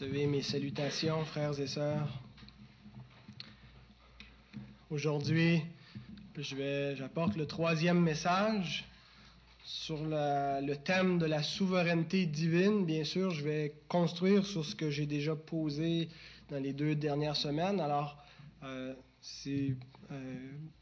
Recevez 0.00 0.26
mes 0.26 0.40
salutations, 0.40 1.26
frères 1.26 1.60
et 1.60 1.66
sœurs. 1.66 2.08
Aujourd'hui, 4.88 5.60
j'apporte 6.38 7.36
le 7.36 7.44
troisième 7.44 8.00
message 8.00 8.88
sur 9.62 9.98
le 10.02 10.74
thème 10.76 11.18
de 11.18 11.26
la 11.26 11.42
souveraineté 11.42 12.24
divine. 12.24 12.86
Bien 12.86 13.04
sûr, 13.04 13.30
je 13.30 13.44
vais 13.44 13.74
construire 13.88 14.46
sur 14.46 14.64
ce 14.64 14.74
que 14.74 14.88
j'ai 14.88 15.04
déjà 15.04 15.36
posé 15.36 16.08
dans 16.48 16.62
les 16.62 16.72
deux 16.72 16.94
dernières 16.94 17.36
semaines. 17.36 17.78
Alors, 17.78 18.16
euh, 18.62 18.94
si 19.20 19.74
euh, 20.12 20.34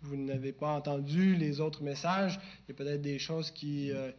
vous 0.02 0.14
n'avez 0.16 0.52
pas 0.52 0.70
entendu 0.70 1.34
les 1.34 1.60
autres 1.60 1.82
messages, 1.82 2.38
il 2.38 2.68
y 2.68 2.72
a 2.72 2.74
peut-être 2.76 3.02
des 3.02 3.18
choses 3.18 3.50
qui 3.50 3.90
euh, 3.90 4.12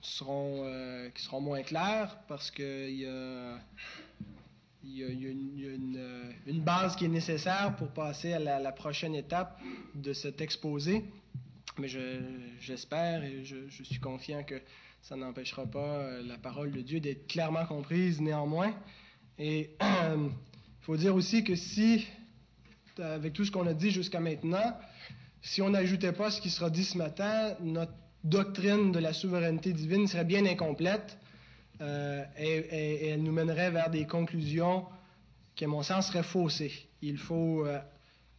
seront, 0.00 0.62
euh, 0.64 1.10
qui 1.10 1.22
seront 1.22 1.40
moins 1.40 1.62
clairs 1.62 2.18
parce 2.28 2.50
qu'il 2.50 2.96
y 2.96 3.06
a, 3.06 3.58
y 4.84 5.00
y 5.00 5.04
a 5.04 5.08
une, 5.08 5.96
euh, 5.96 6.32
une, 6.46 6.60
base 6.60 6.96
qui 6.96 7.04
est 7.04 7.08
nécessaire 7.08 7.74
pour 7.76 7.88
passer 7.88 8.32
à 8.32 8.38
la, 8.38 8.58
la 8.58 8.72
prochaine 8.72 9.14
étape 9.14 9.60
de 9.94 10.12
cet 10.12 10.40
exposé. 10.40 11.04
Mais 11.78 11.88
j'espère 12.60 13.22
et 13.24 13.44
je, 13.44 13.68
je, 13.68 13.82
suis 13.82 14.00
confiant 14.00 14.42
que 14.44 14.60
ça 15.02 15.14
n'empêchera 15.16 15.66
pas 15.66 15.78
euh, 15.78 16.22
la 16.22 16.38
parole 16.38 16.72
de 16.72 16.80
Dieu 16.80 17.00
d'être 17.00 17.26
clairement 17.26 17.66
comprise 17.66 18.20
néanmoins. 18.20 18.74
Et 19.38 19.76
il 19.80 20.30
faut 20.80 20.96
dire 20.96 21.14
aussi 21.14 21.44
que 21.44 21.54
si, 21.54 22.06
avec 22.98 23.34
tout 23.34 23.44
ce 23.44 23.50
qu'on 23.50 23.66
a 23.66 23.74
dit 23.74 23.90
jusqu'à 23.90 24.20
maintenant, 24.20 24.78
si 25.42 25.60
on 25.62 25.70
n'ajoutait 25.70 26.12
pas 26.12 26.30
ce 26.30 26.40
qui 26.40 26.50
sera 26.50 26.70
dit 26.70 26.84
ce 26.84 26.96
matin, 26.96 27.54
notre 27.60 27.92
doctrine 28.26 28.90
de 28.90 28.98
la 28.98 29.12
souveraineté 29.12 29.72
divine 29.72 30.08
serait 30.08 30.24
bien 30.24 30.44
incomplète 30.46 31.16
euh, 31.80 32.24
et, 32.36 33.08
elle 33.08 33.22
nous 33.22 33.32
mènerait 33.32 33.70
vers 33.70 33.88
des 33.90 34.06
conclusions 34.06 34.86
qui, 35.54 35.64
à 35.64 35.68
mon 35.68 35.82
sens, 35.82 36.08
seraient 36.08 36.22
faussées. 36.22 36.72
Il 37.02 37.18
faut 37.18 37.64
euh, 37.64 37.78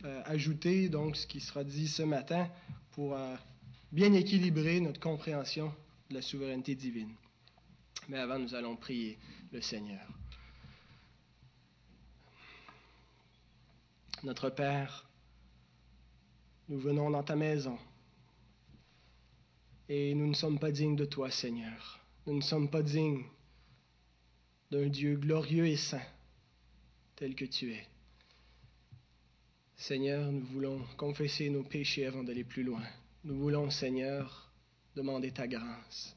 euh, 0.04 0.22
ajouter 0.26 0.90
donc 0.90 1.16
ce 1.16 1.26
qui 1.26 1.40
sera 1.40 1.64
dit 1.64 1.88
ce 1.88 2.04
matin 2.04 2.50
pour 2.92 3.16
bien 3.92 4.12
équilibrer 4.14 4.80
notre 4.80 5.00
compréhension 5.00 5.72
de 6.10 6.16
la 6.16 6.22
souveraineté 6.22 6.76
divine. 6.76 7.14
Mais 8.10 8.18
avant, 8.18 8.40
nous 8.40 8.56
allons 8.56 8.76
prier 8.76 9.18
le 9.52 9.62
Seigneur. 9.62 10.02
Notre 14.24 14.50
Père, 14.50 15.08
nous 16.70 16.80
venons 16.80 17.12
dans 17.12 17.22
ta 17.22 17.36
maison. 17.36 17.78
Et 19.90 20.14
nous 20.16 20.28
ne 20.28 20.34
sommes 20.34 20.60
pas 20.60 20.72
dignes 20.72 20.96
de 20.96 21.06
toi, 21.06 21.32
Seigneur. 21.32 22.00
Nous 22.26 22.36
ne 22.36 22.42
sommes 22.42 22.70
pas 22.70 22.82
dignes 22.82 23.24
d'un 24.70 24.88
Dieu 24.88 25.16
glorieux 25.16 25.66
et 25.66 25.78
saint, 25.78 26.02
tel 27.16 27.36
que 27.36 27.46
tu 27.46 27.72
es. 27.72 27.88
Seigneur, 29.78 30.32
nous 30.32 30.46
voulons 30.48 30.82
confesser 30.98 31.50
nos 31.50 31.64
péchés 31.64 32.06
avant 32.06 32.24
d'aller 32.24 32.44
plus 32.44 32.64
loin. 32.64 32.84
Nous 33.24 33.38
voulons, 33.38 33.70
Seigneur, 33.70 34.52
demander 34.96 35.32
ta 35.32 35.48
grâce. 35.48 36.16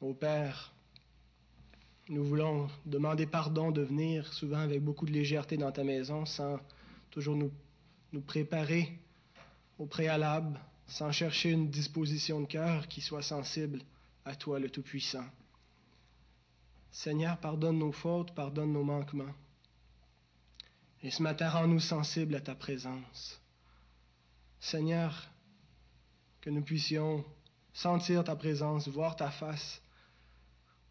Ô 0.00 0.14
Père, 0.14 0.72
nous 2.08 2.24
voulons 2.24 2.68
demander 2.86 3.26
pardon 3.26 3.70
de 3.70 3.82
venir 3.82 4.32
souvent 4.32 4.60
avec 4.60 4.82
beaucoup 4.82 5.04
de 5.04 5.12
légèreté 5.12 5.56
dans 5.56 5.72
ta 5.72 5.84
maison 5.84 6.24
sans 6.24 6.58
toujours 7.10 7.36
nous, 7.36 7.52
nous 8.12 8.22
préparer 8.22 8.88
au 9.78 9.86
préalable 9.86 10.58
sans 10.90 11.12
chercher 11.12 11.50
une 11.50 11.70
disposition 11.70 12.40
de 12.40 12.46
cœur 12.46 12.88
qui 12.88 13.00
soit 13.00 13.22
sensible 13.22 13.80
à 14.24 14.34
toi, 14.34 14.58
le 14.58 14.68
Tout-Puissant. 14.68 15.24
Seigneur, 16.90 17.38
pardonne 17.38 17.78
nos 17.78 17.92
fautes, 17.92 18.34
pardonne 18.34 18.72
nos 18.72 18.82
manquements. 18.82 19.34
Et 21.02 21.12
ce 21.12 21.22
matin, 21.22 21.48
rends-nous 21.48 21.78
sensibles 21.78 22.34
à 22.34 22.40
ta 22.40 22.56
présence. 22.56 23.40
Seigneur, 24.58 25.30
que 26.40 26.50
nous 26.50 26.62
puissions 26.62 27.24
sentir 27.72 28.24
ta 28.24 28.34
présence, 28.34 28.88
voir 28.88 29.14
ta 29.14 29.30
face. 29.30 29.80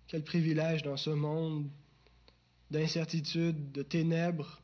Quel 0.08 0.24
privilège 0.24 0.82
dans 0.82 0.98
ce 0.98 1.10
monde 1.10 1.70
d'incertitude, 2.72 3.74
de 3.74 3.84
ténèbres, 3.84 4.62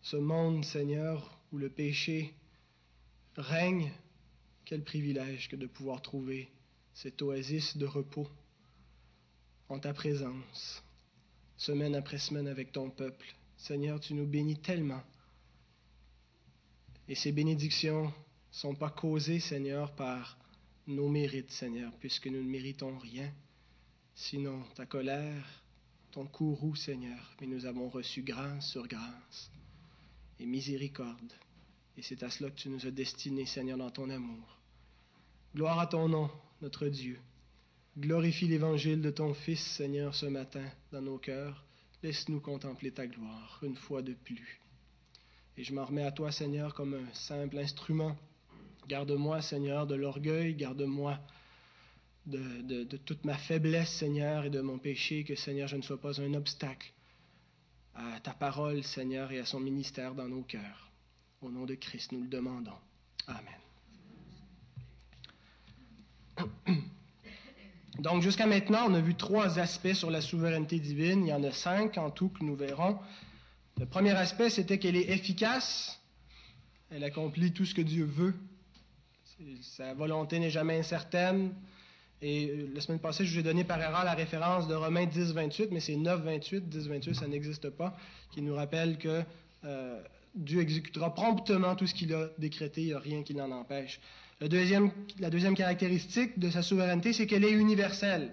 ce 0.00 0.16
monde, 0.16 0.64
Seigneur, 0.64 1.38
où 1.52 1.58
le 1.58 1.68
péché 1.68 2.32
règne 3.36 3.92
quel 4.68 4.84
privilège 4.84 5.48
que 5.48 5.56
de 5.56 5.66
pouvoir 5.66 6.02
trouver 6.02 6.50
cette 6.92 7.22
oasis 7.22 7.78
de 7.78 7.86
repos 7.86 8.28
en 9.70 9.78
ta 9.78 9.94
présence, 9.94 10.84
semaine 11.56 11.94
après 11.94 12.18
semaine 12.18 12.46
avec 12.46 12.70
ton 12.72 12.90
peuple. 12.90 13.34
Seigneur, 13.56 13.98
tu 13.98 14.12
nous 14.12 14.26
bénis 14.26 14.60
tellement. 14.60 15.02
Et 17.08 17.14
ces 17.14 17.32
bénédictions 17.32 18.08
ne 18.08 18.12
sont 18.50 18.74
pas 18.74 18.90
causées, 18.90 19.40
Seigneur, 19.40 19.94
par 19.94 20.36
nos 20.86 21.08
mérites, 21.08 21.50
Seigneur, 21.50 21.90
puisque 21.98 22.26
nous 22.26 22.42
ne 22.42 22.50
méritons 22.50 22.98
rien, 22.98 23.32
sinon 24.14 24.62
ta 24.74 24.84
colère, 24.84 25.64
ton 26.10 26.26
courroux, 26.26 26.76
Seigneur, 26.76 27.34
mais 27.40 27.46
nous 27.46 27.64
avons 27.64 27.88
reçu 27.88 28.20
grâce 28.20 28.68
sur 28.68 28.86
grâce 28.86 29.50
et 30.38 30.44
miséricorde. 30.44 31.32
Et 31.96 32.02
c'est 32.02 32.22
à 32.22 32.28
cela 32.28 32.50
que 32.50 32.56
tu 32.60 32.68
nous 32.68 32.86
as 32.86 32.90
destinés, 32.90 33.46
Seigneur, 33.46 33.78
dans 33.78 33.90
ton 33.90 34.10
amour. 34.10 34.57
Gloire 35.54 35.78
à 35.78 35.86
ton 35.86 36.08
nom, 36.08 36.30
notre 36.60 36.88
Dieu. 36.88 37.18
Glorifie 37.96 38.46
l'évangile 38.46 39.00
de 39.00 39.10
ton 39.10 39.32
Fils, 39.32 39.60
Seigneur, 39.60 40.14
ce 40.14 40.26
matin 40.26 40.64
dans 40.92 41.00
nos 41.00 41.18
cœurs. 41.18 41.64
Laisse-nous 42.02 42.40
contempler 42.40 42.92
ta 42.92 43.06
gloire 43.06 43.58
une 43.62 43.74
fois 43.74 44.02
de 44.02 44.12
plus. 44.12 44.60
Et 45.56 45.64
je 45.64 45.74
m'en 45.74 45.86
remets 45.86 46.04
à 46.04 46.12
toi, 46.12 46.30
Seigneur, 46.30 46.74
comme 46.74 46.94
un 46.94 47.14
simple 47.14 47.58
instrument. 47.58 48.16
Garde-moi, 48.88 49.42
Seigneur, 49.42 49.86
de 49.86 49.94
l'orgueil, 49.94 50.54
garde-moi 50.54 51.18
de, 52.26 52.96
toute 52.98 53.24
ma 53.24 53.36
faiblesse, 53.36 53.90
Seigneur, 53.90 54.44
et 54.44 54.50
de 54.50 54.60
mon 54.60 54.78
péché, 54.78 55.24
que, 55.24 55.34
Seigneur, 55.34 55.66
je 55.66 55.76
ne 55.76 55.82
sois 55.82 56.00
pas 56.00 56.20
un 56.20 56.34
obstacle 56.34 56.92
à 57.94 58.20
ta 58.20 58.34
parole, 58.34 58.84
Seigneur, 58.84 59.32
et 59.32 59.40
à 59.40 59.46
son 59.46 59.60
ministère 59.60 60.14
dans 60.14 60.28
nos 60.28 60.42
cœurs. 60.42 60.90
Au 61.40 61.50
nom 61.50 61.64
de 61.64 61.74
Christ, 61.74 62.12
nous 62.12 62.20
le 62.20 62.28
demandons. 62.28 62.78
Amen. 63.26 63.67
Donc 67.98 68.22
jusqu'à 68.22 68.46
maintenant, 68.46 68.86
on 68.88 68.94
a 68.94 69.00
vu 69.00 69.16
trois 69.16 69.58
aspects 69.58 69.92
sur 69.92 70.10
la 70.10 70.20
souveraineté 70.20 70.78
divine. 70.78 71.26
Il 71.26 71.30
y 71.30 71.32
en 71.32 71.42
a 71.42 71.50
cinq 71.50 71.98
en 71.98 72.10
tout 72.10 72.28
que 72.28 72.44
nous 72.44 72.54
verrons. 72.54 72.96
Le 73.78 73.86
premier 73.86 74.12
aspect, 74.12 74.50
c'était 74.50 74.78
qu'elle 74.78 74.96
est 74.96 75.10
efficace. 75.10 76.00
Elle 76.90 77.02
accomplit 77.02 77.52
tout 77.52 77.64
ce 77.64 77.74
que 77.74 77.82
Dieu 77.82 78.04
veut. 78.04 78.34
Sa 79.62 79.94
volonté 79.94 80.38
n'est 80.38 80.50
jamais 80.50 80.78
incertaine. 80.78 81.52
Et 82.22 82.68
la 82.72 82.80
semaine 82.80 83.00
passée, 83.00 83.24
je 83.24 83.32
vous 83.32 83.40
ai 83.40 83.42
donné 83.42 83.64
par 83.64 83.80
erreur 83.80 84.04
la 84.04 84.14
référence 84.14 84.66
de 84.68 84.74
Romains 84.74 85.06
10, 85.06 85.32
28, 85.32 85.70
mais 85.70 85.80
c'est 85.80 85.96
9, 85.96 86.22
28. 86.22 86.68
10, 86.68 86.88
28, 86.88 87.14
ça 87.14 87.28
n'existe 87.28 87.70
pas, 87.70 87.96
qui 88.32 88.42
nous 88.42 88.54
rappelle 88.54 88.98
que 88.98 89.22
euh, 89.64 90.02
Dieu 90.34 90.60
exécutera 90.60 91.14
promptement 91.14 91.76
tout 91.76 91.86
ce 91.86 91.94
qu'il 91.94 92.12
a 92.14 92.28
décrété. 92.38 92.80
Il 92.82 92.86
n'y 92.88 92.94
a 92.94 92.98
rien 92.98 93.22
qui 93.22 93.34
l'en 93.34 93.50
empêche. 93.52 94.00
La 94.40 94.48
deuxième 94.48 95.54
caractéristique 95.56 96.38
de 96.38 96.50
sa 96.50 96.62
souveraineté, 96.62 97.12
c'est 97.12 97.26
qu'elle 97.26 97.44
est 97.44 97.52
universelle. 97.52 98.32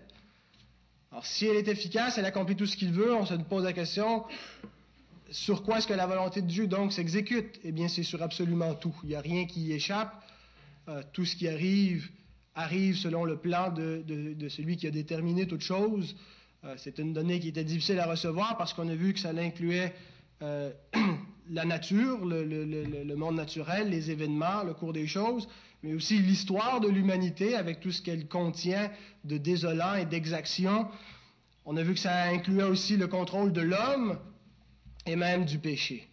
Alors, 1.11 1.25
si 1.25 1.47
elle 1.47 1.55
est 1.55 1.67
efficace, 1.67 2.17
elle 2.17 2.25
accomplit 2.25 2.55
tout 2.55 2.67
ce 2.67 2.77
qu'il 2.77 2.91
veut, 2.91 3.13
on 3.15 3.25
se 3.25 3.33
pose 3.35 3.63
la 3.63 3.73
question, 3.73 4.23
sur 5.31 5.63
quoi 5.63 5.79
est-ce 5.79 5.87
que 5.87 5.93
la 5.93 6.05
volonté 6.05 6.41
de 6.41 6.47
Dieu 6.47 6.67
donc 6.67 6.93
s'exécute? 6.93 7.59
Eh 7.63 7.71
bien, 7.71 7.87
c'est 7.87 8.03
sur 8.03 8.21
absolument 8.21 8.75
tout. 8.75 8.95
Il 9.03 9.09
n'y 9.09 9.15
a 9.15 9.21
rien 9.21 9.45
qui 9.45 9.61
y 9.61 9.73
échappe. 9.73 10.13
Euh, 10.87 11.01
tout 11.13 11.25
ce 11.25 11.35
qui 11.35 11.47
arrive 11.47 12.09
arrive 12.53 12.95
selon 12.95 13.25
le 13.25 13.37
plan 13.37 13.71
de, 13.71 14.03
celui 14.49 14.77
qui 14.77 14.87
a 14.87 14.91
déterminé 14.91 15.47
toute 15.47 15.61
chose. 15.61 16.15
Euh, 16.63 16.75
c'est 16.77 16.99
une 16.99 17.13
donnée 17.13 17.39
qui 17.39 17.49
était 17.49 17.63
difficile 17.63 17.99
à 17.99 18.05
recevoir 18.05 18.57
parce 18.57 18.73
qu'on 18.73 18.87
a 18.87 18.95
vu 18.95 19.13
que 19.13 19.19
ça 19.19 19.29
incluait 19.29 19.93
euh, 20.41 20.71
la 21.49 21.65
nature, 21.65 22.25
le, 22.25 23.15
monde 23.15 23.35
naturel, 23.35 23.89
les 23.89 24.11
événements, 24.11 24.63
le 24.63 24.73
cours 24.73 24.93
des 24.93 25.07
choses, 25.07 25.47
mais 25.83 25.93
aussi 25.93 26.17
l'histoire 26.17 26.79
de 26.79 26.87
l'humanité 26.87 27.55
avec 27.55 27.79
tout 27.79 27.91
ce 27.91 28.01
qu'elle 28.01 28.27
contient 28.27 28.91
de 29.23 29.37
désolant 29.37 29.95
et 29.95 30.05
d'exaction. 30.05 30.87
On 31.65 31.77
a 31.77 31.83
vu 31.83 31.93
que 31.93 31.99
ça 31.99 32.23
incluait 32.25 32.63
aussi 32.63 32.97
le 32.97 33.07
contrôle 33.07 33.51
de 33.51 33.61
l'homme 33.61 34.17
et 35.05 35.15
même 35.15 35.45
du 35.45 35.59
péché. 35.59 36.07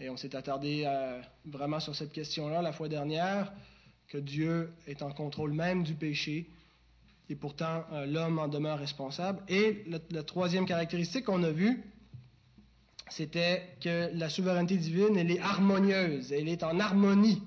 Et 0.00 0.10
on 0.10 0.16
s'est 0.16 0.36
attardé 0.36 0.84
euh, 0.86 1.20
vraiment 1.44 1.80
sur 1.80 1.94
cette 1.94 2.12
question-là 2.12 2.62
la 2.62 2.72
fois 2.72 2.88
dernière, 2.88 3.52
que 4.08 4.18
Dieu 4.18 4.72
est 4.86 5.02
en 5.02 5.12
contrôle 5.12 5.52
même 5.52 5.82
du 5.82 5.94
péché, 5.94 6.48
et 7.28 7.34
pourtant 7.34 7.84
euh, 7.92 8.06
l'homme 8.06 8.38
en 8.38 8.48
demeure 8.48 8.78
responsable. 8.78 9.42
Et 9.48 9.84
la 10.10 10.22
troisième 10.22 10.66
caractéristique 10.66 11.24
qu'on 11.24 11.42
a 11.42 11.50
vue, 11.50 11.84
c'était 13.10 13.76
que 13.80 14.10
la 14.14 14.28
souveraineté 14.28 14.76
divine, 14.76 15.16
elle 15.16 15.30
est 15.30 15.40
harmonieuse, 15.40 16.32
elle 16.32 16.48
est 16.48 16.62
en 16.62 16.78
harmonie 16.80 17.42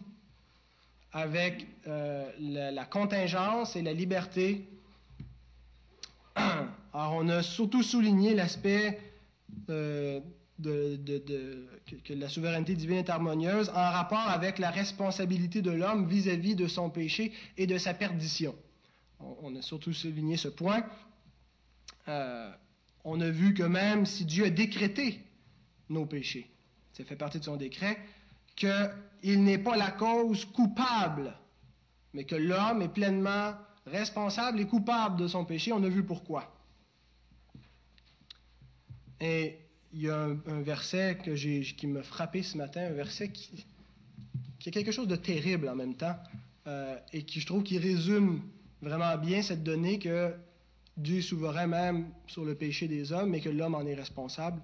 avec 1.13 1.67
euh, 1.87 2.29
la, 2.39 2.85
contingence 2.85 3.75
et 3.75 3.81
la 3.81 3.93
liberté 3.93 4.67
Alors, 6.93 7.13
on 7.15 7.27
a 7.29 7.41
surtout 7.41 7.83
souligné 7.83 8.33
l'aspect 8.33 8.99
euh, 9.69 10.19
de, 10.59 10.99
que, 12.05 12.13
la 12.13 12.29
souveraineté 12.29 12.75
divine 12.75 12.97
est 12.97 13.09
harmonieuse 13.09 13.69
en 13.69 13.91
rapport 13.91 14.27
avec 14.27 14.59
la 14.59 14.69
responsabilité 14.71 15.61
de 15.61 15.71
l'homme 15.71 16.07
vis-à-vis 16.07 16.55
de 16.55 16.67
son 16.67 16.89
péché 16.89 17.33
et 17.57 17.67
de 17.67 17.77
sa 17.77 17.93
perdition. 17.93 18.55
On, 19.19 19.55
a 19.55 19.61
surtout 19.61 19.93
souligné 19.93 20.37
ce 20.37 20.47
point. 20.47 20.83
Euh, 22.07 22.51
on 23.03 23.21
a 23.21 23.29
vu 23.29 23.53
que 23.53 23.63
même 23.63 24.05
si 24.05 24.25
Dieu 24.25 24.45
a 24.45 24.49
décrété 24.49 25.19
nos 25.91 26.05
péchés, 26.05 26.49
ça 26.93 27.03
fait 27.03 27.15
partie 27.15 27.39
de 27.39 27.43
son 27.43 27.57
décret, 27.57 27.97
qu'il 28.55 29.43
n'est 29.43 29.57
pas 29.57 29.77
la 29.77 29.91
cause 29.91 30.45
coupable, 30.45 31.33
mais 32.13 32.25
que 32.25 32.35
l'homme 32.35 32.81
est 32.81 32.89
pleinement 32.89 33.53
responsable 33.85 34.59
et 34.59 34.67
coupable 34.67 35.19
de 35.19 35.27
son 35.27 35.45
péché. 35.45 35.71
On 35.71 35.83
a 35.83 35.89
vu 35.89 36.03
pourquoi. 36.03 36.53
Et 39.19 39.57
il 39.93 40.01
y 40.01 40.09
a 40.09 40.17
un, 40.17 40.61
verset 40.61 41.17
qui 41.23 41.87
m'a 41.87 42.03
frappé 42.03 42.43
ce 42.43 42.57
matin, 42.57 42.81
un 42.81 42.93
verset 42.93 43.31
qui, 43.31 43.65
qui 44.59 44.69
est 44.69 44.71
quelque 44.71 44.91
chose 44.91 45.07
de 45.07 45.15
terrible 45.15 45.67
en 45.69 45.75
même 45.75 45.95
temps, 45.95 46.15
euh, 46.67 46.97
et 47.11 47.23
qui 47.23 47.39
je 47.39 47.45
trouve 47.45 47.63
qui 47.63 47.77
résume 47.77 48.41
vraiment 48.81 49.17
bien 49.17 49.41
cette 49.41 49.63
donnée 49.63 49.99
que 49.99 50.33
Dieu 50.97 51.17
est 51.17 51.21
souverain 51.21 51.67
même 51.67 52.11
sur 52.27 52.45
le 52.45 52.55
péché 52.55 52.87
des 52.87 53.11
hommes, 53.11 53.31
mais 53.31 53.41
que 53.41 53.49
l'homme 53.49 53.75
en 53.75 53.85
est 53.85 53.95
responsable. 53.95 54.61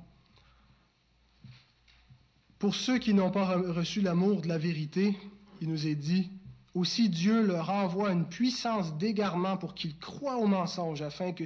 Pour 2.60 2.74
ceux 2.74 2.98
qui 2.98 3.14
n'ont 3.14 3.32
pas 3.32 3.58
reçu 3.58 4.02
l'amour 4.02 4.42
de 4.42 4.48
la 4.48 4.58
vérité, 4.58 5.16
il 5.62 5.70
nous 5.70 5.88
est 5.88 5.96
dit, 5.96 6.32
aussi 6.74 7.10
Dieu 7.10 7.46
leur 7.46 7.70
envoie 7.70 8.12
une 8.12 8.28
puissance 8.28 8.98
d'égarement 8.98 9.58
pour 9.58 9.76
qu'ils 9.76 9.98
croient 9.98 10.38
au 10.38 10.48
mensonge, 10.48 11.02
afin 11.02 11.34
que 11.34 11.44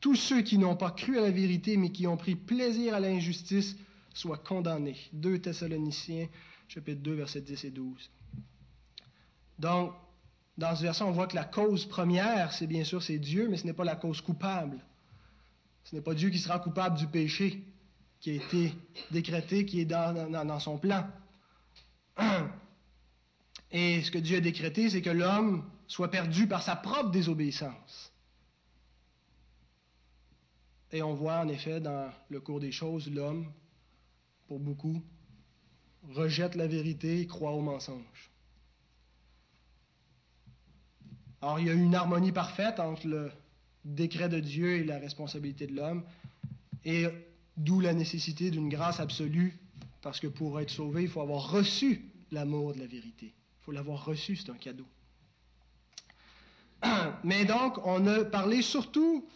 tous 0.00 0.16
ceux 0.16 0.42
qui 0.42 0.58
n'ont 0.58 0.76
pas 0.76 0.90
cru 0.90 1.18
à 1.18 1.22
la 1.22 1.30
vérité, 1.30 1.76
mais 1.76 1.90
qui 1.90 2.06
ont 2.06 2.16
pris 2.16 2.34
plaisir 2.34 2.94
à 2.94 3.00
l'injustice, 3.00 3.76
soient 4.12 4.38
condamnés. 4.38 4.96
2 5.14 5.38
Thessaloniciens, 5.40 6.28
chapitre 6.68 7.02
2, 7.02 7.14
versets 7.14 7.40
10 7.40 7.64
et 7.64 7.70
12. 7.70 8.10
Donc, 9.58 9.92
dans 10.58 10.76
ce 10.76 10.82
verset, 10.82 11.04
on 11.04 11.10
voit 11.10 11.26
que 11.26 11.36
la 11.36 11.44
cause 11.44 11.86
première, 11.86 12.52
c'est 12.52 12.66
bien 12.66 12.84
sûr, 12.84 13.02
c'est 13.02 13.18
Dieu, 13.18 13.48
mais 13.48 13.56
ce 13.56 13.66
n'est 13.66 13.72
pas 13.72 13.84
la 13.84 13.96
cause 13.96 14.20
coupable. 14.20 14.78
Ce 15.84 15.94
n'est 15.94 16.02
pas 16.02 16.14
Dieu 16.14 16.28
qui 16.28 16.38
sera 16.38 16.58
coupable 16.58 16.98
du 16.98 17.06
péché 17.06 17.64
qui 18.20 18.30
a 18.30 18.34
été 18.34 18.74
décrété, 19.10 19.64
qui 19.64 19.80
est 19.80 19.84
dans, 19.86 20.60
son 20.60 20.78
plan. 20.78 21.06
Et 23.72 24.02
ce 24.02 24.10
que 24.10 24.18
Dieu 24.18 24.38
a 24.38 24.40
décrété, 24.40 24.90
c'est 24.90 25.00
que 25.00 25.10
l'homme 25.10 25.68
soit 25.86 26.10
perdu 26.10 26.46
par 26.46 26.62
sa 26.62 26.76
propre 26.76 27.10
désobéissance. 27.10 28.12
Et 30.92 31.02
on 31.02 31.14
voit 31.14 31.38
en 31.38 31.48
effet 31.48 31.80
dans 31.80 32.10
le 32.28 32.40
cours 32.40 32.60
des 32.60 32.72
choses, 32.72 33.10
l'homme, 33.10 33.50
pour 34.48 34.58
beaucoup, 34.58 35.02
rejette 36.12 36.56
la 36.56 36.66
vérité 36.66 37.20
et 37.20 37.26
croit 37.26 37.52
au 37.52 37.60
mensonge. 37.60 38.30
Alors 41.40 41.60
il 41.60 41.66
y 41.68 41.70
a 41.70 41.74
une 41.74 41.94
harmonie 41.94 42.32
parfaite 42.32 42.80
entre 42.80 43.06
le 43.06 43.30
décret 43.84 44.28
de 44.28 44.40
Dieu 44.40 44.76
et 44.76 44.84
la 44.84 44.98
responsabilité 44.98 45.66
de 45.66 45.76
l'homme, 45.76 46.04
et 46.84 47.06
d'où 47.60 47.80
la 47.80 47.92
nécessité 47.92 48.50
d'une 48.50 48.68
grâce 48.68 49.00
absolue, 49.00 49.58
parce 50.02 50.18
que 50.18 50.26
pour 50.26 50.60
être 50.60 50.70
sauvé, 50.70 51.02
il 51.02 51.08
faut 51.08 51.20
avoir 51.20 51.50
reçu 51.50 52.10
l'amour 52.32 52.74
de 52.74 52.80
la 52.80 52.86
vérité. 52.86 53.26
Il 53.26 53.64
faut 53.64 53.72
l'avoir 53.72 54.04
reçu, 54.04 54.36
c'est 54.36 54.50
un 54.50 54.54
cadeau. 54.54 54.86
Mais 57.24 57.44
donc, 57.44 57.78
on 57.86 58.06
a 58.06 58.24
parlé 58.24 58.62
surtout 58.62 59.26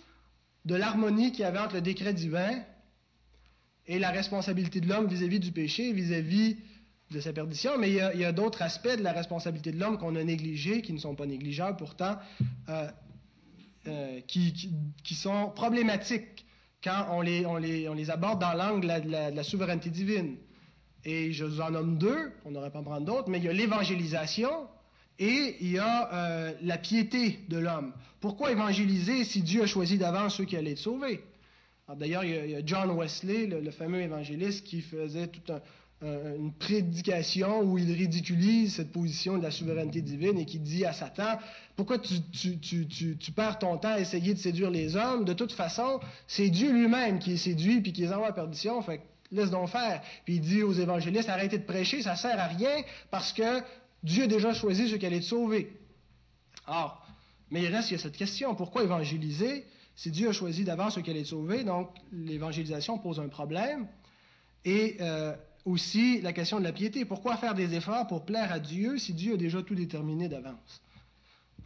de 0.65 0.75
l'harmonie 0.75 1.33
qu'il 1.33 1.41
y 1.41 1.45
avait 1.45 1.59
entre 1.59 1.75
le 1.75 1.83
décret 1.83 2.15
divin 2.15 2.63
et 3.87 3.99
la 3.99 4.11
responsabilité 4.11 4.81
de 4.81 4.89
l'homme 4.89 5.07
vis-à-vis 5.07 5.41
du 5.41 5.53
péché, 5.53 5.93
vis-à-vis 5.93 6.57
de 7.11 7.21
sa 7.21 7.35
perdition. 7.35 7.77
Mais 7.79 7.91
il 7.91 8.21
y 8.21 8.25
a, 8.25 8.33
d'autres 8.33 8.63
aspects 8.63 8.97
de 8.97 9.03
la 9.03 9.13
responsabilité 9.13 9.71
de 9.73 9.79
l'homme 9.79 9.99
qu'on 9.99 10.17
a 10.17 10.25
négligés, 10.25 10.81
qui 10.81 10.95
ne 10.95 10.99
sont 10.99 11.15
pas 11.15 11.27
négligeables 11.27 11.77
pourtant, 11.77 12.17
euh, 12.71 12.89
euh, 13.87 14.21
qui, 14.23 14.71
sont 15.15 15.51
problématiques 15.55 16.44
quand 16.85 17.07
on 17.11 17.23
les, 17.23 18.11
aborde 18.11 18.41
dans 18.41 18.53
l'angle 18.53 19.03
de, 19.03 19.11
la, 19.11 19.43
souveraineté 19.43 19.89
divine. 19.89 20.37
Et 21.05 21.33
je 21.33 21.45
vous 21.45 21.61
en 21.61 21.71
nomme 21.71 21.99
deux, 21.99 22.33
on 22.45 22.51
n'aurait 22.51 22.71
pas 22.71 22.81
en 22.81 22.85
prendre 22.85 23.07
d'autres, 23.07 23.29
mais 23.29 23.39
il 23.39 23.45
y 23.45 23.49
a 23.49 23.53
l'évangélisation 23.53 24.69
et 25.19 25.57
il 25.61 25.73
y 25.73 25.79
a 25.79 26.13
euh, 26.13 26.53
la 26.63 26.79
piété 26.79 27.41
de 27.49 27.59
l'homme. 27.59 27.93
Pourquoi 28.21 28.53
évangéliser 28.53 29.25
si 29.25 29.43
Dieu 29.43 29.63
a 29.63 29.67
choisi 29.67 29.99
d'avance 29.99 30.37
ceux 30.37 30.45
qui 30.45 30.57
allaient 30.57 30.73
être 30.73 30.79
sauvés? 30.79 31.25
D'ailleurs, 31.97 32.25
il, 32.25 32.51
y 32.51 32.55
a 32.55 32.63
John 32.65 32.91
Wesley, 32.91 33.47
le, 33.47 33.71
fameux 33.71 34.01
évangéliste, 34.01 34.65
qui 34.65 34.81
faisait 34.81 35.31
une 36.03 36.53
prédication 36.53 37.63
où 37.63 37.79
il 37.79 37.91
ridiculise 37.93 38.75
cette 38.75 38.93
position 38.93 39.39
de 39.39 39.43
la 39.43 39.51
souveraineté 39.51 40.03
divine 40.03 40.39
et 40.39 40.45
qui 40.45 40.59
dit 40.59 40.85
à 40.85 40.93
Satan, 40.93 41.39
pourquoi 41.77 41.99
tu, 41.99 42.21
tu, 42.59 43.33
perds 43.33 43.59
ton 43.59 43.79
temps 43.79 43.95
à 43.95 44.01
essayer 44.01 44.35
de 44.35 44.39
séduire 44.39 44.71
les 44.71 44.97
hommes? 44.97 45.25
De 45.25 45.33
toute 45.33 45.53
façon, 45.53 46.01
c'est 46.27 46.51
Dieu 46.51 46.73
lui-même 46.73 47.19
qui 47.19 47.33
est 47.33 47.39
séduit 47.39 47.81
puis 47.81 47.95
qui 47.95 48.03
les 48.03 48.13
envoie 48.13 48.29
à 48.29 48.33
perdition. 48.33 48.83
Fait 48.83 49.01
laisse 49.35 49.51
donc 49.51 49.69
faire. 49.69 50.03
Puis 50.25 50.37
il 50.37 50.41
dit 50.41 50.63
aux 50.63 50.73
évangélistes, 50.73 51.29
arrêtez 51.29 51.59
de 51.59 51.65
prêcher, 51.65 52.03
ça 52.03 52.17
sert 52.17 52.39
à 52.39 52.47
rien 52.47 52.83
parce 53.11 53.33
que 53.33 53.63
Dieu 54.03 54.25
a 54.25 54.27
déjà 54.27 54.53
choisi 54.53 54.99
qui 54.99 55.07
allaient 55.07 55.17
être 55.17 55.23
sauvés. 55.23 55.73
Or, 56.67 57.07
mais 57.51 57.63
il 57.63 57.75
reste, 57.75 57.91
il 57.91 57.95
y 57.95 57.97
a 57.97 57.99
cette 57.99 58.17
question, 58.17 58.55
pourquoi 58.55 58.85
évangéliser 58.85 59.67
si 59.97 60.11
Dieu 60.11 60.29
a 60.29 60.33
choisi 60.33 60.65
d'avance 60.65 61.01
qui 61.03 61.11
allaient 61.11 61.21
être 61.21 61.27
sauvés? 61.27 61.65
Donc, 61.65 61.91
l'évangélisation 62.13 62.99
pose 62.99 63.21
un 63.21 63.29
problème. 63.29 63.87
Et 64.65 64.97
euh, 65.01 65.35
aussi 65.65 66.21
la 66.21 66.33
question 66.33 66.59
de 66.59 66.65
la 66.65 66.73
piété. 66.73 67.05
Pourquoi 67.05 67.37
faire 67.37 67.55
des 67.55 67.75
efforts 67.75 68.07
pour 68.07 68.25
plaire 68.25 68.53
à 68.53 68.61
Dieu 68.61 68.99
si 68.99 69.15
Dieu 69.15 69.35
a 69.35 69.37
déjà 69.37 69.63
tout 69.63 69.75
déterminé 69.75 70.29
d'avance? 70.29 70.83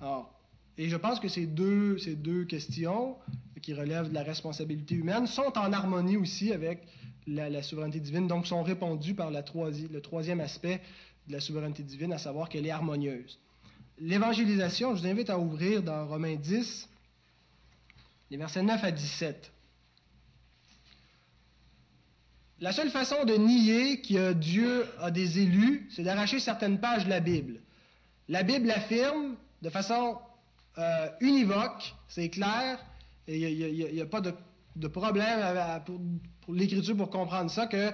Alors, 0.01 0.33
et 0.77 0.89
je 0.89 0.97
pense 0.97 1.19
que 1.19 1.29
ces 1.29 1.47
deux, 1.47 1.99
ces 1.99 2.15
deux 2.15 2.45
questions 2.45 3.17
qui 3.63 3.75
relèvent 3.75 4.09
de 4.09 4.15
la 4.15 4.23
responsabilité 4.23 4.95
humaine 4.95 5.27
sont 5.27 5.59
en 5.59 5.73
harmonie 5.73 6.17
aussi 6.17 6.53
avec 6.53 6.87
la, 7.27 7.63
souveraineté 7.63 8.01
divine, 8.01 8.29
donc 8.29 8.47
sont 8.47 8.63
répondues 8.63 9.15
par 9.15 9.31
la 9.31 9.43
le 9.43 10.01
troisième 10.01 10.41
aspect 10.41 10.81
de 11.27 11.33
la 11.33 11.41
souveraineté 11.41 11.83
divine, 11.83 12.13
à 12.13 12.19
savoir 12.19 12.49
qu'elle 12.49 12.67
est 12.67 12.71
harmonieuse. 12.71 13.39
L'évangélisation, 13.99 14.95
je 14.95 15.03
vous 15.03 15.07
invite 15.09 15.29
à 15.29 15.39
ouvrir 15.39 15.83
dans 15.83 16.07
Romains 16.07 16.37
10, 16.37 16.89
les 18.31 18.37
versets 18.37 18.63
9 18.63 18.83
à 18.85 18.91
17. 18.93 19.53
La 22.61 22.73
seule 22.73 22.91
façon 22.91 23.25
de 23.25 23.35
nier 23.35 24.01
que 24.01 24.33
Dieu 24.33 24.85
a 25.01 25.13
des 25.13 25.39
élus, 25.39 25.89
c'est 25.95 26.03
d'arracher 26.03 26.41
certaines 26.41 26.81
pages 26.81 27.05
de 27.05 27.11
la 27.11 27.21
Bible. 27.21 27.61
La 28.29 28.43
Bible 28.43 28.71
affirme 28.73 29.37
de 29.63 29.71
façon 29.71 30.19
euh, 30.77 31.09
univoque, 31.21 31.95
c'est 32.09 32.29
clair, 32.31 32.85
il 33.29 33.93
n'y 33.95 34.01
a, 34.01 34.07
pas 34.07 34.21
de, 34.21 34.89
problème 34.89 35.41
pour, 35.85 36.01
pour 36.41 36.55
l'Écriture 36.55 36.97
pour 36.97 37.11
comprendre 37.11 37.51
ça, 37.51 37.67
que 37.67 37.93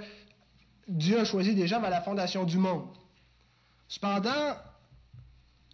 Dieu 0.88 1.18
a 1.18 1.24
choisi 1.24 1.54
des 1.54 1.66
gens 1.66 1.82
à 1.82 1.90
la 1.90 2.00
fondation 2.00 2.44
du 2.44 2.56
monde. 2.56 2.88
Cependant, 3.88 4.56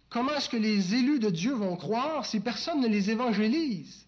comment 0.09 0.33
est-ce 0.33 0.49
que 0.49 0.57
les 0.57 0.95
élus 0.95 1.19
de 1.19 1.29
Dieu 1.29 1.53
vont 1.53 1.77
croire 1.77 2.25
si 2.25 2.41
personne 2.41 2.81
ne 2.81 2.87
les 2.87 3.09
évangélise? 3.09 4.05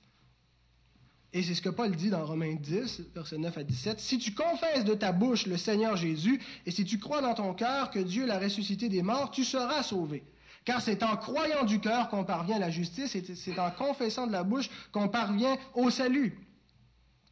Et 1.34 1.42
c'est 1.42 1.56
ce 1.56 1.63
que 1.63 1.70
Paul 1.70 1.96
dit 1.96 2.12
dans 2.12 2.24
Romains 2.24 2.54
10, 2.54 3.06
versets 3.16 3.40
9 3.40 3.58
à 3.58 3.63
17. 3.63 4.00
Si 4.00 4.20
tu 4.20 4.36
confesses 4.36 4.86
de 4.86 4.94
ta 4.94 5.12
bouche 5.12 5.48
le 5.48 5.58
Seigneur 5.58 5.98
Jésus, 5.98 6.40
et 6.68 6.72
si 6.72 6.86
tu 6.86 7.00
crois 7.00 7.22
dans 7.22 7.34
ton 7.34 7.56
cœur 7.56 7.90
que 7.90 7.98
Dieu 7.98 8.28
l'a 8.28 8.38
ressuscité 8.38 8.88
des 8.88 9.02
morts, 9.02 9.32
tu 9.32 9.44
seras 9.44 9.82
sauvé. 9.82 10.24
Car 10.63 10.80
c'est 10.80 11.02
en 11.02 11.18
croyant 11.18 11.66
du 11.66 11.80
cœur 11.80 12.10
qu'on 12.10 12.24
parvient 12.24 12.58
à 12.58 12.60
la 12.60 12.70
justice, 12.70 13.16
et 13.16 13.24
c'est 13.36 13.58
en 13.58 13.72
confessant 13.72 14.28
de 14.28 14.32
la 14.32 14.44
bouche 14.44 14.70
qu'on 14.92 15.10
parvient 15.10 15.58
au 15.74 15.90
salut. 15.90 16.38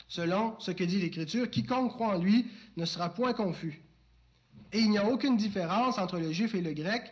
Selon 0.08 0.56
ce 0.60 0.72
que 0.72 0.84
dit 0.84 1.00
l'Écriture, 1.00 1.50
quiconque 1.50 1.94
croit 1.94 2.16
en 2.16 2.18
lui 2.18 2.48
ne 2.78 2.86
sera 2.86 3.10
point 3.14 3.34
confus. 3.34 3.82
Et 4.74 4.80
il 4.80 4.90
n'y 4.90 4.98
a 4.98 5.08
aucune 5.08 5.38
différence 5.38 6.00
entre 6.00 6.18
le 6.18 6.32
juif 6.32 6.56
et 6.56 6.62
le 6.62 6.74
grec, 6.74 7.04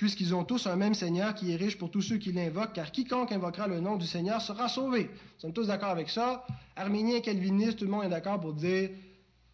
puisqu'ils 0.00 0.34
ont 0.34 0.44
tous 0.44 0.66
un 0.66 0.76
même 0.76 0.94
Seigneur 0.94 1.34
qui 1.34 1.52
est 1.52 1.56
riche 1.56 1.76
pour 1.76 1.90
tous 1.90 2.00
ceux 2.00 2.16
qui 2.16 2.32
l'invoquent, 2.32 2.72
car 2.72 2.90
quiconque 2.90 3.32
invoquera 3.32 3.66
le 3.66 3.80
nom 3.80 3.96
du 3.96 4.06
Seigneur 4.06 4.40
sera 4.40 4.66
sauvé. 4.66 5.02
Nous 5.02 5.40
sommes 5.40 5.52
tous 5.52 5.66
d'accord 5.66 5.90
avec 5.90 6.08
ça. 6.08 6.46
Arméniens, 6.74 7.20
calvinistes, 7.20 7.80
tout 7.80 7.84
le 7.84 7.90
monde 7.90 8.04
est 8.04 8.08
d'accord 8.08 8.40
pour 8.40 8.54
dire 8.54 8.88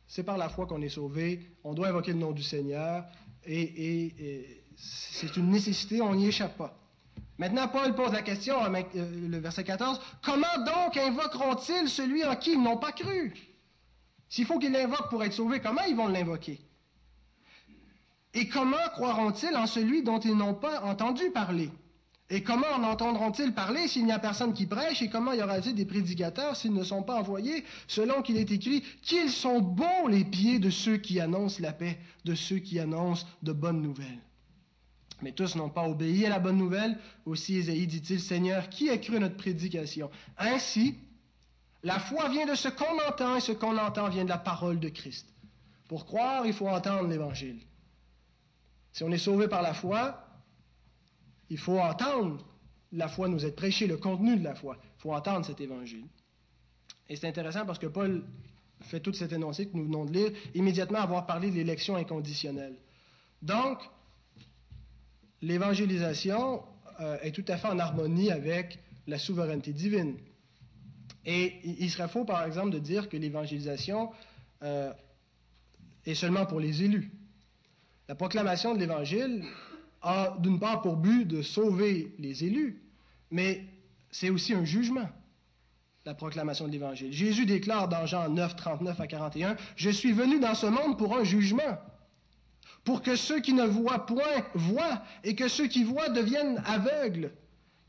c'est 0.06 0.22
par 0.22 0.38
la 0.38 0.48
foi 0.48 0.66
qu'on 0.66 0.80
est 0.82 0.88
sauvé, 0.88 1.50
on 1.64 1.74
doit 1.74 1.88
invoquer 1.88 2.12
le 2.12 2.20
nom 2.20 2.30
du 2.30 2.44
Seigneur, 2.44 3.04
et, 3.44 4.62
c'est 4.76 5.36
une 5.36 5.50
nécessité, 5.50 6.00
on 6.00 6.14
n'y 6.14 6.28
échappe 6.28 6.56
pas. 6.56 6.78
Maintenant, 7.38 7.66
Paul 7.66 7.96
pose 7.96 8.12
la 8.12 8.22
question, 8.22 8.54
euh, 8.62 9.28
le 9.28 9.38
verset 9.38 9.64
14, 9.64 10.00
comment 10.22 10.46
donc 10.64 10.96
invoqueront-ils 10.96 11.88
celui 11.88 12.24
en 12.24 12.36
qui 12.36 12.52
ils 12.52 12.62
n'ont 12.62 12.76
pas 12.76 12.92
cru? 12.92 13.34
S'il 14.28 14.46
faut 14.46 14.60
qu'ils 14.60 14.70
l'invoquent 14.70 15.10
pour 15.10 15.24
être 15.24 15.32
sauvés, 15.32 15.58
comment 15.58 15.82
ils 15.88 15.96
vont 15.96 16.06
l'invoquer? 16.06 16.60
Et 18.36 18.48
comment 18.48 18.76
croiront-ils 18.92 19.56
en 19.56 19.66
celui 19.66 20.02
dont 20.02 20.20
ils 20.20 20.36
n'ont 20.36 20.52
pas 20.52 20.82
entendu 20.82 21.30
parler? 21.30 21.70
Et 22.28 22.42
comment 22.42 22.66
en 22.74 22.82
entendront-ils 22.82 23.54
parler 23.54 23.88
s'il 23.88 24.04
n'y 24.04 24.12
a 24.12 24.18
personne 24.18 24.52
qui 24.52 24.66
prêche? 24.66 25.00
Et 25.00 25.08
comment 25.08 25.32
y 25.32 25.42
aura-t-il 25.42 25.74
des 25.74 25.86
prédicateurs 25.86 26.54
s'ils 26.54 26.74
ne 26.74 26.84
sont 26.84 27.02
pas 27.02 27.14
envoyés 27.14 27.64
Selon 27.88 28.20
qu'il 28.20 28.36
est 28.36 28.50
écrit, 28.50 28.82
qu'ils 29.00 29.30
sont 29.30 29.60
bons 29.60 30.06
les 30.08 30.22
pieds 30.22 30.58
de 30.58 30.68
ceux 30.68 30.98
qui 30.98 31.18
annoncent 31.18 31.62
la 31.62 31.72
paix, 31.72 31.98
de 32.26 32.34
ceux 32.34 32.58
qui 32.58 32.78
annoncent 32.78 33.26
de 33.42 33.52
bonnes 33.52 33.80
nouvelles. 33.80 34.20
Mais 35.22 35.32
tous 35.32 35.56
n'ont 35.56 35.70
pas 35.70 35.88
obéi 35.88 36.26
à 36.26 36.28
la 36.28 36.38
bonne 36.38 36.58
nouvelle. 36.58 36.98
Aussi 37.24 37.56
Ésaïe 37.56 37.86
dit-il, 37.86 38.20
Seigneur, 38.20 38.68
qui 38.68 38.90
a 38.90 38.98
cru 38.98 39.18
notre 39.18 39.38
prédication? 39.38 40.10
Ainsi, 40.36 40.98
la 41.82 41.98
foi 41.98 42.28
vient 42.28 42.44
de 42.44 42.54
ce 42.54 42.68
qu'on 42.68 42.98
entend 43.08 43.36
et 43.36 43.40
ce 43.40 43.52
qu'on 43.52 43.78
entend 43.78 44.10
vient 44.10 44.24
de 44.24 44.28
la 44.28 44.36
parole 44.36 44.78
de 44.78 44.90
Christ. 44.90 45.26
Pour 45.88 46.04
croire, 46.04 46.44
il 46.44 46.52
faut 46.52 46.68
entendre 46.68 47.08
l'Évangile. 47.08 47.60
Si 48.96 49.04
on 49.04 49.12
est 49.12 49.18
sauvé 49.18 49.46
par 49.46 49.60
la 49.60 49.74
foi, 49.74 50.26
il 51.50 51.58
faut 51.58 51.78
entendre 51.78 52.42
la 52.92 53.08
foi 53.08 53.28
nous 53.28 53.44
être 53.44 53.54
prêchée, 53.54 53.86
le 53.86 53.98
contenu 53.98 54.38
de 54.38 54.42
la 54.42 54.54
foi. 54.54 54.78
Il 54.80 55.02
faut 55.02 55.12
entendre 55.12 55.44
cet 55.44 55.60
évangile. 55.60 56.06
Et 57.10 57.16
c'est 57.16 57.28
intéressant 57.28 57.66
parce 57.66 57.78
que 57.78 57.88
Paul 57.88 58.24
fait 58.80 59.00
tout 59.00 59.12
cet 59.12 59.34
énoncé 59.34 59.68
que 59.68 59.76
nous 59.76 59.84
venons 59.84 60.06
de 60.06 60.12
lire, 60.14 60.30
immédiatement 60.54 61.00
avoir 61.00 61.26
parlé 61.26 61.50
de 61.50 61.56
l'élection 61.56 61.94
inconditionnelle. 61.96 62.74
Donc, 63.42 63.80
l'évangélisation 65.42 66.62
euh, 67.00 67.18
est 67.20 67.32
tout 67.32 67.44
à 67.48 67.58
fait 67.58 67.68
en 67.68 67.78
harmonie 67.78 68.30
avec 68.30 68.78
la 69.06 69.18
souveraineté 69.18 69.74
divine. 69.74 70.16
Et 71.26 71.60
il 71.82 71.90
serait 71.90 72.08
faux, 72.08 72.24
par 72.24 72.42
exemple, 72.44 72.70
de 72.70 72.78
dire 72.78 73.10
que 73.10 73.18
l'évangélisation 73.18 74.10
euh, 74.62 74.90
est 76.06 76.14
seulement 76.14 76.46
pour 76.46 76.60
les 76.60 76.82
élus. 76.82 77.12
La 78.08 78.14
proclamation 78.14 78.74
de 78.74 78.78
l'Évangile 78.78 79.42
a 80.00 80.36
d'une 80.38 80.60
part 80.60 80.80
pour 80.80 80.96
but 80.96 81.24
de 81.24 81.42
sauver 81.42 82.14
les 82.18 82.44
élus, 82.44 82.80
mais 83.32 83.64
c'est 84.10 84.30
aussi 84.30 84.54
un 84.54 84.64
jugement, 84.64 85.08
la 86.04 86.14
proclamation 86.14 86.68
de 86.68 86.72
l'Évangile. 86.72 87.12
Jésus 87.12 87.46
déclare 87.46 87.88
dans 87.88 88.06
Jean 88.06 88.28
9, 88.28 88.54
39 88.54 89.00
à 89.00 89.06
41, 89.08 89.56
Je 89.74 89.90
suis 89.90 90.12
venu 90.12 90.38
dans 90.38 90.54
ce 90.54 90.66
monde 90.66 90.96
pour 90.96 91.16
un 91.16 91.24
jugement, 91.24 91.78
pour 92.84 93.02
que 93.02 93.16
ceux 93.16 93.40
qui 93.40 93.52
ne 93.52 93.64
voient 93.64 94.06
point 94.06 94.44
voient, 94.54 95.02
et 95.24 95.34
que 95.34 95.48
ceux 95.48 95.66
qui 95.66 95.82
voient 95.82 96.08
deviennent 96.08 96.62
aveugles. 96.64 97.32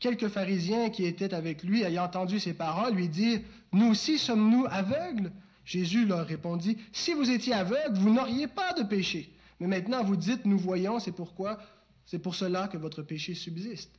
Quelques 0.00 0.28
pharisiens 0.28 0.90
qui 0.90 1.04
étaient 1.04 1.32
avec 1.32 1.62
lui, 1.62 1.82
ayant 1.82 2.04
entendu 2.04 2.40
ces 2.40 2.54
paroles, 2.54 2.94
lui 2.94 3.08
dirent, 3.08 3.40
Nous 3.72 3.90
aussi 3.90 4.18
sommes-nous 4.18 4.66
aveugles 4.68 5.30
Jésus 5.64 6.06
leur 6.06 6.26
répondit, 6.26 6.78
Si 6.92 7.12
vous 7.12 7.30
étiez 7.30 7.52
aveugles, 7.52 7.98
vous 7.98 8.12
n'auriez 8.12 8.48
pas 8.48 8.72
de 8.72 8.82
péché. 8.82 9.30
Mais 9.60 9.66
maintenant 9.66 10.04
vous 10.04 10.16
dites, 10.16 10.44
Nous 10.44 10.58
voyons, 10.58 10.98
c'est 11.00 11.12
pourquoi 11.12 11.58
c'est 12.08 12.18
pour 12.18 12.34
cela 12.34 12.68
que 12.68 12.78
votre 12.78 13.02
péché 13.02 13.34
subsiste. 13.34 13.92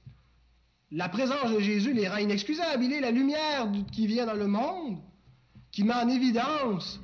La 0.92 1.10
présence 1.10 1.52
de 1.52 1.60
Jésus 1.60 1.94
les 1.94 2.08
rend 2.08 2.18
inexcusables. 2.18 2.84
Il 2.84 2.92
est 2.92 3.02
la 3.02 3.12
lumière 3.12 3.72
qui 3.92 4.08
vient 4.08 4.26
dans 4.26 4.34
le 4.34 4.48
monde, 4.48 4.98
qui 5.72 5.84
met 5.84 5.94
en 5.94 6.10
évidence, 6.10 7.00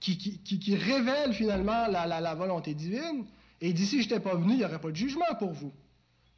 qui, 0.00 0.74
révèle 0.74 1.34
finalement 1.34 1.86
la, 1.88 2.34
volonté 2.34 2.72
divine. 2.72 3.26
Et 3.60 3.74
d'ici 3.74 4.02
je 4.02 4.08
n'étais 4.08 4.20
pas 4.20 4.34
venu, 4.36 4.54
il 4.54 4.58
n'y 4.58 4.64
aurait 4.64 4.80
pas 4.80 4.90
de 4.90 4.96
jugement 4.96 5.34
pour 5.38 5.52
vous. 5.52 5.72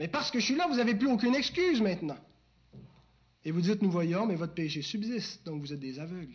Mais 0.01 0.09
parce 0.09 0.33
que 0.33 0.41
je 0.41 0.45
suis 0.45 0.57
là, 0.57 0.67
vous 0.69 0.77
n'avez 0.77 0.97
plus 0.97 1.09
aucune 1.09 1.37
excuse 1.37 1.81
maintenant. 1.81 2.19
Et 3.45 3.53
vous 3.53 3.61
dites, 3.61 3.81
nous 3.81 3.93
voyons, 3.93 4.27
mais 4.27 4.35
votre 4.35 4.55
péché 4.55 4.83
subsiste, 4.83 5.47
donc 5.47 5.61
vous 5.61 5.73
êtes 5.73 5.79
des 5.79 6.01
aveugles. 6.01 6.35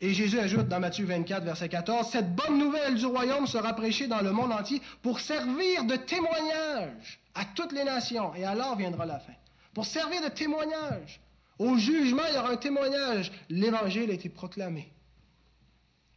Et 0.00 0.12
Jésus 0.12 0.38
ajoute 0.38 0.68
dans 0.68 0.78
Matthieu 0.78 1.06
24, 1.06 1.44
verset 1.44 1.68
14, 1.70 2.08
Cette 2.10 2.34
bonne 2.34 2.58
nouvelle 2.58 2.96
du 2.96 3.06
royaume 3.06 3.46
sera 3.46 3.72
prêchée 3.72 4.06
dans 4.06 4.20
le 4.20 4.30
monde 4.30 4.52
entier 4.52 4.82
pour 5.00 5.20
servir 5.20 5.84
de 5.84 5.96
témoignage 5.96 7.20
à 7.34 7.44
toutes 7.46 7.72
les 7.72 7.84
nations, 7.84 8.34
et 8.34 8.44
alors 8.44 8.76
viendra 8.76 9.06
la 9.06 9.18
fin. 9.18 9.32
Pour 9.72 9.86
servir 9.86 10.22
de 10.22 10.28
témoignage. 10.28 11.20
Au 11.58 11.78
jugement, 11.78 12.22
il 12.28 12.34
y 12.34 12.38
aura 12.38 12.50
un 12.50 12.56
témoignage. 12.56 13.32
L'Évangile 13.48 14.10
a 14.10 14.14
été 14.14 14.28
proclamé. 14.28 14.92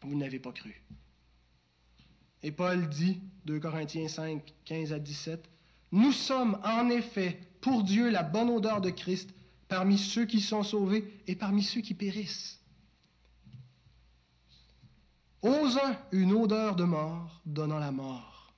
Vous 0.02 0.16
n'avez 0.16 0.40
pas 0.40 0.52
cru. 0.52 0.82
Et 2.44 2.52
Paul 2.52 2.88
dit, 2.88 3.22
2 3.46 3.60
Corinthiens 3.60 4.08
5, 4.08 4.42
15 4.66 4.94
à 4.94 5.00
17, 5.00 5.50
Nous 5.92 6.12
sommes 6.12 6.60
en 6.64 6.90
effet 6.90 7.40
pour 7.62 7.84
Dieu 7.84 8.10
la 8.10 8.24
bonne 8.24 8.50
odeur 8.50 8.82
de 8.82 8.90
Christ 8.90 9.30
parmi 9.70 9.98
ceux 9.98 10.26
qui 10.26 10.42
sont 10.42 10.64
sauvés 10.64 11.06
et 11.28 11.36
parmi 11.36 11.64
ceux 11.64 11.82
qui 11.82 11.94
périssent. 11.94 12.59
Aux 15.50 15.80
uns, 15.80 15.98
une 16.12 16.34
odeur 16.34 16.76
de 16.76 16.84
mort 16.84 17.42
donnant 17.44 17.80
la 17.80 17.92
mort. 17.92 18.54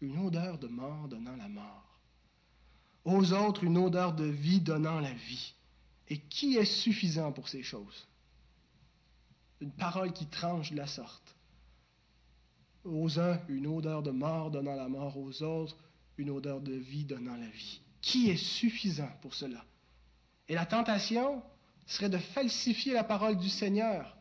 Une 0.00 0.16
odeur 0.24 0.58
de 0.58 0.68
mort 0.68 1.08
donnant 1.08 1.34
la 1.34 1.48
mort. 1.48 1.98
Aux 3.04 3.32
autres, 3.32 3.64
une 3.64 3.76
odeur 3.76 4.12
de 4.12 4.26
vie 4.26 4.60
donnant 4.60 5.00
la 5.00 5.12
vie. 5.12 5.54
Et 6.08 6.18
qui 6.18 6.56
est 6.56 6.64
suffisant 6.64 7.32
pour 7.32 7.48
ces 7.48 7.64
choses? 7.64 8.06
Une 9.60 9.72
parole 9.72 10.12
qui 10.12 10.26
tranche 10.26 10.70
de 10.70 10.76
la 10.76 10.86
sorte. 10.86 11.34
Aux 12.84 13.18
uns, 13.18 13.40
une 13.48 13.66
odeur 13.66 14.04
de 14.04 14.12
mort 14.12 14.52
donnant 14.52 14.76
la 14.76 14.88
mort. 14.88 15.16
Aux 15.16 15.42
autres, 15.42 15.76
une 16.16 16.30
odeur 16.30 16.60
de 16.60 16.74
vie 16.74 17.04
donnant 17.04 17.36
la 17.36 17.48
vie. 17.48 17.80
Qui 18.00 18.30
est 18.30 18.36
suffisant 18.36 19.10
pour 19.20 19.34
cela? 19.34 19.64
Et 20.48 20.54
la 20.54 20.64
tentation 20.64 21.42
serait 21.86 22.08
de 22.08 22.18
falsifier 22.18 22.92
la 22.92 23.02
parole 23.02 23.36
du 23.36 23.48
Seigneur 23.48 24.16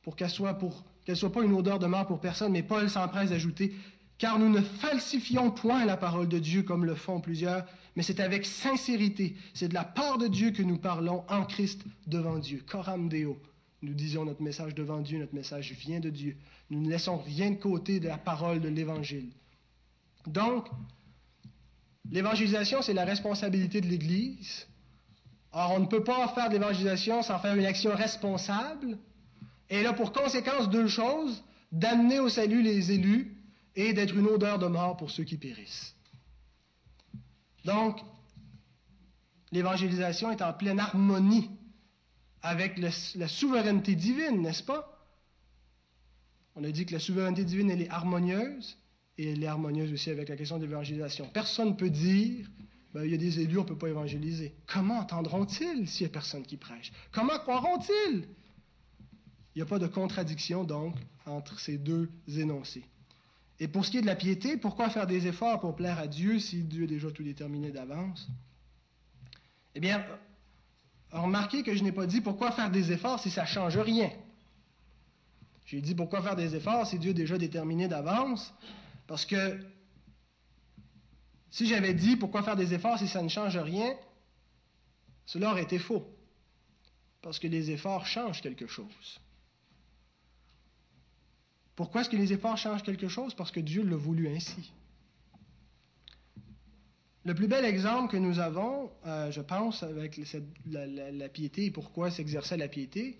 pour 0.00 0.16
qu'elle 0.16 0.30
soit 0.30 0.54
pour 0.54 0.84
qu'elle 1.04 1.14
ne 1.14 1.18
soit 1.18 1.32
pas 1.32 1.42
une 1.42 1.54
odeur 1.54 1.78
de 1.78 1.86
mort 1.86 2.06
pour 2.06 2.20
personne, 2.20 2.52
mais 2.52 2.62
Paul 2.62 2.88
s'empresse 2.88 3.30
d'ajouter, 3.30 3.74
car 4.18 4.38
nous 4.38 4.48
ne 4.48 4.60
falsifions 4.60 5.50
point 5.50 5.84
la 5.84 5.96
parole 5.96 6.28
de 6.28 6.38
Dieu 6.38 6.62
comme 6.62 6.84
le 6.84 6.94
font 6.94 7.20
plusieurs, 7.20 7.64
mais 7.96 8.02
c'est 8.02 8.20
avec 8.20 8.46
sincérité, 8.46 9.36
c'est 9.52 9.68
de 9.68 9.74
la 9.74 9.84
part 9.84 10.18
de 10.18 10.28
Dieu 10.28 10.50
que 10.50 10.62
nous 10.62 10.78
parlons 10.78 11.24
en 11.28 11.44
Christ 11.44 11.82
devant 12.06 12.38
Dieu. 12.38 12.64
Coram 12.66 13.08
Deo. 13.08 13.38
Nous 13.82 13.92
disons 13.94 14.24
notre 14.24 14.42
message 14.42 14.74
devant 14.74 15.00
Dieu, 15.00 15.18
notre 15.18 15.34
message 15.34 15.72
vient 15.72 16.00
de 16.00 16.08
Dieu. 16.08 16.36
Nous 16.70 16.80
ne 16.80 16.88
laissons 16.88 17.18
rien 17.18 17.50
de 17.50 17.56
côté 17.56 18.00
de 18.00 18.08
la 18.08 18.16
parole 18.16 18.60
de 18.60 18.68
l'Évangile. 18.68 19.30
Donc, 20.26 20.68
l'évangélisation, 22.10 22.80
c'est 22.80 22.94
la 22.94 23.04
responsabilité 23.04 23.82
de 23.82 23.86
l'Église. 23.86 24.66
Or, 25.52 25.72
on 25.72 25.80
ne 25.80 25.86
peut 25.86 26.02
pas 26.02 26.26
faire 26.28 26.48
de 26.48 26.54
l'évangélisation 26.54 27.22
sans 27.22 27.38
faire 27.38 27.54
une 27.54 27.66
action 27.66 27.94
responsable, 27.94 28.98
et 29.70 29.84
a 29.86 29.92
pour 29.92 30.12
conséquence 30.12 30.68
deux 30.68 30.88
choses, 30.88 31.44
d'amener 31.72 32.20
au 32.20 32.28
salut 32.28 32.62
les 32.62 32.92
élus 32.92 33.36
et 33.74 33.92
d'être 33.92 34.14
une 34.14 34.26
odeur 34.26 34.58
de 34.58 34.66
mort 34.66 34.96
pour 34.96 35.10
ceux 35.10 35.24
qui 35.24 35.36
périssent. 35.36 35.94
Donc, 37.64 38.00
l'évangélisation 39.50 40.30
est 40.30 40.42
en 40.42 40.52
pleine 40.52 40.78
harmonie 40.78 41.50
avec 42.42 42.78
la 42.78 43.28
souveraineté 43.28 43.94
divine, 43.94 44.42
n'est-ce 44.42 44.62
pas? 44.62 44.90
On 46.56 46.62
a 46.62 46.70
dit 46.70 46.86
que 46.86 46.92
la 46.92 47.00
souveraineté 47.00 47.44
divine, 47.44 47.70
elle 47.70 47.82
est 47.82 47.90
harmonieuse, 47.90 48.78
et 49.16 49.32
elle 49.32 49.42
est 49.42 49.46
harmonieuse 49.46 49.92
aussi 49.92 50.10
avec 50.10 50.28
la 50.28 50.36
question 50.36 50.58
de 50.58 50.66
l'évangélisation. 50.66 51.28
Personne 51.32 51.70
ne 51.70 51.74
peut 51.74 51.90
dire, 51.90 52.46
ben, 52.92 53.04
il 53.04 53.10
y 53.10 53.14
a 53.14 53.16
des 53.16 53.40
élus, 53.40 53.58
on 53.58 53.62
ne 53.62 53.68
peut 53.68 53.78
pas 53.78 53.88
évangéliser. 53.88 54.54
Comment 54.66 54.98
entendront-ils 54.98 55.88
s'il 55.88 56.06
n'y 56.06 56.10
a 56.10 56.12
personne 56.12 56.44
qui 56.44 56.56
prêche? 56.56 56.92
Comment 57.12 57.38
croiront-ils 57.38 58.28
il 59.54 59.58
n'y 59.58 59.62
a 59.62 59.66
pas 59.66 59.78
de 59.78 59.86
contradiction, 59.86 60.64
donc, 60.64 60.96
entre 61.26 61.60
ces 61.60 61.78
deux 61.78 62.10
énoncés. 62.28 62.84
Et 63.60 63.68
pour 63.68 63.84
ce 63.84 63.90
qui 63.90 63.98
est 63.98 64.02
de 64.02 64.06
la 64.06 64.16
piété, 64.16 64.56
pourquoi 64.56 64.90
faire 64.90 65.06
des 65.06 65.26
efforts 65.26 65.60
pour 65.60 65.76
plaire 65.76 65.98
à 65.98 66.08
Dieu 66.08 66.40
si 66.40 66.62
Dieu 66.62 66.84
est 66.84 66.88
déjà 66.88 67.10
tout 67.10 67.22
déterminé 67.22 67.70
d'avance? 67.70 68.28
Eh 69.76 69.80
bien, 69.80 70.04
remarquez 71.12 71.62
que 71.62 71.74
je 71.74 71.84
n'ai 71.84 71.92
pas 71.92 72.06
dit 72.06 72.20
pourquoi 72.20 72.50
faire 72.50 72.70
des 72.70 72.90
efforts 72.90 73.20
si 73.20 73.30
ça 73.30 73.42
ne 73.42 73.46
change 73.46 73.78
rien. 73.78 74.10
J'ai 75.66 75.80
dit 75.80 75.94
pourquoi 75.94 76.20
faire 76.22 76.36
des 76.36 76.56
efforts 76.56 76.86
si 76.86 76.98
Dieu 76.98 77.12
est 77.12 77.14
déjà 77.14 77.38
déterminé 77.38 77.86
d'avance, 77.86 78.52
parce 79.06 79.24
que 79.24 79.60
si 81.50 81.66
j'avais 81.66 81.94
dit 81.94 82.16
pourquoi 82.16 82.42
faire 82.42 82.56
des 82.56 82.74
efforts 82.74 82.98
si 82.98 83.06
ça 83.06 83.22
ne 83.22 83.28
change 83.28 83.56
rien, 83.56 83.94
cela 85.26 85.52
aurait 85.52 85.62
été 85.62 85.78
faux, 85.78 86.06
parce 87.22 87.38
que 87.38 87.46
les 87.46 87.70
efforts 87.70 88.04
changent 88.04 88.42
quelque 88.42 88.66
chose. 88.66 89.20
Pourquoi 91.76 92.02
est-ce 92.02 92.10
que 92.10 92.16
les 92.16 92.32
efforts 92.32 92.56
changent 92.56 92.82
quelque 92.82 93.08
chose? 93.08 93.34
Parce 93.34 93.50
que 93.50 93.60
Dieu 93.60 93.82
l'a 93.82 93.96
voulu 93.96 94.28
ainsi. 94.28 94.72
Le 97.24 97.34
plus 97.34 97.48
bel 97.48 97.64
exemple 97.64 98.12
que 98.12 98.18
nous 98.18 98.38
avons, 98.38 98.90
euh, 99.06 99.30
je 99.30 99.40
pense, 99.40 99.82
avec 99.82 100.20
la, 100.66 101.28
piété 101.30 101.66
et 101.66 101.70
pourquoi 101.70 102.10
s'exercer 102.10 102.56
la 102.56 102.68
piété, 102.68 103.18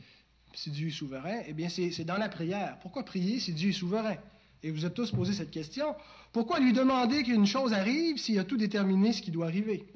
si 0.53 0.71
Dieu 0.71 0.89
est 0.89 0.93
souverain, 0.93 1.41
eh 1.47 1.55
bien, 1.55 1.69
c'est 1.69 2.05
dans 2.05 2.19
la 2.19 2.29
prière. 2.29 2.79
Pourquoi 2.81 3.05
prier 3.05 3.41
si 3.41 3.55
Dieu 3.55 3.71
est 3.71 3.73
souverain? 3.73 4.17
Et 4.63 4.71
vous 4.71 4.85
êtes 4.85 4.95
tous 4.95 5.11
posé 5.11 5.33
cette 5.33 5.51
question. 5.51 5.95
Pourquoi 6.33 6.61
lui 6.61 6.73
demander 6.73 7.23
qu'une 7.23 7.47
chose 7.47 7.73
arrive 7.73 8.19
s'il 8.19 8.39
a 8.39 8.45
tout 8.45 8.57
déterminé 8.57 9.13
ce 9.13 9.23
qui 9.23 9.31
doit 9.31 9.47
arriver? 9.47 9.87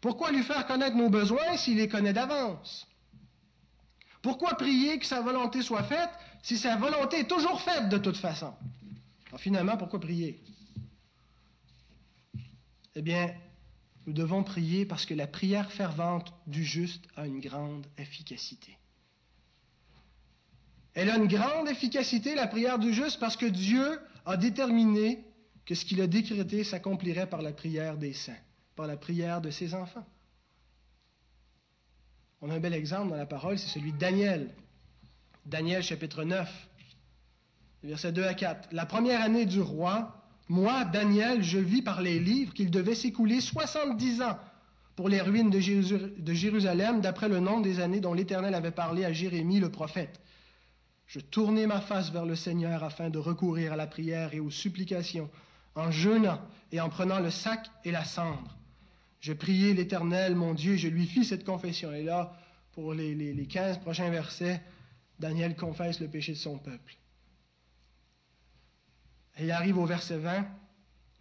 Pourquoi 0.00 0.30
lui 0.30 0.42
faire 0.42 0.66
connaître 0.66 0.96
nos 0.96 1.10
besoins 1.10 1.56
s'il 1.56 1.78
les 1.78 1.88
connaît 1.88 2.12
d'avance? 2.12 2.86
Pourquoi 4.22 4.54
prier 4.54 4.98
que 4.98 5.06
sa 5.06 5.20
volonté 5.20 5.62
soit 5.62 5.82
faite 5.82 6.10
si 6.42 6.56
sa 6.56 6.76
volonté 6.76 7.20
est 7.20 7.28
toujours 7.28 7.60
faite 7.60 7.88
de 7.88 7.98
toute 7.98 8.16
façon? 8.16 8.54
Alors 9.28 9.40
finalement, 9.40 9.76
pourquoi 9.76 10.00
prier? 10.00 10.42
Eh 12.94 13.02
bien, 13.02 13.34
nous 14.06 14.12
devons 14.12 14.42
prier 14.42 14.86
parce 14.86 15.04
que 15.04 15.14
la 15.14 15.26
prière 15.26 15.70
fervente 15.70 16.32
du 16.46 16.64
juste 16.64 17.04
a 17.16 17.26
une 17.26 17.40
grande 17.40 17.86
efficacité. 17.98 18.76
Elle 20.94 21.10
a 21.10 21.16
une 21.16 21.28
grande 21.28 21.68
efficacité, 21.68 22.34
la 22.34 22.48
prière 22.48 22.78
du 22.78 22.92
juste, 22.92 23.20
parce 23.20 23.36
que 23.36 23.46
Dieu 23.46 24.00
a 24.26 24.36
déterminé 24.36 25.24
que 25.64 25.74
ce 25.74 25.84
qu'il 25.84 26.00
a 26.00 26.06
décrété 26.06 26.64
s'accomplirait 26.64 27.28
par 27.28 27.42
la 27.42 27.52
prière 27.52 27.98
des 27.98 28.14
saints, 28.14 28.40
par 28.74 28.86
la 28.86 28.96
prière 28.96 29.40
de 29.40 29.50
ses 29.50 29.74
enfants. 29.74 30.06
On 32.40 32.50
a 32.50 32.54
un 32.54 32.60
bel 32.60 32.74
exemple 32.74 33.10
dans 33.10 33.16
la 33.16 33.26
parole, 33.26 33.58
c'est 33.58 33.68
celui 33.68 33.92
de 33.92 33.98
Daniel. 33.98 34.50
Daniel 35.48 35.82
chapitre 35.82 36.24
9, 36.24 36.68
versets 37.82 38.12
2 38.12 38.22
à 38.24 38.34
4. 38.34 38.68
La 38.72 38.84
première 38.84 39.22
année 39.22 39.46
du 39.46 39.62
roi, 39.62 40.14
moi, 40.50 40.84
Daniel, 40.84 41.42
je 41.42 41.58
vis 41.58 41.80
par 41.80 42.02
les 42.02 42.18
livres 42.18 42.52
qu'il 42.52 42.70
devait 42.70 42.94
s'écouler 42.94 43.40
70 43.40 44.20
ans 44.20 44.38
pour 44.94 45.08
les 45.08 45.22
ruines 45.22 45.48
de, 45.48 45.58
Jérusalem, 46.34 47.00
d'après 47.00 47.30
le 47.30 47.40
nombre 47.40 47.62
des 47.62 47.80
années 47.80 48.00
dont 48.00 48.12
l'Éternel 48.12 48.54
avait 48.54 48.72
parlé 48.72 49.06
à 49.06 49.12
Jérémie 49.12 49.58
le 49.58 49.70
prophète. 49.70 50.20
Je 51.06 51.20
tournai 51.20 51.66
ma 51.66 51.80
face 51.80 52.12
vers 52.12 52.26
le 52.26 52.36
Seigneur 52.36 52.84
afin 52.84 53.08
de 53.08 53.18
recourir 53.18 53.72
à 53.72 53.76
la 53.76 53.86
prière 53.86 54.34
et 54.34 54.40
aux 54.40 54.50
supplications, 54.50 55.30
en 55.74 55.90
jeûnant 55.90 56.42
et 56.72 56.80
en 56.82 56.90
prenant 56.90 57.20
le 57.20 57.30
sac 57.30 57.70
et 57.86 57.90
la 57.90 58.04
cendre. 58.04 58.58
Je 59.20 59.32
priai 59.32 59.72
l'Éternel, 59.72 60.34
mon 60.34 60.52
Dieu, 60.52 60.74
et 60.74 60.78
je 60.78 60.88
lui 60.88 61.06
fis 61.06 61.24
cette 61.24 61.44
confession. 61.44 61.90
Et 61.92 62.02
là, 62.02 62.36
pour 62.72 62.92
les, 62.92 63.14
les, 63.14 63.46
15 63.46 63.78
prochains 63.78 64.10
versets, 64.10 64.60
Daniel 65.18 65.56
confesse 65.56 66.00
le 66.00 66.08
péché 66.08 66.32
de 66.32 66.38
son 66.38 66.58
peuple. 66.58 66.96
Et 69.38 69.44
il 69.44 69.50
arrive 69.50 69.78
au 69.78 69.86
verset 69.86 70.18
20. 70.18 70.46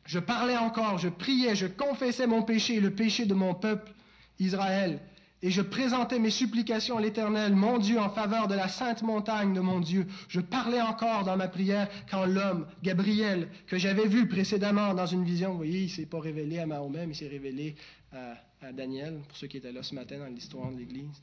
Je 0.06 0.20
parlais 0.20 0.58
encore, 0.58 0.98
je 0.98 1.10
priais, 1.10 1.56
je 1.56 1.68
confessais 1.68 2.28
mon 2.28 2.44
péché 2.44 2.76
et 2.76 2.80
le 2.80 2.94
péché 2.94 3.26
de 3.26 3.34
mon 3.34 3.54
peuple 3.54 3.92
Israël. 4.40 5.00
Et 5.44 5.52
je 5.52 5.62
présentais 5.62 6.18
mes 6.18 6.32
supplications 6.32 6.98
à 6.98 7.02
l'Éternel, 7.02 7.54
mon 7.54 7.78
Dieu, 7.78 8.00
en 8.00 8.10
faveur 8.10 8.48
de 8.48 8.56
la 8.56 8.68
sainte 8.68 9.04
montagne 9.04 9.54
de 9.54 9.60
mon 9.60 9.80
Dieu. 9.80 10.08
Je 10.30 10.40
parlais 10.40 10.82
encore 10.82 11.26
dans 11.26 11.38
ma 11.38 11.48
prière 11.48 11.88
quand 12.10 12.26
l'homme, 12.26 12.66
Gabriel, 12.82 13.50
que 13.68 13.78
j'avais 13.78 14.08
vu 14.08 14.28
précédemment 14.28 14.96
dans 14.96 15.06
une 15.06 15.24
vision, 15.24 15.52
vous 15.52 15.58
voyez, 15.58 15.82
il 15.82 15.86
ne 15.86 15.90
s'est 15.90 16.08
pas 16.08 16.20
révélé 16.20 16.58
à 16.58 16.66
Mahomet, 16.66 17.06
mais 17.06 17.14
il 17.14 17.18
s'est 17.18 17.28
révélé 17.28 17.76
à, 18.12 18.34
à, 18.66 18.72
Daniel, 18.72 19.20
pour 19.28 19.38
ceux 19.38 19.46
qui 19.46 19.58
étaient 19.58 19.72
là 19.72 19.84
ce 19.84 19.94
matin 19.94 20.18
dans 20.18 20.26
l'histoire 20.26 20.72
de 20.72 20.78
l'Église, 20.78 21.22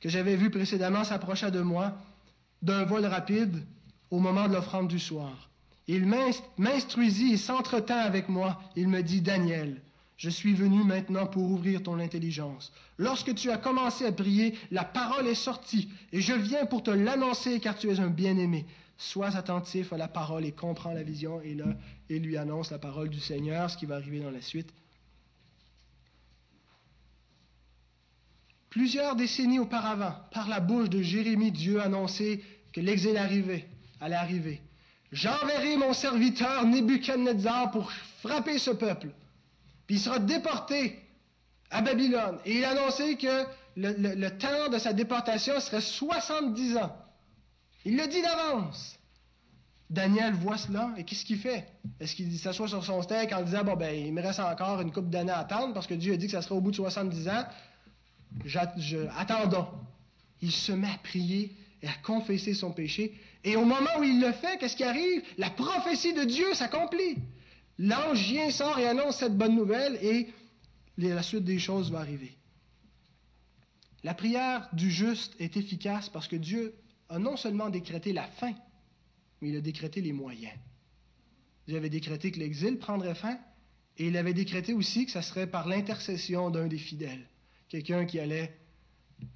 que 0.00 0.08
j'avais 0.08 0.36
vu 0.36 0.50
précédemment 0.50 1.04
s'approcha 1.04 1.50
de 1.50 1.60
moi 1.60 1.96
d'un 2.62 2.84
vol 2.84 3.04
rapide 3.06 3.64
au 4.10 4.18
moment 4.18 4.48
de 4.48 4.54
l'offrande 4.54 4.88
du 4.88 4.98
soir. 4.98 5.50
Il 5.86 6.06
m'instruisit 6.58 7.32
et 7.32 7.36
s'entretint 7.36 7.98
avec 7.98 8.28
moi. 8.28 8.60
Il 8.76 8.88
me 8.88 9.02
dit, 9.02 9.20
Daniel, 9.20 9.80
je 10.16 10.30
suis 10.30 10.54
venu 10.54 10.84
maintenant 10.84 11.26
pour 11.26 11.50
ouvrir 11.50 11.82
ton 11.82 11.98
intelligence. 11.98 12.72
Lorsque 12.98 13.34
tu 13.34 13.50
as 13.50 13.56
commencé 13.56 14.04
à 14.06 14.12
prier, 14.12 14.54
la 14.70 14.84
parole 14.84 15.26
est 15.26 15.34
sortie, 15.34 15.88
et 16.12 16.20
je 16.20 16.34
viens 16.34 16.66
pour 16.66 16.82
te 16.82 16.90
l'annoncer, 16.90 17.58
car 17.58 17.76
tu 17.76 17.90
es 17.90 17.98
un 18.00 18.08
bien-aimé. 18.08 18.66
Sois 18.98 19.34
attentif 19.36 19.92
à 19.92 19.96
la 19.96 20.08
parole 20.08 20.44
et 20.44 20.52
comprends 20.52 20.92
la 20.92 21.02
vision, 21.02 21.40
et 21.40 21.54
là, 21.54 21.74
il 22.10 22.22
lui 22.22 22.36
annonce 22.36 22.70
la 22.70 22.78
parole 22.78 23.08
du 23.08 23.18
Seigneur, 23.18 23.70
ce 23.70 23.78
qui 23.78 23.86
va 23.86 23.96
arriver 23.96 24.20
dans 24.20 24.30
la 24.30 24.42
suite. 24.42 24.72
Plusieurs 28.70 29.16
décennies 29.16 29.58
auparavant, 29.58 30.14
par 30.32 30.48
la 30.48 30.60
bouche 30.60 30.88
de 30.88 31.02
Jérémie, 31.02 31.52
Dieu 31.52 31.80
annonçait 31.82 32.40
que 32.72 32.80
l'exil 32.80 33.16
arrivait, 33.16 33.68
allait 34.00 34.14
arriver. 34.14 34.62
J'enverrai 35.12 35.76
mon 35.76 35.92
serviteur 35.92 36.64
Nebuchadnezzar 36.66 37.72
pour 37.72 37.90
frapper 38.22 38.58
ce 38.58 38.70
peuple 38.70 39.08
puis 39.90 39.96
il 39.96 40.00
sera 40.02 40.20
déporté 40.20 41.00
à 41.68 41.82
Babylone. 41.82 42.38
Et 42.44 42.58
il 42.58 42.64
a 42.64 42.70
annoncé 42.70 43.16
que 43.16 43.44
le, 43.74 44.28
temps 44.28 44.68
de 44.70 44.78
sa 44.78 44.92
déportation 44.92 45.58
serait 45.58 45.80
70 45.80 46.76
ans. 46.76 46.96
Il 47.84 47.96
le 47.96 48.06
dit 48.06 48.22
d'avance. 48.22 48.96
Daniel 49.90 50.34
voit 50.34 50.58
cela 50.58 50.92
et 50.96 51.02
qu'est-ce 51.02 51.24
qu'il 51.24 51.38
fait? 51.38 51.66
Est-ce 51.98 52.14
qu'il 52.14 52.38
s'assoit 52.38 52.68
sur 52.68 52.84
son 52.84 53.02
steak 53.02 53.32
en 53.32 53.42
disant, 53.42 53.64
bon, 53.64 53.74
ben, 53.74 53.92
il 53.92 54.12
me 54.14 54.22
reste 54.22 54.38
encore 54.38 54.80
une 54.80 54.92
couple 54.92 55.08
d'années 55.08 55.32
à 55.32 55.38
attendre 55.38 55.74
parce 55.74 55.88
que 55.88 55.94
Dieu 55.94 56.12
a 56.12 56.16
dit 56.16 56.26
que 56.26 56.32
ça 56.34 56.42
serait 56.42 56.54
au 56.54 56.60
bout 56.60 56.70
de 56.70 56.76
70 56.76 57.28
ans? 57.28 57.44
Attendons. 59.16 59.66
Il 60.42 60.52
se 60.52 60.72
met 60.72 60.88
à 60.88 60.98
prier 61.02 61.54
et 61.82 61.88
à 61.88 61.94
confesser 62.02 62.54
son 62.54 62.72
péché. 62.72 63.14
Et 63.44 63.56
au 63.56 63.64
moment 63.64 63.98
où 63.98 64.02
il 64.02 64.20
le 64.20 64.32
fait, 64.32 64.58
qu'est-ce 64.58 64.76
qui 64.76 64.84
arrive? 64.84 65.22
La 65.38 65.50
prophétie 65.50 66.14
de 66.14 66.24
Dieu 66.24 66.52
s'accomplit. 66.54 67.16
L'ange 67.78 68.22
vient, 68.22 68.50
sort 68.50 68.78
et 68.78 68.86
annonce 68.86 69.16
cette 69.16 69.36
bonne 69.36 69.56
nouvelle 69.56 69.98
et 70.02 70.28
la 70.98 71.22
suite 71.22 71.44
des 71.44 71.58
choses 71.58 71.90
va 71.90 72.00
arriver. 72.00 72.36
La 74.02 74.14
prière 74.14 74.68
du 74.72 74.90
juste 74.90 75.34
est 75.38 75.56
efficace 75.56 76.08
parce 76.08 76.28
que 76.28 76.36
Dieu 76.36 76.74
a 77.08 77.18
non 77.18 77.36
seulement 77.36 77.70
décrété 77.70 78.12
la 78.12 78.26
fin, 78.26 78.52
mais 79.40 79.48
il 79.48 79.56
a 79.56 79.60
décrété 79.60 80.00
les 80.00 80.12
moyens. 80.12 80.52
Dieu 81.66 81.76
avait 81.76 81.90
décrété 81.90 82.30
que 82.30 82.38
l'exil 82.38 82.78
prendrait 82.78 83.14
fin 83.14 83.38
et 83.96 84.08
il 84.08 84.16
avait 84.16 84.34
décrété 84.34 84.74
aussi 84.74 85.06
que 85.06 85.12
ce 85.12 85.20
serait 85.22 85.46
par 85.46 85.66
l'intercession 85.66 86.50
d'un 86.50 86.66
des 86.66 86.78
fidèles, 86.78 87.28
quelqu'un 87.70 88.04
qui 88.04 88.20
allait 88.20 88.54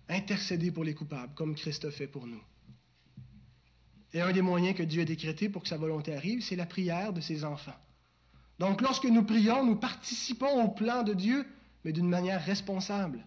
intercéder 0.09 0.71
pour 0.71 0.85
les 0.85 0.95
coupables, 0.95 1.33
comme 1.35 1.55
Christ 1.55 1.87
a 1.87 1.91
fait 1.91 2.07
pour 2.07 2.27
nous. 2.27 2.43
Et 4.13 4.21
un 4.21 4.33
des 4.33 4.43
moyens 4.43 4.77
que 4.77 4.83
Dieu 4.83 5.03
a 5.03 5.05
décrété 5.05 5.49
pour 5.49 5.63
que 5.63 5.69
sa 5.69 5.79
volonté 5.79 6.15
arrive, 6.15 6.43
c'est 6.43 6.57
la 6.57 6.67
prière 6.67 7.13
de 7.13 7.21
ses 7.21 7.45
enfants. 7.45 7.75
Donc 8.59 8.81
lorsque 8.83 9.07
nous 9.07 9.25
prions, 9.25 9.65
nous 9.65 9.77
participons 9.77 10.63
au 10.65 10.69
plan 10.69 11.03
de 11.03 11.15
Dieu, 11.15 11.47
mais 11.85 11.93
d'une 11.93 12.09
manière 12.09 12.45
responsable. 12.45 13.27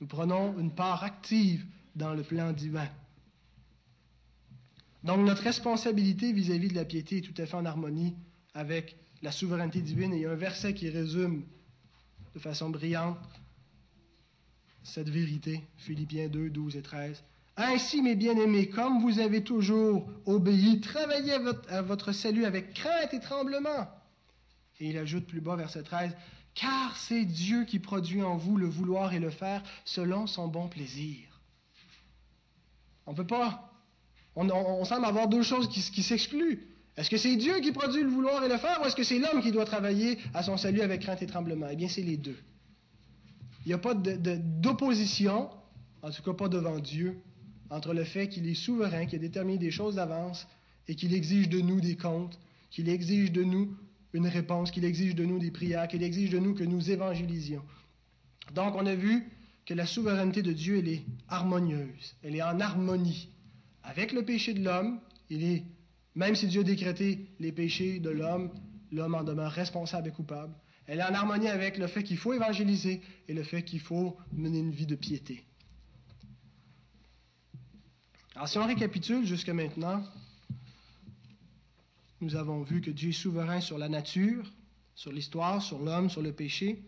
Nous 0.00 0.06
prenons 0.06 0.58
une 0.58 0.74
part 0.74 1.04
active 1.04 1.64
dans 1.94 2.14
le 2.14 2.22
plan 2.22 2.52
divin. 2.52 2.88
Donc 5.04 5.26
notre 5.26 5.42
responsabilité 5.42 6.32
vis-à-vis 6.32 6.68
de 6.68 6.74
la 6.74 6.84
piété 6.84 7.18
est 7.18 7.20
tout 7.22 7.40
à 7.40 7.46
fait 7.46 7.56
en 7.56 7.64
harmonie 7.64 8.14
avec 8.54 8.96
la 9.22 9.32
souveraineté 9.32 9.80
divine. 9.80 10.12
Et 10.12 10.16
il 10.16 10.22
y 10.22 10.26
a 10.26 10.30
un 10.30 10.34
verset 10.34 10.74
qui 10.74 10.88
résume 10.90 11.44
de 12.34 12.38
façon 12.38 12.70
brillante 12.70 13.18
cette 14.82 15.08
vérité, 15.08 15.62
Philippiens 15.76 16.28
2, 16.28 16.50
12 16.50 16.76
et 16.76 16.82
13. 16.82 17.22
Ainsi, 17.56 18.00
mes 18.02 18.14
bien-aimés, 18.14 18.68
comme 18.68 19.02
vous 19.02 19.18
avez 19.18 19.44
toujours 19.44 20.08
obéi, 20.26 20.80
travaillez 20.80 21.34
à 21.68 21.82
votre 21.82 22.12
salut 22.12 22.44
avec 22.44 22.74
crainte 22.74 23.12
et 23.12 23.20
tremblement 23.20 23.86
et 24.80 24.88
il 24.88 24.98
ajoute 24.98 25.26
plus 25.26 25.40
bas, 25.40 25.56
verset 25.56 25.82
13, 25.82 26.16
Car 26.54 26.96
c'est 26.96 27.24
Dieu 27.24 27.64
qui 27.64 27.78
produit 27.78 28.22
en 28.22 28.36
vous 28.36 28.56
le 28.56 28.66
vouloir 28.66 29.12
et 29.14 29.20
le 29.20 29.30
faire 29.30 29.62
selon 29.84 30.26
son 30.26 30.48
bon 30.48 30.68
plaisir. 30.68 31.18
On 33.06 33.12
ne 33.12 33.16
peut 33.16 33.26
pas. 33.26 33.72
On, 34.36 34.84
semble 34.84 35.04
avoir 35.04 35.28
deux 35.28 35.42
choses 35.42 35.68
qui, 35.68 36.02
s'excluent. 36.02 36.66
Est-ce 36.96 37.10
que 37.10 37.16
c'est 37.16 37.36
Dieu 37.36 37.60
qui 37.60 37.72
produit 37.72 38.02
le 38.02 38.08
vouloir 38.08 38.42
et 38.44 38.48
le 38.48 38.56
faire, 38.56 38.80
ou 38.80 38.86
est-ce 38.86 38.96
que 38.96 39.02
c'est 39.02 39.18
l'homme 39.18 39.42
qui 39.42 39.52
doit 39.52 39.64
travailler 39.64 40.18
à 40.34 40.42
son 40.42 40.56
salut 40.56 40.80
avec 40.80 41.02
crainte 41.02 41.22
et 41.22 41.26
tremblement? 41.26 41.66
Eh 41.70 41.76
bien, 41.76 41.88
c'est 41.88 42.02
les 42.02 42.16
deux. 42.16 42.38
Il 43.64 43.68
n'y 43.68 43.74
a 43.74 43.78
pas 43.78 43.94
d'opposition, 43.94 45.50
en 46.02 46.10
tout 46.10 46.22
cas 46.22 46.32
pas 46.32 46.48
devant 46.48 46.78
Dieu, 46.78 47.18
entre 47.68 47.94
le 47.94 48.04
fait 48.04 48.28
qu'il 48.28 48.48
est 48.48 48.54
souverain, 48.54 49.06
qu'il 49.06 49.18
a 49.18 49.22
déterminé 49.22 49.58
des 49.58 49.70
choses 49.70 49.96
d'avance 49.96 50.46
et 50.88 50.94
qu'il 50.94 51.14
exige 51.14 51.48
de 51.48 51.60
nous 51.60 51.80
des 51.80 51.96
comptes, 51.96 52.38
qu'il 52.70 52.88
exige 52.88 53.32
de 53.32 53.44
nous 53.44 53.76
une 54.12 54.26
réponse, 54.26 54.70
qu'il 54.70 54.84
exige 54.84 55.14
de 55.14 55.24
nous 55.24 55.38
des 55.38 55.50
prières, 55.50 55.86
qu'il 55.86 56.02
exige 56.02 56.30
de 56.30 56.38
nous 56.38 56.54
que 56.54 56.64
nous 56.64 56.90
évangélisions. 56.90 57.62
Donc, 58.54 58.74
on 58.74 58.86
a 58.86 58.94
vu 58.94 59.30
que 59.66 59.74
la 59.74 59.86
souveraineté 59.86 60.42
de 60.42 60.52
Dieu, 60.52 60.78
elle 60.78 60.88
est 60.88 61.04
harmonieuse, 61.28 62.16
elle 62.24 62.34
est 62.34 62.42
en 62.42 62.58
harmonie 62.58 63.28
avec 63.84 64.12
le 64.12 64.24
péché 64.24 64.54
de 64.54 64.64
l'homme. 64.64 64.98
Il 65.28 65.44
est, 65.44 65.62
même 66.14 66.34
si 66.34 66.48
Dieu 66.48 66.62
a 66.62 66.64
décrété 66.64 67.26
les 67.38 67.52
péchés 67.52 68.00
de 68.00 68.10
l'homme, 68.10 68.50
l'homme 68.90 69.14
en 69.14 69.22
demeure 69.22 69.52
responsable 69.52 70.08
et 70.08 70.12
coupable. 70.12 70.52
Elle 70.90 70.98
est 70.98 71.04
en 71.04 71.14
harmonie 71.14 71.46
avec 71.46 71.78
le 71.78 71.86
fait 71.86 72.02
qu'il 72.02 72.16
faut 72.16 72.32
évangéliser 72.32 73.00
et 73.28 73.32
le 73.32 73.44
fait 73.44 73.62
qu'il 73.62 73.78
faut 73.78 74.16
mener 74.32 74.58
une 74.58 74.72
vie 74.72 74.86
de 74.86 74.96
piété. 74.96 75.44
Alors, 78.34 78.48
si 78.48 78.58
on 78.58 78.66
récapitule 78.66 79.24
jusqu'à 79.24 79.54
maintenant, 79.54 80.02
nous 82.20 82.34
avons 82.34 82.62
vu 82.62 82.80
que 82.80 82.90
Dieu 82.90 83.10
est 83.10 83.12
souverain 83.12 83.60
sur 83.60 83.78
la 83.78 83.88
nature, 83.88 84.52
sur 84.96 85.12
l'histoire, 85.12 85.62
sur 85.62 85.78
l'homme, 85.78 86.10
sur 86.10 86.22
le 86.22 86.32
péché. 86.32 86.82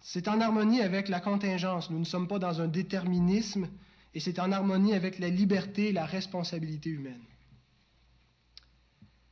C'est 0.00 0.28
en 0.28 0.40
harmonie 0.40 0.80
avec 0.80 1.08
la 1.08 1.18
contingence. 1.18 1.90
Nous 1.90 1.98
ne 1.98 2.04
sommes 2.04 2.28
pas 2.28 2.38
dans 2.38 2.60
un 2.60 2.68
déterminisme 2.68 3.68
et 4.14 4.20
c'est 4.20 4.38
en 4.38 4.52
harmonie 4.52 4.94
avec 4.94 5.18
la 5.18 5.28
liberté 5.28 5.88
et 5.88 5.92
la 5.92 6.06
responsabilité 6.06 6.90
humaine. 6.90 7.24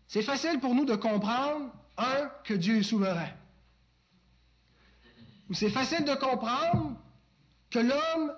C'est 0.09 0.23
facile 0.23 0.59
pour 0.59 0.75
nous 0.75 0.87
de 0.87 0.97
comprendre, 0.97 1.73
un, 1.99 2.29
que 2.43 2.55
Dieu 2.55 2.79
est 2.79 2.83
souverain. 2.83 3.31
C'est 5.53 5.71
facile 5.71 6.05
de 6.05 6.15
comprendre 6.15 6.97
que 7.71 7.79
l'homme 7.79 8.33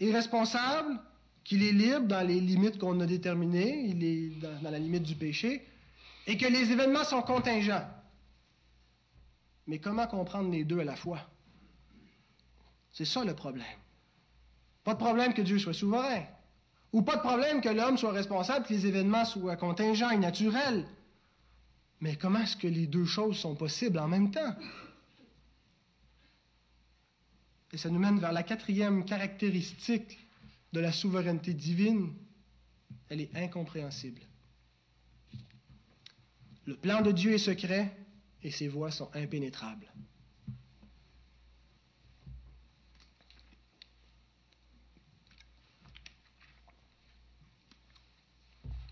est 0.00 0.12
responsable, 0.12 0.98
qu'il 1.44 1.62
est 1.62 1.72
libre 1.72 2.06
dans 2.06 2.26
les 2.26 2.40
limites 2.40 2.78
qu'on 2.78 2.98
a 3.00 3.06
déterminées, 3.06 3.86
il 3.86 4.04
est 4.04 4.28
dans, 4.40 4.70
la 4.70 4.78
limite 4.78 5.04
du 5.04 5.14
péché, 5.14 5.66
et 6.26 6.36
que 6.36 6.46
les 6.46 6.72
événements 6.72 7.04
sont 7.04 7.22
contingents. 7.22 7.86
Mais 9.66 9.78
comment 9.78 10.06
comprendre 10.06 10.50
les 10.50 10.64
deux 10.64 10.80
à 10.80 10.84
la 10.84 10.96
fois? 10.96 11.20
C'est 12.92 13.04
ça 13.04 13.24
le 13.24 13.34
problème. 13.34 13.66
Pas 14.82 14.94
de 14.94 14.98
problème 14.98 15.34
que 15.34 15.42
Dieu 15.42 15.58
soit 15.58 15.74
souverain. 15.74 16.24
Ou 16.92 17.02
pas 17.02 17.16
de 17.16 17.20
problème 17.20 17.60
que 17.60 17.68
l'homme 17.68 17.96
soit 17.96 18.10
responsable, 18.10 18.66
que 18.66 18.72
les 18.72 18.86
événements 18.86 19.24
soient 19.24 19.56
contingents 19.56 20.10
et 20.10 20.18
naturels. 20.18 20.86
Mais 22.00 22.16
comment 22.16 22.40
est-ce 22.40 22.56
que 22.56 22.66
les 22.66 22.86
deux 22.86 23.04
choses 23.04 23.38
sont 23.38 23.54
possibles 23.54 23.98
en 23.98 24.08
même 24.08 24.32
temps? 24.32 24.56
Et 27.72 27.76
ça 27.76 27.88
nous 27.88 27.98
mène 27.98 28.18
vers 28.18 28.32
la 28.32 28.42
quatrième 28.42 29.04
caractéristique 29.04 30.18
de 30.72 30.80
la 30.80 30.92
souveraineté 30.92 31.54
divine. 31.54 32.12
Elle 33.08 33.20
est 33.20 33.36
incompréhensible. 33.36 34.20
Le 36.66 36.76
plan 36.76 37.00
de 37.02 37.12
Dieu 37.12 37.32
est 37.32 37.38
secret 37.38 37.96
et 38.42 38.50
ses 38.50 38.68
voies 38.68 38.90
sont 38.90 39.10
impénétrables. 39.14 39.92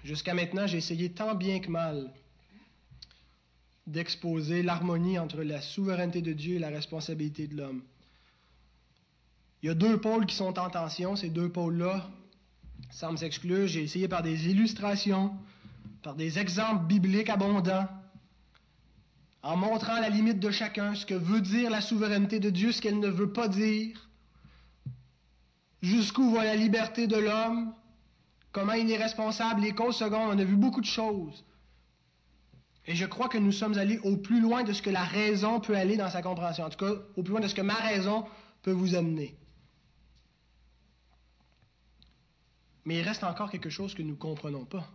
Jusqu'à 0.05 0.33
maintenant, 0.33 0.67
j'ai 0.67 0.79
essayé 0.79 1.12
tant 1.12 1.35
bien 1.35 1.61
que 1.61 1.69
mal 1.69 2.11
d'exposer 3.87 4.62
l'harmonie 4.62 5.19
entre 5.19 5.43
la 5.43 5.61
souveraineté 5.61 6.23
de 6.23 6.33
Dieu 6.33 6.57
et 6.57 6.59
la 6.59 6.69
responsabilité 6.69 7.47
de 7.47 7.57
l'homme. 7.57 7.83
Il 9.62 9.66
y 9.66 9.71
a 9.71 9.75
deux 9.75 10.01
pôles 10.01 10.27
qui 10.27 10.37
sont 10.37 10.59
en 10.59 10.71
tension, 10.71 11.16
ces 11.16 11.31
deux 11.31 11.49
pôles-là 11.49 12.09
semblent 12.90 13.18
s'exclure. 13.18 13.66
J'ai 13.66 13.83
essayé 13.83 14.09
par 14.09 14.23
des 14.23 14.49
illustrations, 14.49 15.33
par 16.03 16.14
des 16.14 16.38
exemples 16.38 16.87
bibliques 16.87 17.29
abondants, 17.29 17.88
en 19.42 19.57
montrant 19.57 20.01
la 20.01 20.11
limite 20.11 20.40
de 20.40 20.51
chacun, 20.51 20.94
ce 20.94 21.07
que 21.07 21.14
veut 21.14 21.40
dire 21.40 21.71
la 21.71 21.81
souveraineté 21.81 22.40
de 22.40 22.51
Dieu, 22.51 22.73
ce 22.73 22.83
qu'elle 22.83 22.99
ne 22.99 23.09
veut 23.09 23.33
pas 23.33 23.49
dire, 23.49 24.09
jusqu'où 25.83 26.33
va 26.33 26.44
la 26.44 26.57
liberté 26.57 27.07
de 27.07 27.16
l'homme, 27.16 27.73
comment 28.53 28.73
il 28.73 28.90
est 28.90 28.97
responsable, 28.97 29.62
les 29.62 29.73
causes 29.73 29.97
secondes, 29.97 30.31
on 30.35 30.38
a 30.38 30.44
vu 30.44 30.57
beaucoup 30.57 30.81
de 30.81 30.87
choses. 30.87 31.44
Et 32.87 32.94
je 32.94 33.07
crois 33.07 33.29
que 33.29 33.38
nous 33.38 33.53
sommes 33.53 33.77
allés 33.79 33.99
au 33.99 34.16
plus 34.16 34.40
loin 34.40 34.64
de 34.64 34.73
ce 34.73 34.83
que 34.83 34.90
la 34.90 35.05
raison 35.05 35.61
peut 35.61 35.77
aller 35.77 35.97
dans 35.97 36.11
sa 36.11 36.23
compréhension, 36.23 36.64
en 36.64 36.71
tout 36.71 36.85
cas 36.85 36.94
au 37.16 37.23
plus 37.23 37.33
loin 37.33 37.40
de 37.40 37.49
ce 37.49 37.55
que 37.55 37.61
ma 37.61 37.75
raison 37.75 38.25
peut 38.62 38.73
vous 38.73 38.94
amener. 38.94 39.38
Mais 42.88 43.01
il 43.01 43.03
reste 43.03 43.22
encore 43.22 43.51
quelque 43.51 43.68
chose 43.68 43.92
que 43.92 44.01
nous 44.01 44.12
ne 44.12 44.16
comprenons 44.16 44.64
pas. 44.64 44.88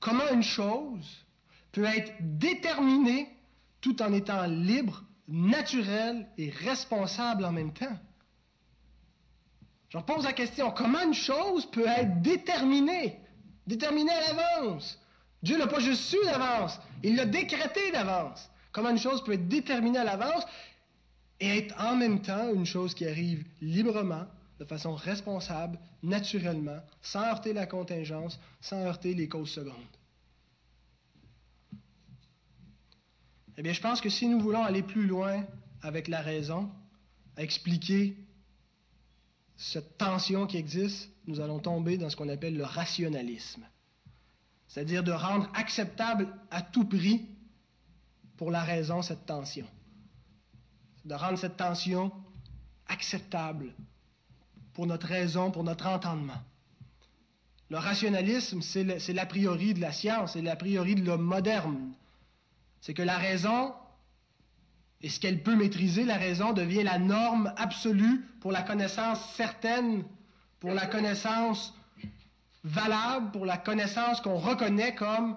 Comment 0.00 0.28
une 0.32 0.42
chose 0.42 1.24
peut 1.70 1.84
être 1.84 2.12
déterminée 2.18 3.28
tout 3.80 4.02
en 4.02 4.12
étant 4.12 4.46
libre, 4.46 5.04
naturelle 5.28 6.28
et 6.36 6.50
responsable 6.50 7.44
en 7.44 7.52
même 7.52 7.72
temps? 7.72 7.96
Je 9.90 9.98
pose 9.98 10.24
la 10.24 10.32
question, 10.32 10.72
comment 10.72 11.04
une 11.04 11.14
chose 11.14 11.70
peut 11.70 11.86
être 11.86 12.20
déterminée, 12.20 13.16
déterminée 13.64 14.10
à 14.10 14.32
l'avance? 14.32 14.98
Dieu 15.40 15.58
l'a 15.58 15.68
pas 15.68 15.78
juste 15.78 16.02
su 16.02 16.16
d'avance, 16.24 16.80
il 17.04 17.14
l'a 17.14 17.26
décrété 17.26 17.92
d'avance. 17.92 18.50
Comment 18.72 18.90
une 18.90 18.98
chose 18.98 19.22
peut 19.22 19.34
être 19.34 19.46
déterminée 19.46 20.00
à 20.00 20.04
l'avance 20.04 20.44
et 21.38 21.58
être 21.58 21.80
en 21.80 21.94
même 21.94 22.22
temps 22.22 22.52
une 22.52 22.66
chose 22.66 22.92
qui 22.92 23.06
arrive 23.06 23.44
librement, 23.60 24.26
de 24.62 24.64
façon 24.68 24.94
responsable, 24.94 25.76
naturellement, 26.04 26.78
sans 27.00 27.22
heurter 27.22 27.52
la 27.52 27.66
contingence, 27.66 28.38
sans 28.60 28.76
heurter 28.76 29.12
les 29.12 29.28
causes 29.28 29.50
secondes. 29.50 29.74
Eh 33.56 33.62
bien, 33.62 33.72
je 33.72 33.80
pense 33.80 34.00
que 34.00 34.08
si 34.08 34.28
nous 34.28 34.38
voulons 34.38 34.62
aller 34.62 34.84
plus 34.84 35.08
loin 35.08 35.44
avec 35.80 36.06
la 36.06 36.20
raison, 36.20 36.70
à 37.36 37.42
expliquer 37.42 38.16
cette 39.56 39.98
tension 39.98 40.46
qui 40.46 40.58
existe, 40.58 41.10
nous 41.26 41.40
allons 41.40 41.58
tomber 41.58 41.98
dans 41.98 42.08
ce 42.08 42.14
qu'on 42.14 42.28
appelle 42.28 42.56
le 42.56 42.64
rationalisme. 42.64 43.66
C'est-à-dire 44.68 45.02
de 45.02 45.10
rendre 45.10 45.50
acceptable 45.54 46.32
à 46.52 46.62
tout 46.62 46.84
prix 46.84 47.26
pour 48.36 48.52
la 48.52 48.62
raison 48.62 49.02
cette 49.02 49.26
tension. 49.26 49.66
De 51.04 51.14
rendre 51.14 51.36
cette 51.36 51.56
tension 51.56 52.12
acceptable 52.86 53.74
pour 54.74 54.86
notre 54.86 55.06
raison, 55.06 55.50
pour 55.50 55.64
notre 55.64 55.86
entendement. 55.86 56.40
Le 57.70 57.78
rationalisme, 57.78 58.60
c'est 58.60 59.12
l'a 59.12 59.26
priori 59.26 59.74
de 59.74 59.80
la 59.80 59.92
science, 59.92 60.34
c'est 60.34 60.42
l'a 60.42 60.56
priori 60.56 60.94
de 60.94 61.04
l'homme 61.04 61.22
moderne. 61.22 61.92
C'est 62.80 62.94
que 62.94 63.02
la 63.02 63.16
raison, 63.16 63.72
et 65.00 65.08
ce 65.08 65.18
qu'elle 65.18 65.42
peut 65.42 65.56
maîtriser, 65.56 66.04
la 66.04 66.16
raison 66.16 66.52
devient 66.52 66.82
la 66.82 66.98
norme 66.98 67.52
absolue 67.56 68.26
pour 68.40 68.52
la 68.52 68.62
connaissance 68.62 69.20
certaine, 69.34 70.04
pour 70.60 70.72
la 70.72 70.86
connaissance 70.86 71.74
valable, 72.64 73.30
pour 73.30 73.46
la 73.46 73.56
connaissance 73.56 74.20
qu'on 74.20 74.38
reconnaît 74.38 74.94
comme 74.94 75.36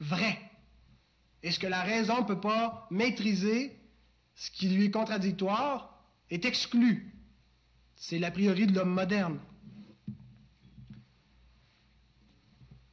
vraie. 0.00 0.40
Et 1.42 1.52
ce 1.52 1.58
que 1.58 1.66
la 1.66 1.82
raison 1.82 2.20
ne 2.20 2.26
peut 2.26 2.40
pas 2.40 2.86
maîtriser, 2.90 3.78
ce 4.34 4.50
qui 4.50 4.68
lui 4.68 4.86
est 4.86 4.90
contradictoire, 4.90 6.02
est 6.30 6.44
exclu. 6.44 7.12
C'est 8.02 8.18
l'a 8.18 8.30
priori 8.30 8.66
de 8.66 8.74
l'homme 8.74 8.94
moderne. 8.94 9.38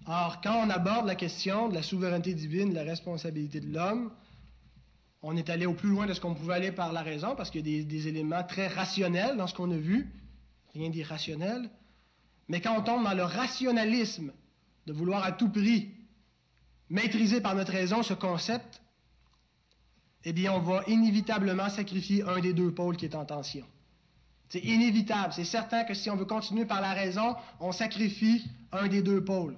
Or, 0.05 0.41
quand 0.41 0.65
on 0.65 0.69
aborde 0.69 1.07
la 1.07 1.15
question 1.15 1.69
de 1.69 1.75
la 1.75 1.81
souveraineté 1.81 2.33
divine, 2.33 2.71
de 2.71 2.75
la 2.75 2.83
responsabilité 2.83 3.61
de 3.61 3.73
l'homme, 3.73 4.11
on 5.21 5.37
est 5.37 5.49
allé 5.49 5.65
au 5.65 5.73
plus 5.73 5.89
loin 5.89 6.07
de 6.07 6.13
ce 6.13 6.19
qu'on 6.19 6.35
pouvait 6.35 6.55
aller 6.55 6.71
par 6.73 6.91
la 6.91 7.03
raison, 7.03 7.35
parce 7.37 7.49
qu'il 7.49 7.65
y 7.65 7.79
a 7.79 7.83
des, 7.83 8.07
éléments 8.09 8.43
très 8.43 8.67
rationnels 8.67 9.37
dans 9.37 9.47
ce 9.47 9.55
qu'on 9.55 9.71
a 9.71 9.77
vu, 9.77 10.11
rien 10.73 10.89
d'irrationnel. 10.89 11.69
Mais 12.49 12.59
quand 12.59 12.77
on 12.77 12.83
tombe 12.83 13.05
dans 13.05 13.13
le 13.13 13.23
rationalisme, 13.23 14.33
de 14.87 14.93
vouloir 14.93 15.23
à 15.23 15.31
tout 15.31 15.49
prix 15.49 15.89
maîtriser 16.89 17.39
par 17.39 17.55
notre 17.55 17.71
raison 17.71 18.03
ce 18.03 18.13
concept, 18.13 18.81
eh 20.25 20.33
bien, 20.33 20.51
on 20.51 20.59
va 20.59 20.83
inévitablement 20.87 21.69
sacrifier 21.69 22.23
un 22.23 22.41
des 22.41 22.53
deux 22.53 22.73
pôles 22.73 22.97
qui 22.97 23.05
est 23.05 23.15
en 23.15 23.23
tension. 23.23 23.65
C'est 24.49 24.59
inévitable. 24.59 25.33
C'est 25.33 25.43
certain 25.43 25.83
que 25.83 25.93
si 25.93 26.09
on 26.09 26.15
veut 26.15 26.25
continuer 26.25 26.65
par 26.65 26.81
la 26.81 26.93
raison, 26.93 27.35
on 27.59 27.71
sacrifie 27.71 28.45
un 28.71 28.87
des 28.87 29.01
deux 29.01 29.23
pôles. 29.23 29.57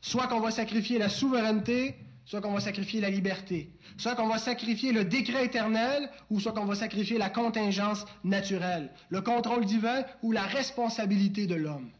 Soit 0.00 0.26
qu'on 0.26 0.40
va 0.40 0.50
sacrifier 0.50 0.98
la 0.98 1.08
souveraineté, 1.08 1.96
soit 2.26 2.40
qu'on 2.40 2.52
va 2.52 2.60
sacrifier 2.60 3.00
la 3.00 3.10
liberté. 3.10 3.70
Soit 3.96 4.14
qu'on 4.14 4.28
va 4.28 4.38
sacrifier 4.38 4.92
le 4.92 5.04
décret 5.04 5.46
éternel, 5.46 6.10
ou 6.28 6.38
soit 6.38 6.52
qu'on 6.52 6.66
va 6.66 6.74
sacrifier 6.74 7.18
la 7.18 7.30
contingence 7.30 8.04
naturelle, 8.24 8.92
le 9.08 9.22
contrôle 9.22 9.64
divin 9.64 10.04
ou 10.22 10.32
la 10.32 10.42
responsabilité 10.42 11.46
de 11.46 11.54
l'homme. 11.54 11.90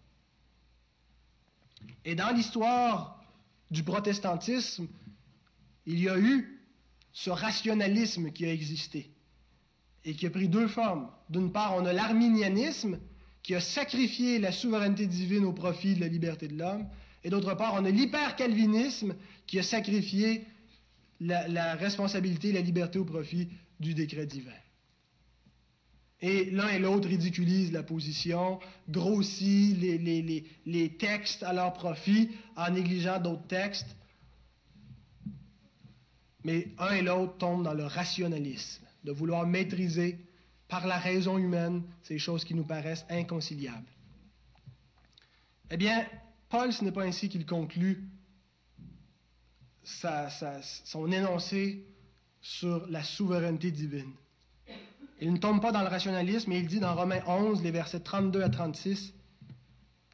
Et 2.05 2.15
dans 2.15 2.31
l'histoire 2.31 3.25
du 3.71 3.83
protestantisme, 3.83 4.87
il 5.87 6.01
y 6.01 6.09
a 6.09 6.19
eu 6.19 6.63
ce 7.13 7.31
rationalisme 7.31 8.31
qui 8.31 8.45
a 8.45 8.53
existé 8.53 9.11
et 10.07 10.15
qui 10.15 10.25
a 10.25 10.31
pris 10.31 10.49
deux 10.49 10.69
formes. 10.69 11.11
D'une 11.29 11.53
part, 11.53 11.75
on 11.77 11.85
a 11.85 11.93
l'arminianisme 11.93 12.99
qui 13.43 13.55
a 13.55 13.61
sacrifié 13.61 14.39
la 14.39 14.53
souveraineté 14.53 15.07
divine 15.07 15.45
au 15.45 15.53
profit 15.53 15.95
de 15.97 16.01
la 16.01 16.09
liberté 16.09 16.49
de 16.49 16.57
l'homme, 16.57 16.87
et 17.25 17.29
d'autre 17.31 17.55
part, 17.57 17.75
on 17.75 17.85
a 17.85 17.91
l'hyper-calvinisme 17.91 19.17
qui 19.47 19.59
a 19.59 19.65
sacrifié 19.65 20.45
la, 21.21 21.75
responsabilité 21.75 22.51
et 22.51 22.53
la 22.53 22.61
liberté 22.61 23.01
au 23.01 23.05
profit 23.05 23.49
du 23.81 23.95
décret 23.95 24.27
divin. 24.27 24.53
Et 26.21 26.51
l'un 26.51 26.69
et 26.69 26.79
l'autre 26.79 27.09
ridiculisent 27.09 27.73
la 27.73 27.83
position, 27.83 28.61
grossissent 28.89 29.77
les, 29.77 30.45
les, 30.65 30.89
textes 30.97 31.43
à 31.43 31.53
leur 31.53 31.73
profit 31.73 32.31
en 32.57 32.71
négligeant 32.71 33.21
d'autres 33.21 33.47
textes. 33.49 33.97
Mais 36.45 36.69
un 36.79 36.95
et 36.95 37.03
l'autre 37.03 37.37
tombent 37.39 37.65
dans 37.65 37.75
le 37.75 37.85
rationalisme 37.85 38.86
de 39.07 39.13
vouloir 39.13 39.47
maîtriser 39.47 40.19
par 40.69 40.87
la 40.87 40.99
raison 40.99 41.39
humaine 41.39 41.85
ces 42.03 42.19
choses 42.19 42.45
qui 42.45 42.55
nous 42.55 42.65
paraissent 42.65 43.07
inconciliables. 43.09 43.87
Eh 45.71 45.77
bien, 45.77 46.05
Paul, 46.49 46.73
ce 46.73 46.85
n'est 46.85 46.93
pas 46.93 47.05
ainsi 47.05 47.29
qu'il 47.29 47.47
conclut 47.47 48.05
son 49.85 51.13
énoncé 51.13 51.87
sur 52.41 52.87
la 52.89 53.05
souveraineté 53.05 53.71
divine. 53.71 54.13
Il 55.21 55.33
ne 55.33 55.39
tombe 55.39 55.63
pas 55.63 55.71
dans 55.71 55.83
le 55.83 55.89
rationalisme, 55.89 56.51
mais 56.51 56.59
il 56.59 56.67
dit 56.67 56.81
dans 56.81 56.95
Romains 56.95 57.23
11, 57.27 57.63
les 57.63 57.71
versets 57.71 58.01
32 58.01 58.43
à 58.43 58.49
36, 58.49 59.15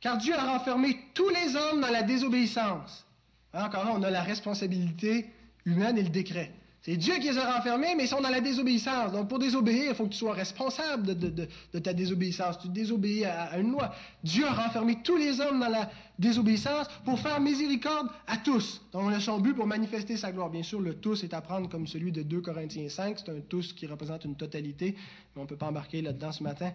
Car 0.01 0.19
Dieu 0.19 0.35
a 0.35 0.59
renfermé 0.59 0.99
tous 1.15 1.29
les 1.31 1.57
hommes 1.57 1.81
dans 1.81 1.91
la 1.91 2.03
désobéissance. 2.03 3.07
Hein, 3.55 3.65
encore 3.65 3.85
là, 3.85 3.93
on 3.95 4.03
a 4.03 4.11
la 4.11 4.23
responsabilité 4.23 5.31
humaine 5.65 5.97
et 5.97 6.03
le 6.03 6.11
décret. 6.11 6.53
C'est 6.83 6.97
Dieu 6.97 7.15
qui 7.15 7.29
les 7.29 7.39
a 7.39 7.57
renfermés, 7.57 7.95
mais 7.97 8.05
ils 8.05 8.09
sont 8.09 8.21
dans 8.21 8.29
la 8.29 8.41
désobéissance. 8.41 9.13
Donc, 9.13 9.29
pour 9.29 9.39
désobéir, 9.39 9.91
il 9.91 9.95
faut 9.95 10.07
que 10.07 10.13
tu 10.13 10.19
sois 10.19 10.33
responsable 10.35 11.17
de, 11.17 11.79
ta 11.79 11.93
désobéissance. 11.93 12.59
Tu 12.59 12.69
désobéis 12.69 13.25
à, 13.25 13.57
une 13.57 13.71
loi. 13.71 13.95
Dieu 14.25 14.45
a 14.45 14.53
renfermé 14.53 15.01
tous 15.01 15.17
les 15.17 15.41
hommes 15.41 15.61
dans 15.61 15.69
la 15.69 15.89
désobéissance 16.19 16.89
pour 17.05 17.21
faire 17.21 17.41
miséricorde 17.41 18.09
à 18.27 18.37
tous. 18.37 18.85
Donc, 18.91 19.05
on 19.05 19.09
a 19.11 19.21
son 19.21 19.39
but 19.39 19.55
pour 19.55 19.69
manifester 19.69 20.17
sa 20.17 20.33
gloire. 20.33 20.51
Bien 20.51 20.65
sûr, 20.65 20.81
le 20.81 20.97
tous 20.97 21.23
est 21.23 21.33
à 21.35 21.41
prendre 21.41 21.69
comme 21.69 21.87
celui 21.87 22.11
de 22.11 22.25
2 22.25 22.41
Corinthiens 22.41 22.89
5. 22.89 23.17
C'est 23.21 23.31
un 23.31 23.41
tous 23.49 23.73
qui 23.73 23.87
représente 23.87 24.25
une 24.25 24.35
totalité, 24.35 24.97
mais 24.97 25.41
on 25.41 25.45
ne 25.45 25.49
peut 25.49 25.57
pas 25.57 25.69
embarquer 25.69 26.03
là-dedans 26.03 26.33
ce 26.33 26.43
matin. 26.43 26.73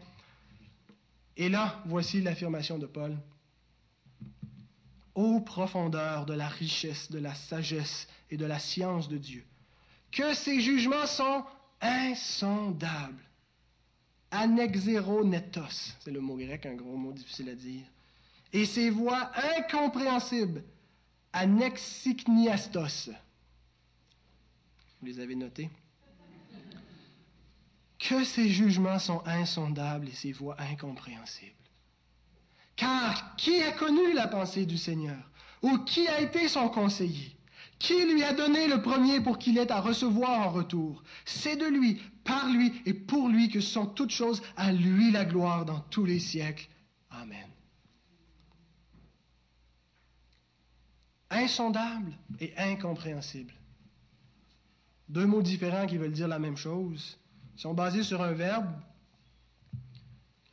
Et 1.36 1.50
là, 1.50 1.82
voici 1.86 2.22
l'affirmation 2.22 2.78
de 2.78 2.86
Paul. 2.86 3.18
Ô 5.16 5.42
profondeur 5.42 6.26
de 6.26 6.34
la 6.34 6.48
richesse, 6.48 7.12
de 7.12 7.20
la 7.20 7.36
sagesse 7.36 8.08
et 8.32 8.38
de 8.38 8.46
la 8.46 8.60
science 8.60 9.10
de 9.10 9.18
Dieu 9.18 9.44
que 10.12 10.34
ses 10.34 10.62
jugements 10.62 11.06
sont 11.06 11.44
insondables. 11.82 13.24
Anexeronetos, 14.32 15.96
c'est 16.00 16.12
le 16.12 16.20
mot 16.20 16.36
grec, 16.36 16.66
un 16.66 16.76
gros 16.76 16.98
mot 16.98 17.14
difficile 17.14 17.50
à 17.50 17.56
dire. 17.56 17.86
Et 18.52 18.66
ses 18.66 18.90
voix 18.90 19.32
incompréhensibles. 19.58 20.64
Anexikniastos. 21.34 23.10
Vous 25.00 25.06
les 25.06 25.20
avez 25.20 25.36
notés? 25.36 25.70
Que 28.00 28.24
ses 28.24 28.50
jugements 28.50 29.00
sont 29.00 29.22
insondables 29.26 30.10
et 30.10 30.14
ses 30.14 30.32
voix 30.32 30.60
incompréhensibles. 30.60 31.54
Car 32.76 33.36
qui 33.36 33.62
a 33.62 33.72
connu 33.72 34.14
la 34.14 34.28
pensée 34.28 34.66
du 34.66 34.78
Seigneur? 34.78 35.30
Ou 35.62 35.80
qui 35.80 36.08
a 36.08 36.22
été 36.22 36.48
son 36.48 36.70
conseiller? 36.70 37.37
Qui 37.80 38.06
lui 38.12 38.24
a 38.24 38.34
donné 38.34 38.68
le 38.68 38.82
premier 38.82 39.22
pour 39.22 39.38
qu'il 39.38 39.58
ait 39.58 39.72
à 39.72 39.80
recevoir 39.80 40.48
en 40.48 40.50
retour? 40.50 41.04
C'est 41.26 41.58
de 41.58 41.66
lui, 41.66 42.02
par 42.24 42.50
lui 42.50 42.74
et 42.86 42.94
pour 42.94 43.30
lui 43.30 43.50
que 43.50 43.60
sont 43.60 43.86
toutes 43.86 44.12
choses, 44.12 44.42
à 44.56 44.72
lui 44.72 45.12
la 45.12 45.26
gloire 45.26 45.66
dans 45.66 45.80
tous 45.80 46.06
les 46.06 46.20
siècles. 46.20 46.68
Amen. 47.12 47.48
Insondable 51.30 52.14
et 52.40 52.54
incompréhensible. 52.58 53.54
Deux 55.10 55.26
mots 55.26 55.42
différents 55.42 55.86
qui 55.86 55.98
veulent 55.98 56.12
dire 56.12 56.28
la 56.28 56.40
même 56.40 56.58
chose. 56.58 57.18
Ils 57.56 57.62
sont 57.62 57.74
basés 57.74 58.04
sur 58.04 58.22
un 58.24 58.34
verbe, 58.34 58.70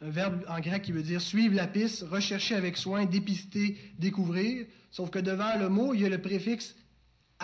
un 0.01 0.11
verbe 0.11 0.45
en 0.49 0.61
grec 0.61 0.83
qui 0.83 0.93
veut 0.93 1.03
dire 1.03 1.21
suivre 1.21 1.55
la 1.55 1.67
piste, 1.67 2.03
rechercher 2.03 2.55
avec 2.55 2.77
soin, 2.77 3.07
dépister, 3.07 3.79
découvrir. 3.99 4.67
Sauf 4.91 5.11
que 5.11 5.19
devant 5.19 5.59
le 5.59 5.69
mot, 5.69 5.95
il 5.95 6.03
y 6.03 6.07
a 6.07 6.09
le 6.09 6.21
préfixe 6.21 6.75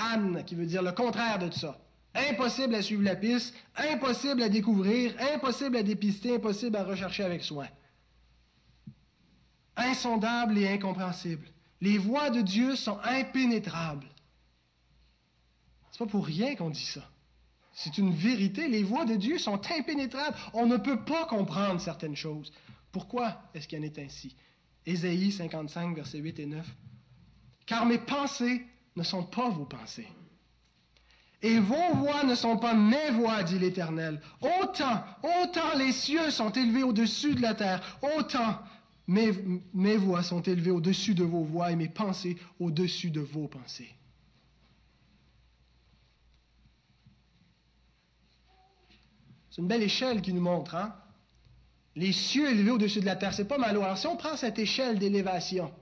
Anne, 0.00 0.44
qui 0.44 0.54
veut 0.54 0.66
dire 0.66 0.82
le 0.82 0.92
contraire 0.92 1.38
de 1.38 1.48
tout 1.48 1.58
ça. 1.58 1.78
Impossible 2.14 2.74
à 2.74 2.82
suivre 2.82 3.02
la 3.02 3.14
piste, 3.14 3.54
impossible 3.76 4.42
à 4.42 4.48
découvrir, 4.48 5.14
impossible 5.32 5.76
à 5.76 5.82
dépister, 5.82 6.34
impossible 6.36 6.76
à 6.76 6.84
rechercher 6.84 7.22
avec 7.22 7.44
soin. 7.44 7.68
Insondable 9.76 10.58
et 10.58 10.68
incompréhensible. 10.68 11.46
Les 11.80 11.98
voies 11.98 12.30
de 12.30 12.40
Dieu 12.40 12.76
sont 12.76 12.98
impénétrables. 13.04 14.08
C'est 15.92 15.98
pas 15.98 16.06
pour 16.06 16.26
rien 16.26 16.56
qu'on 16.56 16.70
dit 16.70 16.84
ça. 16.84 17.08
C'est 17.72 17.96
une 17.96 18.12
vérité. 18.12 18.68
Les 18.68 18.82
voies 18.82 19.04
de 19.04 19.14
Dieu 19.14 19.38
sont 19.38 19.60
impénétrables. 19.70 20.36
On 20.52 20.66
ne 20.66 20.76
peut 20.76 21.04
pas 21.04 21.26
comprendre 21.26 21.80
certaines 21.80 22.16
choses. 22.16 22.52
Pourquoi 22.92 23.40
est-ce 23.54 23.68
qu'il 23.68 23.78
en 23.78 23.82
est 23.82 23.98
ainsi? 23.98 24.36
Ésaïe 24.84 25.30
55, 25.30 25.94
versets 25.94 26.18
8 26.18 26.40
et 26.40 26.46
9. 26.46 26.66
Car 27.66 27.86
mes 27.86 27.98
pensées 27.98 28.66
ne 29.00 29.04
sont 29.04 29.24
pas 29.24 29.48
vos 29.48 29.64
pensées. 29.64 30.08
Et 31.42 31.58
vos 31.58 31.94
voix 31.94 32.22
ne 32.22 32.34
sont 32.34 32.58
pas 32.58 32.74
mes 32.74 33.10
voix, 33.12 33.42
dit 33.42 33.58
l'Éternel. 33.58 34.20
Autant, 34.42 35.02
autant 35.22 35.74
les 35.78 35.92
cieux 35.92 36.30
sont 36.30 36.50
élevés 36.50 36.82
au-dessus 36.82 37.34
de 37.34 37.40
la 37.40 37.54
terre, 37.54 37.98
autant 38.18 38.58
mes, 39.06 39.96
voix 39.96 40.22
sont 40.22 40.42
élevées 40.42 40.70
au-dessus 40.70 41.14
de 41.14 41.24
vos 41.24 41.42
voix 41.42 41.72
et 41.72 41.76
mes 41.76 41.88
pensées 41.88 42.36
au-dessus 42.60 43.10
de 43.10 43.20
vos 43.20 43.48
pensées. 43.48 43.88
C'est 49.50 49.62
une 49.62 49.66
belle 49.66 49.82
échelle 49.82 50.20
qui 50.20 50.34
nous 50.34 50.42
montre, 50.42 50.74
hein? 50.74 50.94
Les 51.96 52.12
cieux 52.12 52.48
élevés 52.50 52.70
au-dessus 52.70 53.00
de 53.00 53.06
la 53.06 53.16
terre, 53.16 53.34
c'est 53.34 53.48
pas 53.48 53.58
mal. 53.58 53.70
Alors, 53.70 53.98
si 53.98 54.06
on 54.06 54.16
prend 54.16 54.36
cette 54.36 54.58
échelle 54.60 54.98
d'élévation, 54.98 55.72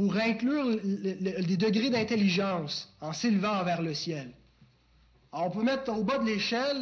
pour 0.00 0.16
inclure 0.16 0.64
les 0.82 1.56
degrés 1.58 1.90
d'intelligence 1.90 2.90
en 3.02 3.12
s'élevant 3.12 3.62
vers 3.64 3.82
le 3.82 3.92
ciel. 3.92 4.30
on 5.30 5.50
peut 5.50 5.62
mettre 5.62 5.92
au 5.92 6.02
bas 6.02 6.16
de 6.16 6.24
l'échelle 6.24 6.80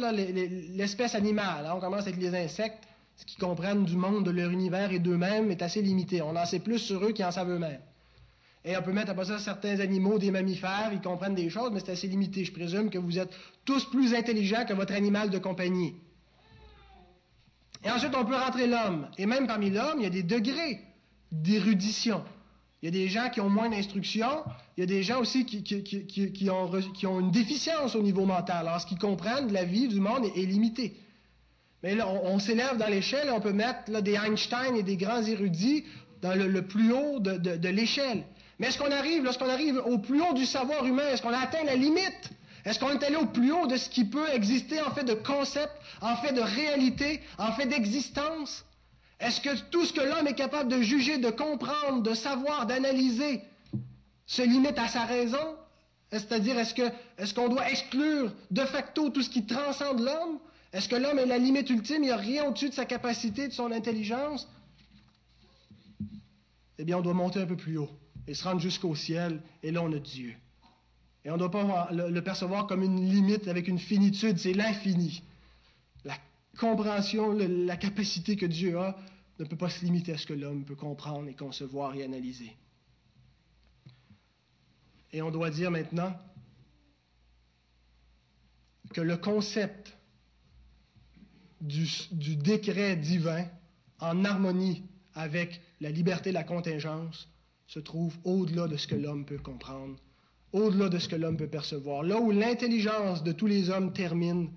l'espèce 0.73 1.15
animale. 1.15 1.69
on 1.75 1.81
commence 1.81 2.03
avec 2.03 2.15
les 2.15 2.33
insectes, 2.33 2.81
ce 3.17 3.25
qui 3.25 3.35
comprennent 3.35 3.83
du 3.83 3.97
monde, 3.97 4.23
de 4.23 4.31
leur 4.31 4.51
univers 4.51 4.93
et 4.93 4.99
d'eux-mêmes 4.99 5.51
est 5.51 5.61
assez 5.61 5.81
limité. 5.81 6.21
On 6.21 6.33
en 6.33 6.45
sait 6.45 6.59
plus 6.59 6.79
sur 6.79 7.03
eux 7.03 7.11
qu'ils 7.11 7.25
en 7.25 7.31
savent 7.31 7.49
eux-mêmes. 7.49 7.81
Et 8.63 8.77
on 8.77 8.81
peut 8.81 8.93
mettre 8.93 9.11
à 9.11 9.25
ça 9.25 9.37
certains 9.37 9.81
animaux, 9.81 10.17
des 10.17 10.31
mammifères, 10.31 10.91
ils 10.93 11.01
comprennent 11.01 11.35
des 11.35 11.49
choses, 11.49 11.71
mais 11.73 11.81
c'est 11.81 11.91
assez 11.91 12.07
limité. 12.07 12.45
Je 12.45 12.53
présume 12.53 12.89
que 12.89 12.99
vous 12.99 13.19
êtes 13.19 13.33
tous 13.65 13.83
plus 13.83 14.13
intelligents 14.13 14.63
que 14.65 14.73
votre 14.73 14.93
animal 14.93 15.29
de 15.29 15.39
compagnie. 15.39 15.93
Et 17.83 17.91
ensuite, 17.91 18.15
on 18.15 18.23
peut 18.23 18.37
rentrer 18.37 18.67
l'homme. 18.67 19.09
Et 19.17 19.25
même 19.25 19.45
parmi 19.45 19.69
l'homme, 19.69 19.97
il 19.97 20.03
y 20.03 20.07
a 20.07 20.09
des 20.09 20.23
degrés 20.23 20.79
d'érudition. 21.33 22.23
Il 22.81 22.85
y 22.85 22.87
a 22.87 22.91
des 22.91 23.09
gens 23.09 23.29
qui 23.29 23.41
ont 23.41 23.49
moins 23.49 23.69
d'instruction. 23.69 24.43
Il 24.77 24.81
y 24.81 24.83
a 24.83 24.85
des 24.85 25.03
gens 25.03 25.19
aussi 25.19 25.45
qui, 25.45 26.49
ont, 26.49 27.19
une 27.19 27.31
déficience 27.31 27.95
au 27.95 28.01
niveau 28.01 28.25
mental. 28.25 28.67
Alors, 28.67 28.79
ce 28.79 28.85
qu'ils 28.85 28.99
comprennent 28.99 29.51
la 29.51 29.65
vie 29.65 29.87
du 29.87 29.99
monde 29.99 30.25
est, 30.35 30.45
limité. 30.45 30.95
Mais 31.83 31.95
là, 31.95 32.07
on, 32.07 32.39
s'élève 32.39 32.77
dans 32.77 32.87
l'échelle 32.87 33.27
et 33.27 33.31
on 33.31 33.41
peut 33.41 33.53
mettre 33.53 34.01
des 34.01 34.13
Einstein 34.15 34.75
et 34.75 34.83
des 34.83 34.97
grands 34.97 35.23
érudits 35.23 35.83
dans 36.21 36.35
le, 36.35 36.61
plus 36.61 36.93
haut 36.93 37.19
de, 37.19 37.37
de 37.37 37.69
l'échelle. 37.69 38.23
Mais 38.59 38.67
est-ce 38.67 38.77
qu'on 38.77 38.91
arrive, 38.91 39.23
lorsqu'on 39.23 39.49
arrive 39.49 39.81
au 39.85 39.97
plus 39.97 40.21
haut 40.21 40.33
du 40.33 40.45
savoir 40.45 40.85
humain, 40.85 41.07
est-ce 41.11 41.21
qu'on 41.21 41.33
a 41.33 41.37
atteint 41.37 41.63
la 41.63 41.75
limite? 41.75 42.31
Est-ce 42.65 42.79
qu'on 42.79 42.91
est 42.91 43.03
allé 43.03 43.15
au 43.15 43.25
plus 43.25 43.51
haut 43.51 43.67
de 43.67 43.77
ce 43.77 43.89
qui 43.89 44.05
peut 44.05 44.27
exister 44.33 44.81
en 44.81 44.91
fait 44.91 45.03
de 45.03 45.13
concept, 45.13 45.71
en 46.01 46.15
fait 46.17 46.33
de 46.33 46.41
réalité, 46.41 47.21
en 47.37 47.51
fait 47.53 47.65
d'existence? 47.65 48.65
Est-ce 49.19 49.41
que 49.41 49.55
tout 49.69 49.85
ce 49.85 49.93
que 49.93 50.01
l'homme 50.01 50.27
est 50.27 50.35
capable 50.35 50.71
de 50.71 50.81
juger, 50.81 51.17
de 51.17 51.29
comprendre, 51.29 52.01
de 52.01 52.13
savoir, 52.13 52.65
d'analyser 52.65 53.41
se 54.25 54.41
limite 54.41 54.77
à 54.79 54.87
sa 54.87 55.03
raison? 55.05 55.55
C'est-à-dire, 56.11 56.57
est-ce 56.57 57.33
qu'on 57.33 57.49
doit 57.49 57.69
exclure 57.69 58.33
de 58.49 58.61
facto 58.61 59.09
tout 59.09 59.21
ce 59.21 59.29
qui 59.29 59.45
transcende 59.45 59.99
l'homme? 59.99 60.39
Est-ce 60.71 60.87
que 60.87 60.95
l'homme 60.95 61.19
est 61.19 61.25
la 61.25 61.37
limite 61.37 61.69
ultime? 61.69 62.03
Il 62.03 62.07
n'y 62.07 62.11
a 62.11 62.17
rien 62.17 62.45
au-dessus 62.45 62.69
de 62.69 62.73
sa 62.73 62.85
capacité, 62.85 63.47
de 63.47 63.53
son 63.53 63.71
intelligence? 63.71 64.47
Eh 66.77 66.85
bien, 66.85 66.97
on 66.97 67.01
doit 67.01 67.13
monter 67.13 67.41
un 67.41 67.45
peu 67.45 67.57
plus 67.57 67.77
haut 67.77 67.89
et 68.25 68.33
se 68.33 68.43
rendre 68.43 68.61
jusqu'au 68.61 68.95
ciel, 68.95 69.41
et 69.63 69.71
là, 69.71 69.81
on 69.81 69.91
a 69.91 69.99
Dieu. 69.99 70.33
Et 71.25 71.29
on 71.29 71.33
ne 71.33 71.39
doit 71.39 71.51
pas 71.51 71.89
le 71.91 72.21
percevoir 72.21 72.67
comme 72.67 72.83
une 72.83 73.09
limite 73.09 73.47
avec 73.47 73.67
une 73.67 73.79
finitude, 73.79 74.37
c'est 74.37 74.53
l'infini 74.53 75.23
compréhension, 76.57 77.33
la 77.33 77.77
capacité 77.77 78.35
que 78.35 78.45
Dieu 78.45 78.77
a 78.77 78.97
ne 79.39 79.45
peut 79.45 79.55
pas 79.55 79.69
se 79.69 79.83
limiter 79.85 80.13
à 80.13 80.17
ce 80.17 80.25
que 80.25 80.33
l'homme 80.33 80.65
peut 80.65 80.75
comprendre 80.75 81.27
et 81.29 81.35
concevoir 81.35 81.95
et 81.95 82.03
analyser. 82.03 82.55
Et 85.11 85.21
on 85.21 85.31
doit 85.31 85.49
dire 85.49 85.71
maintenant 85.71 86.15
que 88.93 89.01
le 89.01 89.17
concept 89.17 89.95
du, 91.61 91.87
du, 92.11 92.35
décret 92.35 92.95
divin, 92.95 93.45
en 93.99 94.23
harmonie 94.25 94.83
avec 95.13 95.61
la 95.81 95.89
liberté 95.89 96.29
de 96.29 96.35
la 96.35 96.43
contingence, 96.43 97.29
se 97.67 97.79
trouve 97.79 98.17
au-delà 98.23 98.67
de 98.67 98.77
ce 98.77 98.87
que 98.87 98.95
l'homme 98.95 99.25
peut 99.25 99.37
comprendre, 99.37 99.95
au-delà 100.53 100.89
de 100.89 100.97
ce 100.97 101.07
que 101.07 101.15
l'homme 101.15 101.37
peut 101.37 101.47
percevoir. 101.47 102.03
Là 102.03 102.19
où 102.19 102.31
l'intelligence 102.31 103.23
de 103.23 103.31
tous 103.31 103.47
les 103.47 103.69
hommes 103.69 103.93
termine, 103.93 104.51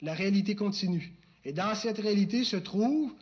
la 0.00 0.14
réalité 0.14 0.54
continue. 0.54 1.12
Et 1.44 1.52
dans 1.52 1.74
cette 1.74 1.98
réalité 1.98 2.44
se 2.44 2.56
trouve 2.56 3.12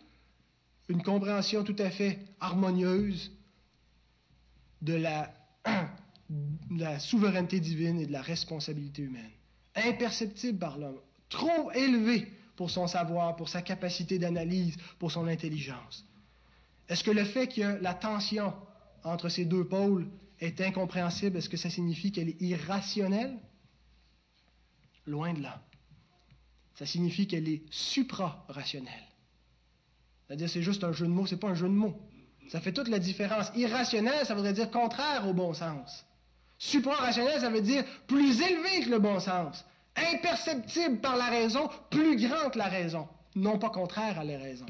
une 0.88 1.02
compréhension 1.02 1.64
tout 1.64 1.76
à 1.78 1.90
fait 1.90 2.18
harmonieuse 2.40 3.32
de 4.82 4.94
la, 4.94 5.32
souveraineté 6.98 7.60
divine 7.60 8.00
et 8.00 8.06
de 8.06 8.12
la 8.12 8.22
responsabilité 8.22 9.02
humaine. 9.02 9.30
Imperceptible 9.74 10.58
par 10.58 10.78
l'homme, 10.78 11.00
trop 11.28 11.70
élevé 11.72 12.32
pour 12.56 12.70
son 12.70 12.86
savoir, 12.86 13.36
pour 13.36 13.48
sa 13.48 13.62
capacité 13.62 14.18
d'analyse, 14.18 14.76
pour 14.98 15.12
son 15.12 15.26
intelligence. 15.26 16.04
Est-ce 16.88 17.04
que 17.04 17.10
le 17.10 17.24
fait 17.24 17.46
que 17.46 17.80
la 17.80 17.94
tension 17.94 18.52
entre 19.04 19.28
ces 19.28 19.44
deux 19.44 19.64
pôles 19.64 20.08
est 20.40 20.60
incompréhensible, 20.60 21.36
est-ce 21.36 21.48
que 21.48 21.56
ça 21.56 21.70
signifie 21.70 22.10
qu'elle 22.10 22.28
est 22.28 22.42
irrationnelle? 22.42 23.38
Loin 25.06 25.32
de 25.32 25.42
là 25.42 25.62
ça 26.80 26.86
signifie 26.86 27.26
qu'elle 27.26 27.46
est 27.46 27.60
supra-rationnelle. 27.70 29.06
C'est-à-dire, 30.26 30.48
c'est 30.48 30.62
juste 30.62 30.82
un 30.82 30.92
jeu 30.92 31.04
de 31.04 31.10
mots, 31.10 31.26
c'est 31.26 31.36
pas 31.36 31.48
un 31.48 31.54
jeu 31.54 31.68
de 31.68 31.74
mots. 31.74 31.94
Ça 32.48 32.58
fait 32.58 32.72
toute 32.72 32.88
la 32.88 32.98
différence. 32.98 33.52
Irrationnel, 33.54 34.24
ça 34.24 34.34
voudrait 34.34 34.54
dire 34.54 34.70
contraire 34.70 35.28
au 35.28 35.34
bon 35.34 35.52
sens. 35.52 36.06
Supra-rationnel, 36.56 37.38
ça 37.38 37.50
veut 37.50 37.60
dire 37.60 37.84
plus 38.06 38.40
élevé 38.40 38.86
que 38.86 38.88
le 38.88 38.98
bon 38.98 39.20
sens. 39.20 39.66
imperceptible 39.94 41.00
par 41.00 41.18
la 41.18 41.26
raison, 41.26 41.68
plus 41.90 42.16
grand 42.16 42.48
que 42.48 42.56
la 42.56 42.68
raison, 42.68 43.06
non 43.36 43.58
pas 43.58 43.68
contraire 43.68 44.18
à 44.18 44.24
la 44.24 44.38
raison. 44.38 44.64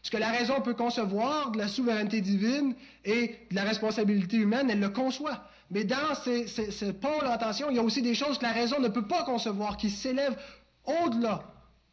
Ce 0.00 0.10
que 0.10 0.16
la 0.16 0.30
raison 0.30 0.62
peut 0.62 0.72
concevoir 0.72 1.50
de 1.50 1.58
la 1.58 1.68
souveraineté 1.68 2.22
divine 2.22 2.74
et 3.04 3.36
de 3.50 3.54
la 3.54 3.64
responsabilité 3.64 4.38
humaine, 4.38 4.70
elle 4.70 4.80
le 4.80 4.88
conçoit. 4.88 5.44
Mais 5.70 5.84
dans 5.84 6.14
ce 6.14 6.90
pôle 6.90 7.26
en 7.26 7.36
tension, 7.36 7.68
il 7.68 7.76
y 7.76 7.78
a 7.78 7.82
aussi 7.82 8.00
des 8.00 8.14
choses 8.14 8.38
que 8.38 8.44
la 8.44 8.52
raison 8.52 8.80
ne 8.80 8.88
peut 8.88 9.06
pas 9.06 9.24
concevoir, 9.24 9.76
qui 9.76 9.90
s'élèvent 9.90 10.38
au-delà 11.04 11.44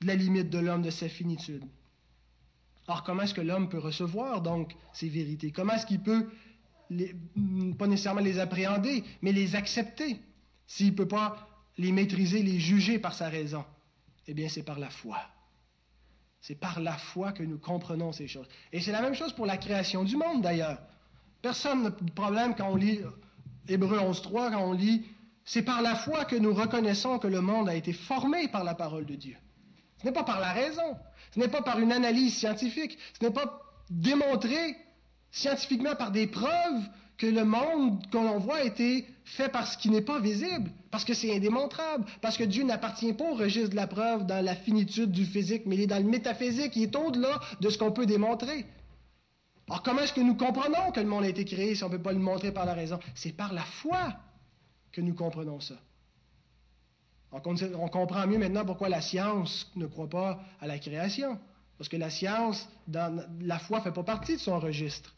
de 0.02 0.08
la 0.08 0.16
limite 0.16 0.50
de 0.50 0.60
l'homme, 0.60 0.82
de 0.82 0.90
sa 0.90 1.10
finitude. 1.10 1.64
Alors 2.88 3.04
comment 3.04 3.24
est-ce 3.24 3.34
que 3.34 3.42
l'homme 3.42 3.70
peut 3.70 3.80
recevoir 3.80 4.42
donc 4.42 4.76
ces 4.94 5.10
vérités? 5.10 5.52
Comment 5.52 5.74
est-ce 5.74 5.86
qu'il 5.86 6.02
peut, 6.02 6.30
pas 7.78 7.88
nécessairement 7.88 8.22
les 8.22 8.40
appréhender, 8.40 9.04
mais 9.22 9.32
les 9.32 9.56
accepter? 9.56 10.22
S'il 10.68 10.92
ne 10.92 10.96
peut 10.96 11.08
pas 11.08 11.48
les 11.78 11.92
maîtriser, 11.92 12.44
les 12.44 12.60
juger 12.60 13.00
par 13.00 13.14
sa 13.14 13.30
raison 13.30 13.66
Eh 14.28 14.34
bien, 14.34 14.50
c'est 14.50 14.64
par 14.64 14.80
la 14.80 14.90
foi. 14.90 15.20
C'est 16.42 16.56
par 16.56 16.80
la 16.80 16.94
foi 16.94 17.32
que 17.32 17.44
nous 17.44 17.58
comprenons 17.58 18.12
ces 18.12 18.28
choses. 18.28 18.48
Et 18.72 18.80
c'est 18.80 18.92
la 18.92 19.02
même 19.02 19.16
chose 19.16 19.34
pour 19.34 19.46
la 19.46 19.58
création 19.58 20.04
du 20.04 20.16
monde, 20.16 20.42
d'ailleurs. 20.42 20.80
Personne 21.42 21.84
n'a 21.84 21.90
de 21.90 22.12
problème 22.12 22.56
quand 22.56 22.70
on 22.70 22.76
lit 22.76 23.00
Hébreu 23.68 24.00
11.3, 24.00 24.52
quand 24.52 24.64
on 24.64 24.74
lit, 24.74 25.06
c'est 25.48 25.62
par 25.62 25.82
la 25.82 25.96
foi 25.96 26.26
que 26.26 26.36
nous 26.36 26.54
reconnaissons 26.54 27.20
que 27.20 27.28
le 27.28 27.40
monde 27.40 27.70
a 27.70 27.76
été 27.76 27.94
formé 27.94 28.50
par 28.50 28.66
la 28.66 28.76
parole 28.76 29.06
de 29.06 29.16
Dieu. 29.16 29.38
Ce 30.00 30.06
n'est 30.06 30.12
pas 30.12 30.26
par 30.26 30.42
la 30.42 30.52
raison, 30.52 30.98
ce 31.34 31.40
n'est 31.40 31.48
pas 31.48 31.62
par 31.62 31.80
une 31.80 31.94
analyse 31.94 32.36
scientifique, 32.36 33.00
ce 33.18 33.26
n'est 33.26 33.34
pas 33.34 33.62
démontré 33.90 34.76
scientifiquement 35.32 35.96
par 35.96 36.12
des 36.12 36.28
preuves 36.28 36.84
que 37.18 37.28
le 37.28 37.46
monde 37.46 38.06
que 38.12 38.18
l'on 38.18 38.40
voit 38.40 38.58
a 38.58 38.64
été 38.64 39.08
fait 39.24 39.48
par 39.48 39.66
ce 39.68 39.78
qui 39.78 39.90
n'est 39.90 40.02
pas 40.02 40.20
visible, 40.20 40.70
parce 40.92 41.06
que 41.06 41.14
c'est 41.14 41.34
indémontrable, 41.34 42.06
parce 42.22 42.36
que 42.38 42.44
Dieu 42.44 42.64
n'appartient 42.64 43.14
pas 43.14 43.32
au 43.32 43.36
registre 43.36 43.70
de 43.70 43.78
la 43.78 43.88
preuve 43.88 44.26
dans 44.26 44.44
la 44.44 44.54
finitude 44.54 45.12
du 45.12 45.26
physique, 45.26 45.64
mais 45.66 45.76
il 45.78 45.82
est 45.84 45.88
dans 45.88 46.04
le 46.04 46.10
métaphysique, 46.10 46.76
il 46.76 46.84
est 46.84 46.96
au-delà 46.96 47.40
de 47.62 47.70
ce 47.70 47.78
qu'on 47.78 47.94
peut 47.94 48.06
démontrer. 48.06 48.66
Alors 49.70 49.82
comment 49.82 50.02
est-ce 50.02 50.14
que 50.14 50.22
nous 50.22 50.36
comprenons 50.36 50.92
que 50.94 51.00
le 51.00 51.08
monde 51.08 51.24
a 51.24 51.30
été 51.30 51.46
créé 51.46 51.74
si 51.74 51.86
on 51.86 51.90
ne 51.90 51.96
peut 51.96 52.04
pas 52.04 52.14
le 52.14 52.20
montrer 52.20 52.52
par 52.52 52.66
la 52.66 52.74
raison? 52.74 53.00
C'est 53.16 53.32
par 53.32 53.54
la 53.54 53.64
foi 53.64 54.14
que 54.98 55.02
nous 55.02 55.14
comprenons 55.14 55.60
ça. 55.60 55.76
On 57.32 57.88
comprend 57.90 58.26
mieux 58.26 58.40
maintenant 58.40 58.66
pourquoi 58.66 58.90
la 58.90 59.00
science 59.00 59.72
ne 59.76 59.86
croit 59.86 60.10
pas 60.10 60.40
à 60.60 60.66
la 60.66 60.80
création. 60.80 61.40
Parce 61.78 61.88
que 61.88 61.98
la 61.98 62.10
science, 62.10 62.68
la 62.88 63.60
foi 63.60 63.78
ne 63.78 63.84
fait 63.84 63.92
pas 63.92 64.04
partie 64.04 64.34
de 64.34 64.40
son 64.40 64.60
registre. 64.60 65.14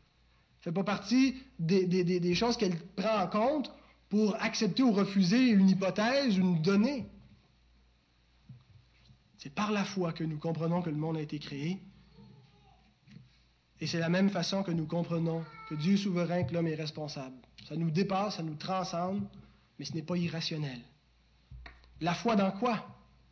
Ne 0.59 0.63
fait 0.63 0.71
pas 0.73 0.83
partie 0.83 1.37
des, 1.59 1.85
des 1.85 2.35
choses 2.35 2.57
qu'elle 2.57 2.77
prend 2.97 3.21
en 3.21 3.27
compte 3.27 3.71
pour 4.09 4.35
accepter 4.43 4.83
ou 4.83 4.91
refuser 4.91 5.47
une 5.47 5.69
hypothèse, 5.69 6.35
une 6.35 6.61
donnée. 6.61 7.05
C'est 9.37 9.53
par 9.53 9.71
la 9.71 9.85
foi 9.85 10.11
que 10.11 10.25
nous 10.25 10.39
comprenons 10.39 10.81
que 10.81 10.89
le 10.89 10.97
monde 10.97 11.15
a 11.15 11.21
été 11.21 11.39
créé 11.39 11.79
et 13.81 13.87
c'est 13.87 13.99
la 13.99 14.09
même 14.09 14.29
façon 14.29 14.61
que 14.61 14.71
nous 14.71 14.85
comprenons 14.85 15.45
que 15.69 15.75
Dieu 15.75 15.93
est 15.93 15.97
souverain, 15.97 16.43
que 16.43 16.53
l'homme 16.53 16.67
est 16.67 16.75
responsable. 16.75 17.35
Ça 17.67 17.77
nous 17.77 17.91
dépasse, 17.91 18.35
ça 18.35 18.43
nous 18.43 18.55
transcende, 18.55 19.21
mais 19.79 19.85
ce 19.85 19.93
n'est 19.93 20.03
pas 20.03 20.17
irrationnel. 20.17 20.79
La 22.01 22.13
foi 22.13 22.35
dans 22.35 22.51
quoi? 22.51 22.85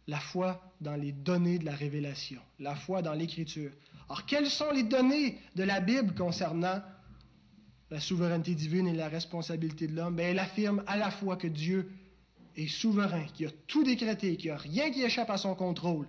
La 0.08 0.20
foi 0.20 0.62
dans 0.80 0.96
les 0.96 1.12
données 1.12 1.60
de 1.60 1.66
la 1.66 1.76
révélation, 1.76 2.42
la 2.60 2.76
foi 2.76 3.02
dans 3.02 3.14
l'Écriture. 3.14 3.72
Alors, 4.08 4.26
quelles 4.26 4.50
sont 4.50 4.72
les 4.72 4.84
données 4.84 5.38
de 5.56 5.64
la 5.64 5.82
Bible 5.82 6.16
concernant 6.16 6.82
la 7.90 8.00
souveraineté 8.00 8.56
divine 8.56 8.88
et 8.88 8.94
la 8.94 9.10
responsabilité 9.10 9.88
de 9.88 9.96
l'homme? 9.96 10.16
Bien, 10.16 10.30
Elle 10.30 10.40
affirme 10.40 10.84
à 10.88 10.96
la 10.96 11.12
fois 11.12 11.36
que 11.36 11.48
Dieu 11.48 11.92
est 12.56 12.68
souverain, 12.68 13.26
qu'il 13.34 13.48
a 13.48 13.52
tout 13.68 13.84
décrété, 13.84 14.38
qu'il 14.38 14.50
n'y 14.50 14.56
a 14.56 14.58
rien 14.58 14.92
qui 14.92 15.04
échappe 15.04 15.30
à 15.30 15.38
son 15.38 15.56
contrôle, 15.56 16.08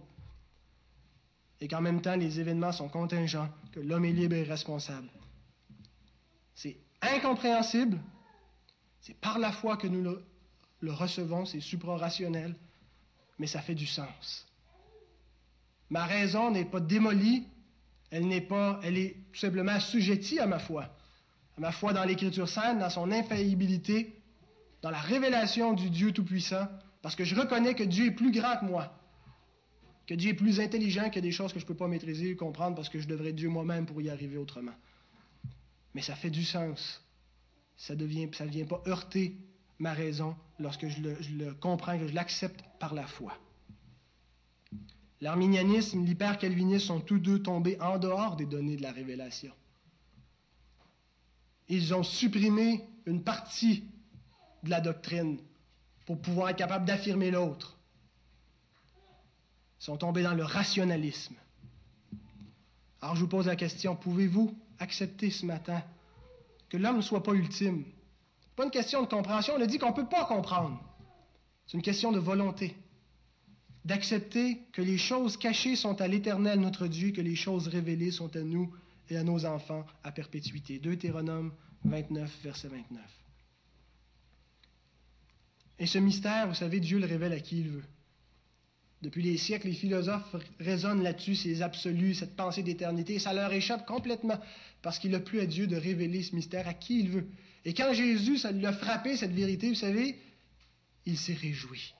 et 1.60 1.66
qu'en 1.66 1.80
même 1.80 2.00
temps 2.00 2.16
les 2.16 2.38
événements 2.38 2.72
sont 2.72 2.88
contingents, 2.88 3.48
que 3.72 3.80
l'homme 3.80 4.04
est 4.04 4.12
libre 4.12 4.36
et 4.36 4.44
responsable. 4.44 5.08
C'est 6.54 6.76
incompréhensible, 7.02 7.98
c'est 9.00 9.16
par 9.18 9.38
la 9.38 9.52
foi 9.52 9.76
que 9.76 9.86
nous 9.86 10.02
le, 10.80 10.92
recevons, 10.92 11.44
c'est 11.44 11.60
suprarationnel, 11.60 12.54
mais 13.38 13.46
ça 13.46 13.60
fait 13.60 13.74
du 13.74 13.86
sens. 13.86 14.46
Ma 15.90 16.04
raison 16.04 16.50
n'est 16.50 16.64
pas 16.64 16.80
démolie, 16.80 17.46
elle 18.10 18.26
n'est 18.26 18.40
pas, 18.40 18.80
elle 18.82 18.98
est 18.98 19.16
tout 19.32 19.40
simplement 19.40 19.72
assujettie 19.72 20.38
à 20.38 20.46
ma 20.46 20.58
foi, 20.58 20.84
à 21.56 21.60
ma 21.60 21.72
foi 21.72 21.92
dans 21.92 22.04
l'Écriture 22.04 22.48
sainte, 22.48 22.78
dans 22.78 22.90
son 22.90 23.10
infaillibilité, 23.10 24.20
dans 24.82 24.90
la 24.90 25.00
révélation 25.00 25.72
du 25.72 25.90
Dieu 25.90 26.12
Tout-Puissant, 26.12 26.68
parce 27.02 27.16
que 27.16 27.24
je 27.24 27.34
reconnais 27.34 27.74
que 27.74 27.84
Dieu 27.84 28.06
est 28.06 28.12
plus 28.12 28.32
grand 28.32 28.58
que 28.58 28.64
moi 28.64 28.98
que 30.08 30.14
Dieu 30.14 30.30
est 30.30 30.34
plus 30.34 30.58
intelligent 30.58 31.10
que 31.10 31.20
des 31.20 31.30
choses 31.30 31.52
que 31.52 31.60
je 31.60 31.66
ne 31.66 31.68
peux 31.68 31.76
pas 31.76 31.86
maîtriser 31.86 32.32
ou 32.32 32.36
comprendre 32.36 32.74
parce 32.74 32.88
que 32.88 32.98
je 32.98 33.06
devrais 33.06 33.34
Dieu 33.34 33.50
moi-même 33.50 33.84
pour 33.84 34.00
y 34.00 34.08
arriver 34.08 34.38
autrement. 34.38 34.72
Mais 35.94 36.00
ça 36.00 36.16
fait 36.16 36.30
du 36.30 36.44
sens. 36.44 37.04
Ça 37.78 37.94
ne 37.94 38.32
ça 38.32 38.44
vient 38.44 38.66
pas 38.66 38.82
heurter 38.86 39.34
ma 39.78 39.94
raison 39.94 40.36
lorsque 40.58 40.88
je 40.88 41.00
le, 41.00 41.54
comprends, 41.54 41.98
que 41.98 42.06
je 42.06 42.14
l'accepte 42.14 42.62
par 42.78 42.92
la 42.92 43.06
foi. 43.06 43.32
L'arminianisme, 45.20 46.04
l'hyper-calvinisme 46.04 46.86
sont 46.86 47.00
tous 47.00 47.18
deux 47.18 47.42
tombés 47.42 47.80
en 47.80 47.98
dehors 47.98 48.36
des 48.36 48.46
données 48.46 48.76
de 48.76 48.82
la 48.82 48.92
révélation. 48.92 49.52
Ils 51.68 51.94
ont 51.94 52.02
supprimé 52.02 52.84
une 53.06 53.22
partie 53.22 53.84
de 54.64 54.70
la 54.70 54.80
doctrine 54.80 55.38
pour 56.04 56.20
pouvoir 56.20 56.50
être 56.50 56.58
capable 56.58 56.84
d'affirmer 56.84 57.30
l'autre 57.30 57.78
sont 59.78 59.96
tombés 59.96 60.22
dans 60.22 60.34
le 60.34 60.44
rationalisme. 60.44 61.36
Alors 63.00 63.14
je 63.14 63.20
vous 63.20 63.28
pose 63.28 63.46
la 63.46 63.56
question, 63.56 63.94
pouvez-vous 63.94 64.58
accepter 64.80 65.30
ce 65.30 65.46
matin 65.46 65.82
que 66.68 66.76
l'homme 66.76 66.96
ne 66.96 67.02
soit 67.02 67.22
pas 67.22 67.32
ultime 67.32 67.84
Ce 68.50 68.56
pas 68.56 68.64
une 68.64 68.70
question 68.70 69.02
de 69.02 69.08
compréhension, 69.08 69.54
on 69.56 69.60
a 69.60 69.66
dit 69.66 69.78
qu'on 69.78 69.90
ne 69.90 69.96
peut 69.96 70.08
pas 70.08 70.24
comprendre. 70.24 70.82
C'est 71.66 71.76
une 71.76 71.82
question 71.82 72.12
de 72.12 72.18
volonté. 72.18 72.76
D'accepter 73.84 74.58
que 74.72 74.82
les 74.82 74.98
choses 74.98 75.36
cachées 75.36 75.76
sont 75.76 76.00
à 76.00 76.08
l'Éternel 76.08 76.60
notre 76.60 76.86
Dieu, 76.86 77.10
que 77.12 77.20
les 77.20 77.36
choses 77.36 77.68
révélées 77.68 78.10
sont 78.10 78.34
à 78.36 78.40
nous 78.40 78.74
et 79.08 79.16
à 79.16 79.22
nos 79.22 79.44
enfants 79.44 79.86
à 80.04 80.12
perpétuité. 80.12 80.78
Deutéronome 80.78 81.52
29, 81.84 82.40
verset 82.42 82.68
29. 82.68 83.00
Et 85.78 85.86
ce 85.86 85.98
mystère, 85.98 86.48
vous 86.48 86.54
savez, 86.54 86.80
Dieu 86.80 86.98
le 86.98 87.06
révèle 87.06 87.32
à 87.32 87.40
qui 87.40 87.60
il 87.60 87.68
veut. 87.68 87.84
Depuis 89.00 89.22
les 89.22 89.36
siècles, 89.36 89.68
les 89.68 89.74
philosophes 89.74 90.34
raisonnent 90.58 91.04
là-dessus, 91.04 91.36
ces 91.36 91.62
absolus, 91.62 92.14
cette 92.14 92.34
pensée 92.34 92.64
d'éternité, 92.64 93.20
ça 93.20 93.32
leur 93.32 93.52
échappe 93.52 93.86
complètement, 93.86 94.40
parce 94.82 94.98
qu'il 94.98 95.12
n'a 95.12 95.20
plus 95.20 95.40
à 95.40 95.46
Dieu 95.46 95.68
de 95.68 95.76
révéler 95.76 96.22
ce 96.22 96.34
mystère 96.34 96.66
à 96.66 96.74
qui 96.74 97.00
il 97.00 97.10
veut. 97.10 97.28
Et 97.64 97.74
quand 97.74 97.92
Jésus, 97.92 98.38
ça 98.38 98.50
l'a 98.50 98.72
frappé, 98.72 99.16
cette 99.16 99.32
vérité, 99.32 99.68
vous 99.68 99.76
savez, 99.76 100.18
il 101.06 101.16
s'est 101.16 101.34
réjoui. 101.34 101.94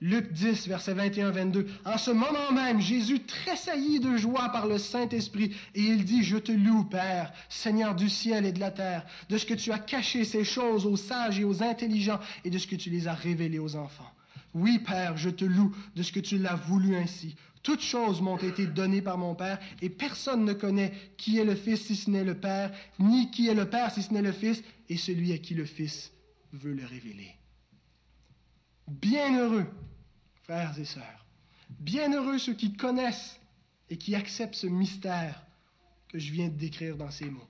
Luc 0.00 0.32
10, 0.32 0.66
verset 0.66 0.94
21-22. 0.94 1.66
En 1.84 1.96
ce 1.98 2.10
moment 2.10 2.50
même, 2.52 2.80
Jésus 2.80 3.20
tressaillit 3.20 4.00
de 4.00 4.16
joie 4.16 4.48
par 4.50 4.66
le 4.66 4.78
Saint-Esprit, 4.78 5.56
et 5.74 5.80
il 5.80 6.04
dit, 6.04 6.22
Je 6.24 6.36
te 6.36 6.52
loue, 6.52 6.84
Père, 6.84 7.32
Seigneur 7.48 7.94
du 7.94 8.08
ciel 8.08 8.44
et 8.44 8.52
de 8.52 8.60
la 8.60 8.70
terre, 8.70 9.06
de 9.28 9.38
ce 9.38 9.46
que 9.46 9.54
tu 9.54 9.72
as 9.72 9.78
caché 9.78 10.24
ces 10.24 10.44
choses 10.44 10.86
aux 10.86 10.96
sages 10.96 11.38
et 11.38 11.44
aux 11.44 11.62
intelligents, 11.62 12.18
et 12.44 12.50
de 12.50 12.58
ce 12.58 12.66
que 12.66 12.76
tu 12.76 12.90
les 12.90 13.06
as 13.06 13.14
révélées 13.14 13.60
aux 13.60 13.76
enfants. 13.76 14.10
Oui, 14.54 14.78
Père, 14.78 15.16
je 15.16 15.30
te 15.30 15.44
loue 15.44 15.74
de 15.96 16.02
ce 16.02 16.12
que 16.12 16.20
tu 16.20 16.38
l'as 16.38 16.54
voulu 16.54 16.96
ainsi. 16.96 17.36
Toutes 17.62 17.80
choses 17.80 18.20
m'ont 18.20 18.38
été 18.38 18.66
données 18.66 19.02
par 19.02 19.18
mon 19.18 19.34
Père, 19.34 19.58
et 19.80 19.88
personne 19.88 20.44
ne 20.44 20.52
connaît 20.52 20.92
qui 21.16 21.38
est 21.38 21.44
le 21.44 21.54
Fils 21.54 21.86
si 21.86 21.96
ce 21.96 22.10
n'est 22.10 22.24
le 22.24 22.34
Père, 22.34 22.72
ni 22.98 23.30
qui 23.30 23.48
est 23.48 23.54
le 23.54 23.68
Père 23.68 23.92
si 23.92 24.02
ce 24.02 24.12
n'est 24.12 24.22
le 24.22 24.32
Fils, 24.32 24.62
et 24.88 24.96
celui 24.96 25.32
à 25.32 25.38
qui 25.38 25.54
le 25.54 25.64
Fils 25.64 26.12
veut 26.52 26.74
le 26.74 26.84
révéler. 26.84 27.34
Bienheureux, 28.88 29.66
frères 30.42 30.78
et 30.78 30.84
sœurs, 30.84 31.24
bienheureux 31.70 32.38
ceux 32.38 32.54
qui 32.54 32.72
connaissent 32.72 33.40
et 33.88 33.96
qui 33.96 34.14
acceptent 34.14 34.56
ce 34.56 34.66
mystère 34.66 35.46
que 36.08 36.18
je 36.18 36.32
viens 36.32 36.48
de 36.48 36.56
décrire 36.56 36.96
dans 36.96 37.10
ces 37.10 37.30
mots. 37.30 37.48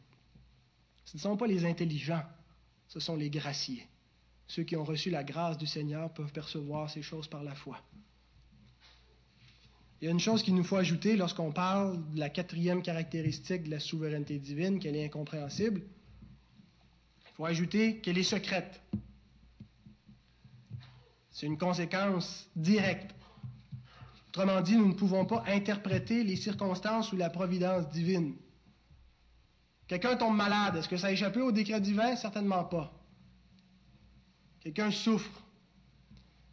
Ce 1.05 1.17
ne 1.17 1.23
sont 1.23 1.37
pas 1.37 1.47
les 1.47 1.65
intelligents, 1.65 2.23
ce 2.87 3.01
sont 3.01 3.17
les 3.17 3.31
graciés. 3.31 3.87
Ceux 4.55 4.65
qui 4.65 4.77
ont 4.77 4.85
reçu 4.85 5.09
la 5.09 5.25
grâce 5.25 5.57
du 5.57 5.67
Seigneur 5.67 6.13
peuvent 6.13 6.31
percevoir 6.31 6.91
ces 6.91 7.01
choses 7.01 7.27
par 7.27 7.43
la 7.43 7.55
foi. 7.55 7.81
Il 9.99 10.05
y 10.05 10.09
a 10.09 10.11
une 10.11 10.21
chose 10.21 10.43
qu'il 10.43 10.55
nous 10.55 10.63
faut 10.63 10.77
ajouter 10.77 11.17
lorsqu'on 11.17 11.53
parle 11.53 11.99
de 12.13 12.19
la 12.19 12.29
quatrième 12.29 12.83
caractéristique 12.83 13.63
de 13.63 13.71
la 13.71 13.81
souveraineté 13.81 14.39
divine, 14.39 14.79
qu'elle 14.79 14.95
est 14.95 15.07
incompréhensible. 15.07 15.81
Il 15.81 17.35
faut 17.35 17.47
ajouter 17.47 18.01
qu'elle 18.01 18.19
est 18.19 18.23
secrète. 18.25 18.83
C'est 21.31 21.47
une 21.47 21.57
conséquence 21.57 22.47
directe. 22.55 23.15
Autrement 24.29 24.61
dit, 24.61 24.77
nous 24.77 24.89
ne 24.89 24.93
pouvons 24.93 25.25
pas 25.25 25.45
interpréter 25.47 26.25
les 26.25 26.37
circonstances 26.37 27.11
ou 27.13 27.17
la 27.17 27.31
providence 27.31 27.89
divine. 27.89 28.35
Quelqu'un 29.89 30.15
tombe 30.17 30.37
malade, 30.37 30.77
est-ce 30.77 30.91
que 30.91 30.99
ça 30.99 31.07
a 31.07 31.13
échappé 31.13 31.41
au 31.41 31.53
décret 31.53 31.81
divin? 31.81 32.17
Certainement 32.17 32.65
pas. 32.65 33.02
Quelqu'un 34.63 34.91
souffre. 34.91 35.43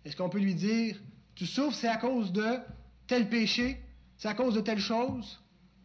Est-ce 0.04 0.16
qu'on 0.16 0.30
peut 0.30 0.40
lui 0.40 0.56
dire, 0.56 1.00
tu 1.36 1.46
souffres, 1.46 1.76
c'est 1.76 1.88
à 1.88 1.98
cause 1.98 2.32
de 2.32 2.58
tel 3.06 3.30
péché, 3.30 3.78
c'est 4.18 4.28
à 4.28 4.34
cause 4.34 4.56
de 4.56 4.62
telle 4.62 4.80
chose? 4.80 5.40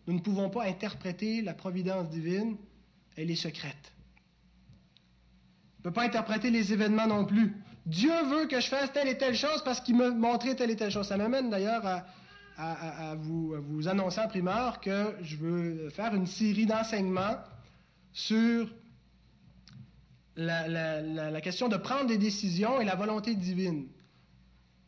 Nous 0.07 0.15
ne 0.15 0.21
pouvons 0.21 0.49
pas 0.49 0.65
interpréter 0.65 1.43
la 1.43 1.55
providence 1.55 2.09
divine, 2.09 2.57
elle 3.17 3.31
est 3.31 3.37
secrète. 3.37 3.93
On 5.77 5.81
ne 5.81 5.83
peut 5.85 5.93
pas 5.93 6.05
interpréter 6.05 6.51
les 6.51 6.73
événements 6.73 7.07
non 7.07 7.27
plus. 7.27 7.55
Dieu 7.85 8.15
veut 8.31 8.47
que 8.47 8.61
je 8.61 8.69
fasse 8.69 8.91
telle 8.93 9.09
et 9.09 9.19
telle 9.19 9.35
chose 9.35 9.63
parce 9.63 9.81
qu'il 9.81 9.97
m'a 9.97 10.11
montré 10.11 10.57
telle 10.57 10.71
et 10.71 10.77
telle 10.77 10.91
chose. 10.91 11.07
Ça 11.07 11.19
m'amène 11.19 11.51
d'ailleurs 11.51 11.85
à, 12.57 13.15
vous, 13.17 13.55
vous, 13.61 13.89
annoncer 13.89 14.21
en 14.21 14.29
primeur 14.29 14.81
que 14.81 15.15
je 15.21 15.37
veux 15.37 15.91
faire 15.91 16.15
une 16.15 16.27
série 16.27 16.65
d'enseignements 16.65 17.37
sur 18.13 18.73
la, 20.37 21.41
question 21.41 21.69
de 21.69 21.77
prendre 21.77 22.07
des 22.07 22.19
décisions 22.19 22.81
et 22.81 22.85
la 22.85 22.95
volonté 22.95 23.35
divine. 23.35 23.87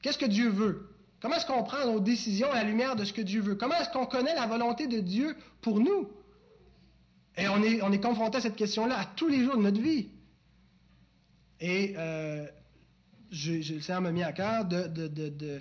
Qu'est-ce 0.02 0.18
que 0.18 0.26
Dieu 0.26 0.48
veut? 0.48 0.88
Comment 1.20 1.36
est-ce 1.36 1.46
qu'on 1.46 1.62
prend 1.62 1.86
nos 1.86 2.00
décisions 2.00 2.50
à 2.50 2.56
la 2.56 2.64
lumière 2.64 2.96
de 2.96 3.04
ce 3.04 3.12
que 3.12 3.22
Dieu 3.22 3.40
veut? 3.40 3.54
Comment 3.54 3.74
est-ce 3.76 3.90
qu'on 3.90 4.06
connaît 4.06 4.34
la 4.34 4.46
volonté 4.46 4.86
de 4.86 5.00
Dieu 5.00 5.36
pour 5.62 5.80
nous? 5.80 6.08
Et 7.36 7.48
on 7.48 7.62
est, 7.62 7.82
on 7.82 7.92
est 7.92 8.00
confronté 8.00 8.38
à 8.38 8.40
cette 8.40 8.56
question-là 8.56 8.98
à 8.98 9.04
tous 9.04 9.28
les 9.28 9.44
jours 9.44 9.56
de 9.56 9.62
notre 9.62 9.80
vie. 9.80 10.08
Et 11.60 11.94
euh, 11.96 12.46
je, 13.30 13.52
le 13.74 13.80
Seigneur 13.80 14.02
m'a 14.02 14.12
mis 14.12 14.22
à 14.22 14.32
cœur 14.32 14.64
de, 14.64 15.60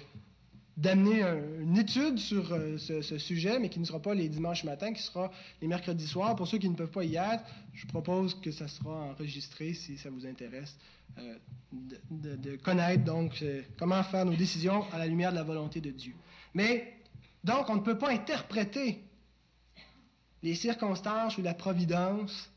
d'amener 0.77 1.23
une 1.61 1.77
étude 1.77 2.19
sur 2.19 2.51
euh, 2.51 2.77
ce, 2.77 3.17
sujet, 3.17 3.59
mais 3.59 3.69
qui 3.69 3.79
ne 3.79 3.85
sera 3.85 4.01
pas 4.01 4.13
les 4.13 4.27
dimanches 4.27 4.65
matins, 4.65 4.91
qui 4.91 5.01
sera 5.01 5.31
les 5.61 5.67
mercredis 5.67 6.07
soirs. 6.07 6.35
Pour 6.35 6.47
ceux 6.47 6.57
qui 6.57 6.69
ne 6.69 6.75
peuvent 6.75 6.91
pas 6.91 7.05
y 7.05 7.15
être, 7.15 7.43
je 7.73 7.87
propose 7.87 8.35
que 8.41 8.51
ça 8.51 8.67
sera 8.67 9.05
enregistré 9.05 9.73
si 9.73 9.97
ça 9.97 10.09
vous 10.09 10.25
intéresse, 10.25 10.77
euh, 11.17 11.37
de, 12.11 12.57
connaître 12.57 13.05
donc 13.05 13.41
euh, 13.41 13.61
comment 13.77 14.03
faire 14.03 14.25
nos 14.25 14.35
décisions 14.35 14.83
à 14.91 14.97
la 14.97 15.07
lumière 15.07 15.31
de 15.31 15.37
la 15.37 15.43
volonté 15.43 15.79
de 15.79 15.91
Dieu. 15.91 16.13
Mais 16.53 16.93
donc, 17.43 17.69
on 17.69 17.75
ne 17.75 17.81
peut 17.81 17.97
pas 17.97 18.11
interpréter 18.11 19.01
les 20.43 20.55
circonstances 20.55 21.37
ou 21.37 21.41
la 21.41 21.53
providence, 21.53 22.51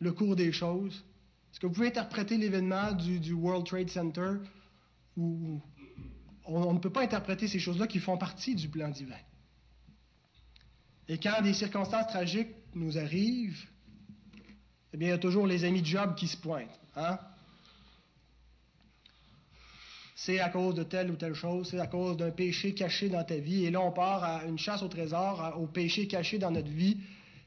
le 0.00 0.12
cours 0.12 0.36
des 0.36 0.52
choses. 0.52 1.04
Est-ce 1.52 1.60
que 1.60 1.66
vous 1.66 1.72
pouvez 1.72 1.88
interpréter 1.88 2.38
l'événement 2.38 2.92
du 2.92 3.32
World 3.32 3.66
Trade 3.66 3.90
Center 3.90 4.34
ou 5.16 5.60
on, 6.46 6.72
ne 6.72 6.78
peut 6.78 6.90
pas 6.90 7.02
interpréter 7.02 7.48
ces 7.48 7.58
choses-là 7.58 7.86
qui 7.86 7.98
font 7.98 8.16
partie 8.16 8.54
du 8.54 8.68
plan 8.68 8.88
divin. 8.88 9.16
Et 11.08 11.18
quand 11.18 11.42
des 11.42 11.54
circonstances 11.54 12.08
tragiques 12.08 12.54
nous 12.74 12.98
arrivent, 12.98 13.64
eh 14.92 14.96
bien, 14.96 15.08
il 15.08 15.10
y 15.10 15.14
a 15.14 15.18
toujours 15.18 15.46
les 15.46 15.64
amis 15.64 15.82
de 15.82 15.86
Job 15.86 16.14
qui 16.14 16.26
se 16.26 16.36
pointent. 16.36 16.80
Hein? 16.96 17.18
C'est 20.14 20.40
à 20.40 20.48
cause 20.48 20.74
de 20.74 20.82
telle 20.82 21.10
ou 21.10 21.16
telle 21.16 21.34
chose, 21.34 21.68
c'est 21.70 21.78
à 21.78 21.86
cause 21.86 22.16
d'un 22.16 22.30
péché 22.30 22.74
caché 22.74 23.08
dans 23.08 23.22
ta 23.22 23.36
vie. 23.36 23.66
Et 23.66 23.70
là, 23.70 23.80
on 23.80 23.92
part 23.92 24.24
à 24.24 24.44
une 24.44 24.58
chasse 24.58 24.82
au 24.82 24.88
trésor, 24.88 25.56
au 25.60 25.66
péché 25.66 26.08
caché 26.08 26.38
dans 26.38 26.50
notre 26.50 26.70
vie, 26.70 26.96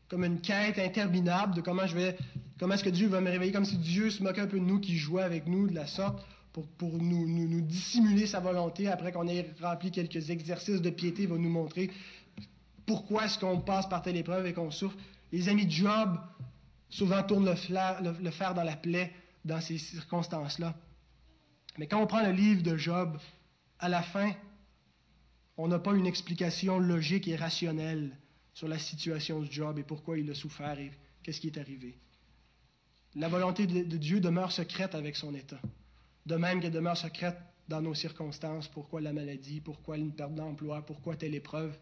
comme 0.07 0.23
une 0.23 0.39
quête 0.39 0.79
interminable 0.79 1.55
de 1.55 1.61
comment 1.61 1.87
je 1.87 1.95
vais, 1.95 2.17
comment 2.59 2.75
est-ce 2.75 2.83
que 2.83 2.89
Dieu 2.89 3.07
va 3.07 3.21
me 3.21 3.29
réveiller, 3.29 3.51
comme 3.51 3.65
si 3.65 3.77
Dieu 3.77 4.09
se 4.09 4.23
moquait 4.23 4.41
un 4.41 4.47
peu 4.47 4.59
de 4.59 4.65
nous, 4.65 4.79
qui 4.79 4.97
jouait 4.97 5.23
avec 5.23 5.47
nous 5.47 5.67
de 5.67 5.73
la 5.73 5.87
sorte 5.87 6.23
pour, 6.53 6.97
nous, 6.97 7.61
dissimuler 7.61 8.25
sa 8.25 8.39
volonté, 8.39 8.87
après 8.87 9.11
qu'on 9.11 9.27
ait 9.27 9.53
rempli 9.61 9.91
quelques 9.91 10.29
exercices 10.29 10.81
de 10.81 10.89
piété, 10.89 11.25
va 11.25 11.37
nous 11.37 11.49
montrer 11.49 11.91
pourquoi 12.85 13.25
est-ce 13.25 13.37
qu'on 13.37 13.61
passe 13.61 13.87
par 13.87 14.01
telle 14.01 14.17
épreuve 14.17 14.47
et 14.47 14.53
qu'on 14.53 14.71
souffre. 14.71 14.97
Les 15.31 15.47
amis 15.47 15.65
de 15.65 15.71
Job 15.71 16.17
souvent 16.89 17.21
tournent 17.21 17.45
le, 17.45 18.23
le 18.23 18.31
fer 18.31 18.53
dans 18.55 18.63
la 18.63 18.75
plaie 18.75 19.13
dans 19.45 19.61
ces 19.61 19.77
circonstances-là. 19.77 20.75
Mais 21.77 21.87
quand 21.87 22.01
on 22.01 22.07
prend 22.07 22.25
le 22.25 22.31
livre 22.31 22.63
de 22.63 22.75
Job, 22.77 23.17
à 23.77 23.87
la 23.89 24.01
fin, 24.01 24.31
on 25.55 25.67
n'a 25.67 25.79
pas 25.79 25.93
une 25.93 26.07
explication 26.07 26.79
logique 26.79 27.27
et 27.27 27.35
rationnelle 27.35 28.17
sur 28.53 28.67
la 28.67 28.79
situation 28.79 29.39
de 29.39 29.51
Job 29.51 29.77
et 29.77 29.83
pourquoi 29.83 30.17
il 30.17 30.29
a 30.31 30.33
souffert 30.33 30.79
et 30.79 30.91
qu'est-ce 31.21 31.39
qui 31.39 31.47
est 31.47 31.59
arrivé. 31.59 31.95
La 33.15 33.29
volonté 33.29 33.67
de 33.67 33.97
Dieu 33.97 34.19
demeure 34.19 34.51
secrète 34.51 34.95
avec 34.95 35.15
son 35.15 35.33
état 35.35 35.59
de 36.29 36.35
même 36.35 36.61
qu'elle 36.61 36.71
demeure 36.71 36.95
secrète 36.95 37.37
dans 37.67 37.81
nos 37.81 37.95
circonstances, 37.95 38.67
pourquoi 38.67 39.01
la 39.01 39.11
maladie, 39.11 39.61
pourquoi 39.61 39.97
une 39.97 40.13
perte 40.13 40.35
d'emploi, 40.35 40.85
pourquoi 40.85 41.15
telle 41.15 41.33
épreuve. 41.33 41.75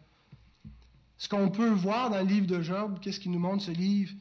Ce 1.17 1.27
qu'on 1.27 1.49
peut 1.49 1.69
voir 1.69 2.09
dans 2.09 2.19
le 2.19 2.27
livre 2.27 2.47
de 2.47 2.61
Job, 2.61 2.99
qu'est-ce 3.01 3.19
qui 3.19 3.29
nous 3.29 3.39
montre 3.39 3.63
ce 3.63 3.71
livre? 3.71 4.13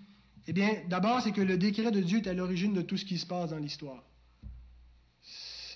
Eh 0.49 0.53
bien, 0.53 0.83
d'abord, 0.89 1.21
c'est 1.23 1.31
que 1.31 1.41
le 1.41 1.57
décret 1.57 1.93
de 1.93 2.01
Dieu 2.01 2.19
est 2.19 2.29
à 2.29 2.35
l'origine 2.35 2.73
de 2.73 2.83
tout 2.83 2.97
ce 2.97 3.05
qui 3.05 3.19
se 3.19 3.27
passe 3.27 3.51
dans 3.51 3.59
l'histoire. 3.59 4.03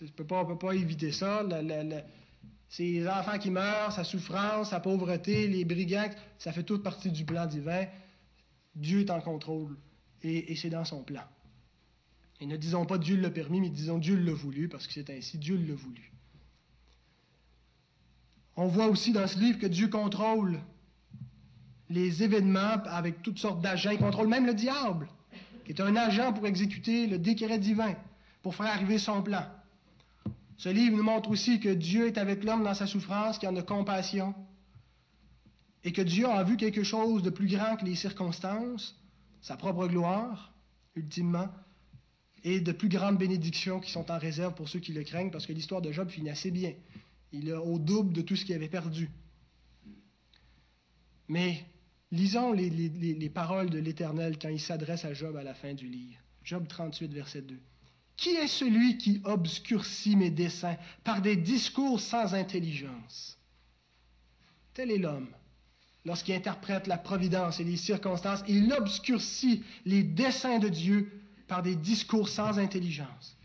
On 0.01 0.05
ne 0.05 0.11
peut 0.11 0.59
pas 0.59 0.74
éviter 0.74 1.12
ça. 1.12 1.46
ces 2.68 3.09
enfants 3.09 3.38
qui 3.38 3.51
meurent, 3.51 3.92
sa 3.92 4.03
souffrance, 4.03 4.70
sa 4.70 4.80
pauvreté, 4.80 5.46
les 5.46 5.64
brigands, 5.64 6.11
ça 6.38 6.53
fait 6.53 6.64
toute 6.64 6.82
partie 6.82 7.12
du 7.12 7.24
plan 7.24 7.46
divin. 7.46 7.86
Dieu 8.74 9.01
est 9.01 9.11
en 9.11 9.20
contrôle 9.20 9.76
et 10.22 10.57
c'est 10.57 10.70
dans 10.70 10.84
son 10.84 11.05
plan. 11.05 11.22
Et 12.41 12.47
ne 12.47 12.57
disons 12.57 12.86
pas 12.86 12.99
Dieu 12.99 13.16
l'a 13.16 13.30
permis, 13.30 13.61
mais 13.61 13.68
disons 13.68 13.99
Dieu 13.99 14.16
l'a 14.16 14.32
voulu, 14.32 14.68
parce 14.68 14.86
que 14.86 14.93
c'est 14.95 15.11
ainsi, 15.11 15.38
Dieu 15.38 15.57
l'a 15.57 15.74
voulu. 15.74 16.11
On 18.57 18.66
voit 18.66 18.88
aussi 18.88 19.12
dans 19.12 19.26
ce 19.26 19.38
livre 19.38 19.59
que 19.59 19.66
Dieu 19.66 19.88
contrôle 19.88 20.61
les 21.91 22.22
événements 22.22 22.82
avec 22.86 23.22
toutes 23.22 23.38
sortes 23.38 23.61
d'agents. 23.61 23.91
Il 23.91 23.99
contrôle 23.99 24.28
même 24.28 24.47
le 24.47 24.55
diable, 24.55 25.09
qui 25.64 25.72
est 25.72 25.80
un 25.80 25.97
agent 25.97 26.32
pour 26.32 26.47
exécuter 26.47 27.07
le 27.07 27.18
décret 27.18 27.59
divin, 27.59 27.95
pour 28.43 28.55
faire 28.55 28.66
arriver 28.66 28.99
son 28.99 29.22
plan. 29.22 29.45
Ce 30.57 30.68
livre 30.68 30.97
nous 30.97 31.03
montre 31.03 31.30
aussi 31.30 31.59
que 31.61 31.70
Dieu 31.70 32.07
est 32.07 32.18
avec 32.18 32.45
l'homme 32.45 32.64
dans 32.64 32.74
sa 32.74 32.86
souffrance, 32.86 33.38
qu'il 33.38 33.49
en 33.49 33.57
a 33.57 33.62
compassion, 33.62 34.34
et 35.84 35.93
que 35.93 36.03
Dieu 36.03 36.26
a 36.26 36.43
vu 36.43 36.57
quelque 36.57 36.84
chose 36.84 37.22
de 37.22 37.30
plus 37.30 37.47
grand 37.47 37.76
que 37.76 37.84
les 37.84 37.97
circonstances, 37.97 38.95
sa 39.41 39.57
propre 39.57 39.86
gloire, 39.86 40.53
ultimement, 40.95 41.49
et 42.45 42.61
de 42.61 42.72
plus 42.72 42.88
grandes 42.88 43.18
bénédictions 43.18 43.80
qui 43.80 43.91
sont 43.91 44.11
en 44.11 44.18
réserve 44.18 44.55
pour 44.55 44.68
ceux 44.68 44.80
qui 44.80 44.93
le 44.93 45.03
craignent, 45.05 45.30
parce 45.30 45.47
que 45.47 45.53
l'histoire 45.53 45.82
de 45.82 45.93
Job 45.93 46.09
finit 46.09 46.30
assez 46.30 46.51
bien. 46.51 46.72
Il 47.32 47.51
a 47.53 47.61
au 47.61 47.78
double 47.78 48.12
de 48.12 48.22
tout 48.22 48.36
ce 48.36 48.45
qu'il 48.45 48.55
avait 48.55 48.68
perdu. 48.68 49.11
Mais 51.28 51.64
lisons 52.11 52.53
les, 52.53 52.70
les 52.70 53.30
paroles 53.30 53.70
de 53.70 53.78
l'Éternel 53.78 54.38
quand 54.38 54.49
il 54.49 54.61
s'adresse 54.61 55.05
à 55.05 55.14
Job 55.14 55.36
à 55.36 55.45
la 55.45 55.55
fin 55.55 55.74
du 55.74 55.86
livre. 55.86 56.18
Job 56.43 56.66
38, 56.66 57.12
verset 57.12 57.43
2. 57.43 57.59
Qui 58.16 58.30
est 58.30 58.49
celui 58.49 58.99
qui 58.99 59.20
obscurcit 59.24 60.16
mes 60.16 60.30
desseins 60.30 60.76
par 61.05 61.22
des 61.22 61.36
discours 61.36 62.01
sans 62.01 62.34
intelligence? 62.34 63.38
Tel 64.74 64.91
est 64.91 64.99
l'homme. 64.99 65.28
Lorsqu'il 66.05 66.34
interprète 66.34 66.86
la 66.86 66.97
providence 66.97 67.61
et 67.61 67.64
les 67.64 67.76
circonstances, 67.76 68.43
il 68.49 68.72
obscurcit 68.72 69.62
les 69.84 70.03
desseins 70.03 70.59
de 70.59 70.68
Dieu 70.68 71.20
par 71.51 71.62
des 71.62 71.74
discours 71.74 72.28
sans 72.28 72.61
intelligence. 72.61 73.36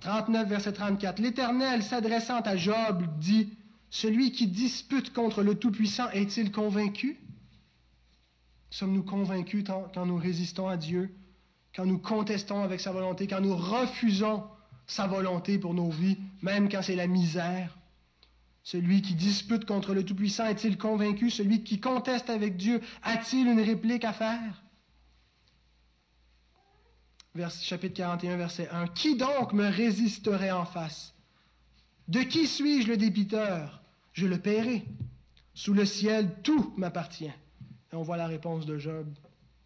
39, 0.00 0.48
verset 0.48 0.72
34. 0.72 1.18
L'Éternel, 1.18 1.82
s'adressant 1.82 2.40
à 2.40 2.56
Job, 2.56 3.04
dit, 3.20 3.50
Celui 3.90 4.32
qui 4.32 4.46
dispute 4.46 5.12
contre 5.12 5.42
le 5.42 5.54
Tout-Puissant 5.54 6.08
est-il 6.12 6.50
convaincu? 6.50 7.20
Sommes-nous 8.70 9.02
convaincus 9.02 9.64
quand 9.66 10.06
nous 10.06 10.16
résistons 10.16 10.66
à 10.66 10.78
Dieu, 10.78 11.14
quand 11.76 11.84
nous 11.84 11.98
contestons 11.98 12.62
avec 12.62 12.80
sa 12.80 12.90
volonté, 12.90 13.26
quand 13.26 13.42
nous 13.42 13.56
refusons 13.56 14.44
sa 14.86 15.06
volonté 15.06 15.58
pour 15.58 15.74
nos 15.74 15.90
vies, 15.90 16.16
même 16.40 16.70
quand 16.70 16.80
c'est 16.80 16.96
la 16.96 17.06
misère? 17.06 17.76
Celui 18.62 19.02
qui 19.02 19.14
dispute 19.14 19.66
contre 19.66 19.92
le 19.92 20.04
Tout-Puissant 20.04 20.46
est-il 20.46 20.78
convaincu? 20.78 21.28
Celui 21.28 21.64
qui 21.64 21.80
conteste 21.80 22.30
avec 22.30 22.56
Dieu 22.56 22.80
a-t-il 23.02 23.46
une 23.46 23.60
réplique 23.60 24.06
à 24.06 24.14
faire? 24.14 24.62
Chapitre 27.60 27.96
41, 27.96 28.36
verset 28.36 28.68
1. 28.70 28.88
Qui 28.88 29.16
donc 29.16 29.52
me 29.52 29.66
résisterait 29.66 30.50
en 30.50 30.64
face? 30.64 31.14
De 32.08 32.20
qui 32.20 32.46
suis-je 32.46 32.88
le 32.88 32.96
débiteur? 32.96 33.82
Je 34.12 34.26
le 34.26 34.38
paierai. 34.38 34.84
Sous 35.54 35.74
le 35.74 35.84
ciel, 35.84 36.34
tout 36.42 36.72
m'appartient. 36.76 37.32
Et 37.92 37.96
on 37.96 38.02
voit 38.02 38.16
la 38.16 38.26
réponse 38.26 38.66
de 38.66 38.78
Job, 38.78 39.06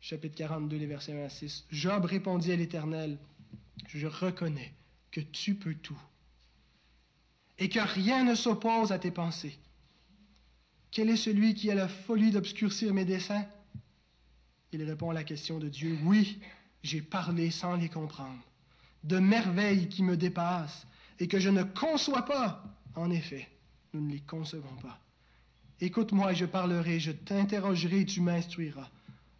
chapitre 0.00 0.36
42, 0.36 0.76
les 0.76 0.86
versets 0.86 1.12
1 1.12 1.24
à 1.24 1.28
6. 1.28 1.66
Job 1.70 2.04
répondit 2.04 2.52
à 2.52 2.56
l'Éternel, 2.56 3.18
je 3.88 4.06
reconnais 4.06 4.72
que 5.10 5.20
tu 5.20 5.54
peux 5.54 5.74
tout 5.74 6.00
et 7.58 7.68
que 7.68 7.80
rien 7.80 8.24
ne 8.24 8.34
s'oppose 8.34 8.92
à 8.92 8.98
tes 8.98 9.10
pensées. 9.10 9.58
Quel 10.90 11.10
est 11.10 11.16
celui 11.16 11.54
qui 11.54 11.70
a 11.70 11.74
la 11.74 11.88
folie 11.88 12.30
d'obscurcir 12.30 12.92
mes 12.92 13.04
desseins? 13.04 13.46
Il 14.72 14.82
répond 14.82 15.10
à 15.10 15.14
la 15.14 15.24
question 15.24 15.58
de 15.58 15.68
Dieu, 15.68 15.98
oui, 16.04 16.38
j'ai 16.82 17.02
parlé 17.02 17.50
sans 17.50 17.76
les 17.76 17.88
comprendre, 17.88 18.42
de 19.04 19.18
merveilles 19.18 19.88
qui 19.88 20.02
me 20.02 20.16
dépassent 20.16 20.86
et 21.18 21.28
que 21.28 21.38
je 21.38 21.50
ne 21.50 21.62
conçois 21.62 22.22
pas. 22.22 22.62
En 22.94 23.10
effet, 23.10 23.48
nous 23.92 24.00
ne 24.00 24.12
les 24.12 24.20
concevons 24.20 24.76
pas. 24.82 24.98
Écoute-moi 25.80 26.32
et 26.32 26.36
je 26.36 26.46
parlerai, 26.46 27.00
je 27.00 27.12
t'interrogerai 27.12 28.00
et 28.00 28.06
tu 28.06 28.20
m'instruiras. 28.20 28.88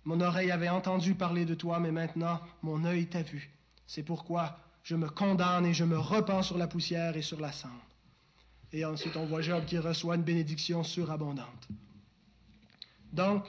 Mon 0.04 0.20
oreille 0.20 0.50
avait 0.50 0.68
entendu 0.68 1.14
parler 1.14 1.44
de 1.44 1.54
toi, 1.54 1.78
mais 1.78 1.92
maintenant 1.92 2.40
mon 2.62 2.84
œil 2.84 3.06
t'a 3.06 3.22
vu. 3.22 3.50
C'est 3.86 4.02
pourquoi 4.02 4.58
je 4.82 4.96
me 4.96 5.08
condamne 5.08 5.66
et 5.66 5.74
je 5.74 5.84
me 5.84 5.98
repens 5.98 6.42
sur 6.42 6.58
la 6.58 6.66
poussière 6.66 7.16
et 7.16 7.22
sur 7.22 7.40
la 7.40 7.52
cendre. 7.52 7.74
Et 8.72 8.84
ensuite, 8.84 9.16
on 9.16 9.26
voit 9.26 9.42
Job 9.42 9.64
qui 9.66 9.78
reçoit 9.78 10.16
une 10.16 10.22
bénédiction 10.22 10.82
surabondante. 10.82 11.68
Donc, 13.12 13.44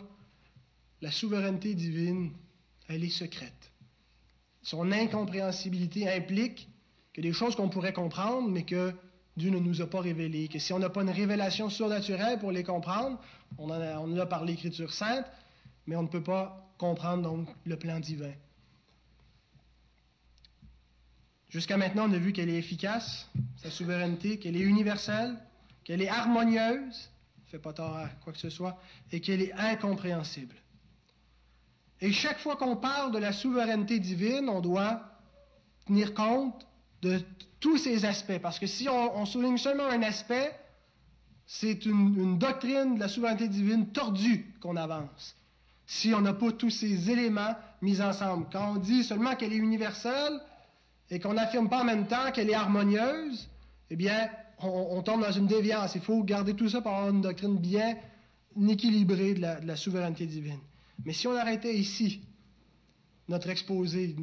la 1.01 1.11
souveraineté 1.11 1.73
divine, 1.73 2.31
elle 2.87 3.03
est 3.03 3.09
secrète. 3.09 3.72
Son 4.63 4.91
incompréhensibilité 4.91 6.09
implique 6.09 6.69
que 7.13 7.21
des 7.21 7.33
choses 7.33 7.55
qu'on 7.55 7.69
pourrait 7.69 7.93
comprendre, 7.93 8.49
mais 8.49 8.63
que 8.63 8.93
Dieu 9.35 9.49
ne 9.49 9.59
nous 9.59 9.81
a 9.81 9.89
pas 9.89 10.01
révélées, 10.01 10.47
que 10.47 10.59
si 10.59 10.73
on 10.73 10.79
n'a 10.79 10.89
pas 10.89 11.01
une 11.01 11.09
révélation 11.09 11.69
surnaturelle 11.69 12.39
pour 12.39 12.51
les 12.51 12.63
comprendre, 12.63 13.19
on 13.57 13.69
en 13.69 14.17
a, 14.17 14.21
a 14.21 14.25
par 14.25 14.45
l'Écriture 14.45 14.93
sainte, 14.93 15.25
mais 15.85 15.95
on 15.95 16.03
ne 16.03 16.07
peut 16.07 16.23
pas 16.23 16.73
comprendre 16.77 17.23
donc 17.23 17.49
le 17.65 17.77
plan 17.77 17.99
divin. 17.99 18.33
Jusqu'à 21.49 21.77
maintenant, 21.77 22.09
on 22.09 22.13
a 22.13 22.17
vu 22.17 22.33
qu'elle 22.33 22.49
est 22.49 22.57
efficace, 22.57 23.29
sa 23.57 23.69
souveraineté, 23.69 24.39
qu'elle 24.39 24.55
est 24.55 24.61
universelle, 24.61 25.35
qu'elle 25.83 26.01
est 26.01 26.09
harmonieuse, 26.09 27.11
fait 27.45 27.59
pas 27.59 27.73
tort 27.73 27.95
à 27.95 28.07
quoi 28.23 28.33
que 28.33 28.39
ce 28.39 28.49
soit, 28.49 28.79
et 29.11 29.21
qu'elle 29.21 29.41
est 29.41 29.53
incompréhensible. 29.53 30.55
Et 32.03 32.11
chaque 32.11 32.39
fois 32.39 32.57
qu'on 32.57 32.75
parle 32.75 33.13
de 33.13 33.17
la 33.17 33.31
souveraineté 33.31 33.97
divine, 33.97 34.49
on 34.49 34.59
doit 34.59 35.01
tenir 35.87 36.13
compte 36.13 36.67
de 37.01 37.21
tous 37.61 37.77
ces 37.77 38.03
aspects, 38.03 38.39
parce 38.41 38.59
que 38.59 38.67
si 38.67 38.89
on, 38.89 39.25
souligne 39.25 39.57
seulement 39.57 39.87
un 39.87 40.01
aspect, 40.01 40.53
c'est 41.45 41.85
une, 41.85 42.37
doctrine 42.37 42.95
de 42.95 42.99
la 42.99 43.07
souveraineté 43.07 43.47
divine 43.47 43.87
tordue 43.87 44.53
qu'on 44.59 44.75
avance. 44.75 45.37
Si 45.85 46.13
on 46.13 46.19
n'a 46.19 46.33
pas 46.33 46.51
tous 46.51 46.69
ces 46.69 47.09
éléments 47.09 47.55
mis 47.81 48.01
ensemble, 48.01 48.47
quand 48.51 48.73
on 48.73 48.75
dit 48.79 49.05
seulement 49.05 49.37
qu'elle 49.37 49.53
est 49.53 49.57
universelle, 49.57 50.41
et 51.09 51.21
qu'on 51.21 51.35
n'affirme 51.35 51.69
pas 51.69 51.83
en 51.83 51.85
même 51.85 52.07
temps 52.07 52.33
qu'elle 52.33 52.49
est 52.49 52.53
harmonieuse, 52.53 53.47
eh 53.89 53.95
bien, 53.95 54.29
on, 54.59 55.01
tombe 55.03 55.21
dans 55.21 55.31
une 55.31 55.47
déviance. 55.47 55.95
Il 55.95 56.01
faut 56.01 56.21
garder 56.21 56.53
tout 56.53 56.67
ça 56.67 56.81
pour 56.81 56.91
avoir 56.91 57.11
une 57.11 57.21
doctrine 57.21 57.57
bien 57.57 57.95
équilibrée 58.67 59.35
de 59.35 59.65
la, 59.65 59.75
souveraineté 59.77 60.25
divine. 60.25 60.59
Mais 61.05 61.13
si 61.13 61.27
on 61.27 61.35
arrêtait 61.35 61.77
ici 61.77 62.21
notre 63.27 63.49
exposé 63.49 64.15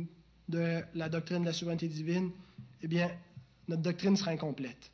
de 0.49 0.83
la 0.95 1.09
doctrine 1.09 1.41
de 1.41 1.47
la 1.47 1.53
souveraineté 1.53 1.89
divine, 1.89 2.31
eh 2.83 2.89
bien, 2.89 3.11
notre 3.69 3.83
doctrine 3.83 4.17
serait 4.17 4.33
incomplète. 4.33 4.91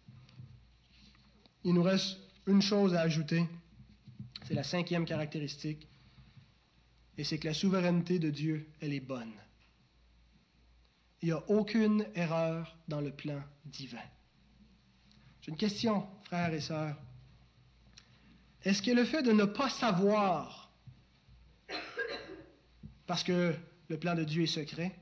Il 1.64 1.74
nous 1.74 1.82
reste 1.82 2.18
une 2.46 2.62
chose 2.62 2.94
à 2.94 3.00
ajouter, 3.00 3.44
c'est 4.46 4.54
la 4.54 4.62
cinquième 4.62 5.04
caractéristique, 5.04 5.88
et 7.18 7.24
c'est 7.24 7.38
que 7.38 7.48
la 7.48 7.54
souveraineté 7.54 8.18
de 8.18 8.30
Dieu, 8.30 8.68
elle 8.80 8.92
est 8.92 9.00
bonne. 9.00 9.32
Il 11.22 11.26
n'y 11.26 11.32
a 11.32 11.50
aucune 11.50 12.06
erreur 12.14 12.76
dans 12.88 13.00
le 13.00 13.10
plan 13.10 13.42
divin. 13.64 14.04
J'ai 15.40 15.50
une 15.50 15.56
question, 15.56 16.06
frères 16.24 16.52
et 16.52 16.60
sœurs. 16.60 16.96
Est-ce 18.62 18.82
que 18.82 18.90
le 18.90 19.04
fait 19.04 19.22
de 19.22 19.32
ne 19.32 19.44
pas 19.44 19.70
savoir, 19.70 20.65
parce 23.06 23.22
que 23.22 23.54
le 23.88 23.98
plan 23.98 24.14
de 24.14 24.24
Dieu 24.24 24.42
est 24.42 24.46
secret, 24.46 24.98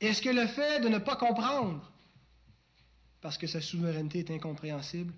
est-ce 0.00 0.22
que 0.22 0.30
le 0.30 0.46
fait 0.46 0.80
de 0.80 0.88
ne 0.88 0.98
pas 0.98 1.16
comprendre, 1.16 1.92
parce 3.20 3.38
que 3.38 3.46
sa 3.46 3.60
souveraineté 3.60 4.20
est 4.20 4.30
incompréhensible, 4.30 5.12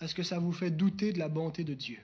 est-ce 0.00 0.14
que 0.14 0.22
ça 0.22 0.38
vous 0.38 0.52
fait 0.52 0.70
douter 0.70 1.12
de 1.12 1.18
la 1.18 1.28
bonté 1.28 1.64
de 1.64 1.74
Dieu? 1.74 1.98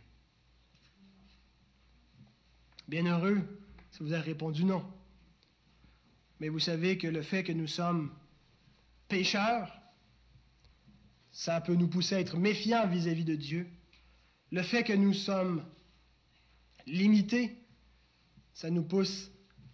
Bienheureux 2.88 3.46
si 3.90 4.02
vous 4.02 4.12
avez 4.12 4.22
répondu 4.22 4.64
non. 4.64 4.84
Mais 6.38 6.48
vous 6.48 6.58
savez 6.58 6.96
que 6.96 7.06
le 7.06 7.22
fait 7.22 7.44
que 7.44 7.52
nous 7.52 7.66
sommes 7.66 8.12
pécheurs, 9.08 9.76
ça 11.32 11.60
peut 11.60 11.74
nous 11.74 11.88
pousser 11.88 12.16
à 12.16 12.20
être 12.20 12.36
méfiants 12.36 12.86
vis-à-vis 12.88 13.24
de 13.24 13.34
Dieu. 13.34 13.68
Le 14.50 14.62
fait 14.62 14.84
que 14.84 14.92
nous 14.92 15.12
sommes 15.12 15.64
limités, 16.86 17.59
ça 18.54 18.70
nous 18.70 18.82
pousse 18.82 19.30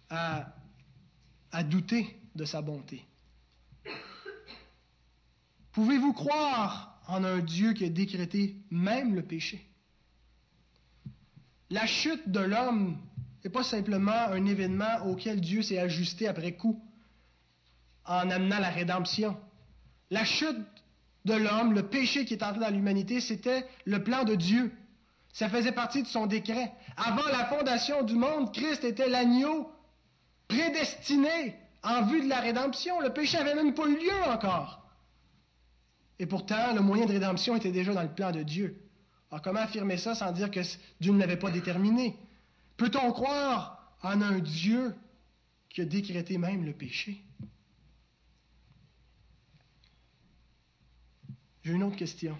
à, 0.09 0.53
douter 1.63 2.19
de 2.35 2.45
sa 2.45 2.61
bonté. 2.61 3.03
Pouvez-vous 5.71 6.13
croire 6.13 7.01
en 7.07 7.23
un 7.23 7.39
Dieu 7.39 7.73
qui 7.73 7.85
a 7.85 7.89
décrété 7.89 8.55
même 8.69 9.15
le 9.15 9.23
péché? 9.23 9.65
La 11.69 11.85
chute 11.85 12.29
de 12.29 12.39
l'homme 12.39 12.97
n'est 13.43 13.49
pas 13.49 13.63
simplement 13.63 14.11
un 14.11 14.45
événement 14.45 15.05
auquel 15.05 15.41
Dieu 15.41 15.61
s'est 15.61 15.79
ajusté 15.79 16.27
après 16.27 16.53
coup 16.53 16.81
en 18.05 18.29
amenant 18.29 18.59
la 18.59 18.69
rédemption. 18.69 19.37
La 20.09 20.23
chute 20.23 20.65
de 21.25 21.33
l'homme, 21.33 21.73
le 21.73 21.87
péché 21.87 22.25
qui 22.25 22.33
est 22.33 22.43
entré 22.43 22.61
dans 22.61 22.69
l'humanité, 22.69 23.19
c'était 23.19 23.65
le 23.85 24.03
plan 24.03 24.23
de 24.23 24.35
Dieu. 24.35 24.71
Ça 25.37 25.49
faisait 25.49 25.71
partie 25.71 26.01
de 26.01 26.07
son 26.07 26.25
décret. 26.25 26.73
Avant 26.95 27.27
la 27.27 27.45
fondation 27.45 28.01
du 28.01 28.15
monde, 28.15 28.51
Christ 28.51 28.83
était 28.83 29.07
l'agneau 29.07 29.71
prédestiné 30.47 31.55
en 31.83 32.07
vue 32.07 32.23
de 32.23 32.27
la 32.27 32.39
rédemption. 32.39 32.99
Le 33.01 33.13
péché 33.13 33.37
n'avait 33.37 33.53
même 33.53 33.75
pas 33.75 33.85
eu 33.85 33.99
lieu 33.99 34.23
encore. 34.31 34.83
Et 36.17 36.25
pourtant, 36.25 36.73
le 36.73 36.81
moyen 36.81 37.05
de 37.05 37.11
rédemption 37.11 37.55
était 37.55 37.71
déjà 37.71 37.93
dans 37.93 38.01
le 38.01 38.15
plan 38.15 38.31
de 38.31 38.41
Dieu. 38.41 38.81
Alors 39.29 39.43
comment 39.43 39.59
affirmer 39.59 39.97
ça 39.97 40.15
sans 40.15 40.31
dire 40.31 40.49
que 40.49 40.61
Dieu 40.99 41.13
ne 41.13 41.19
l'avait 41.19 41.37
pas 41.37 41.51
déterminé? 41.51 42.17
Peut-on 42.75 43.11
croire 43.11 43.93
en 44.01 44.19
un 44.23 44.39
Dieu 44.39 44.95
qui 45.69 45.81
a 45.81 45.85
décrété 45.85 46.39
même 46.39 46.65
le 46.65 46.73
péché? 46.73 47.21
J'ai 51.61 51.73
une 51.73 51.83
autre 51.83 51.95
question. 51.95 52.35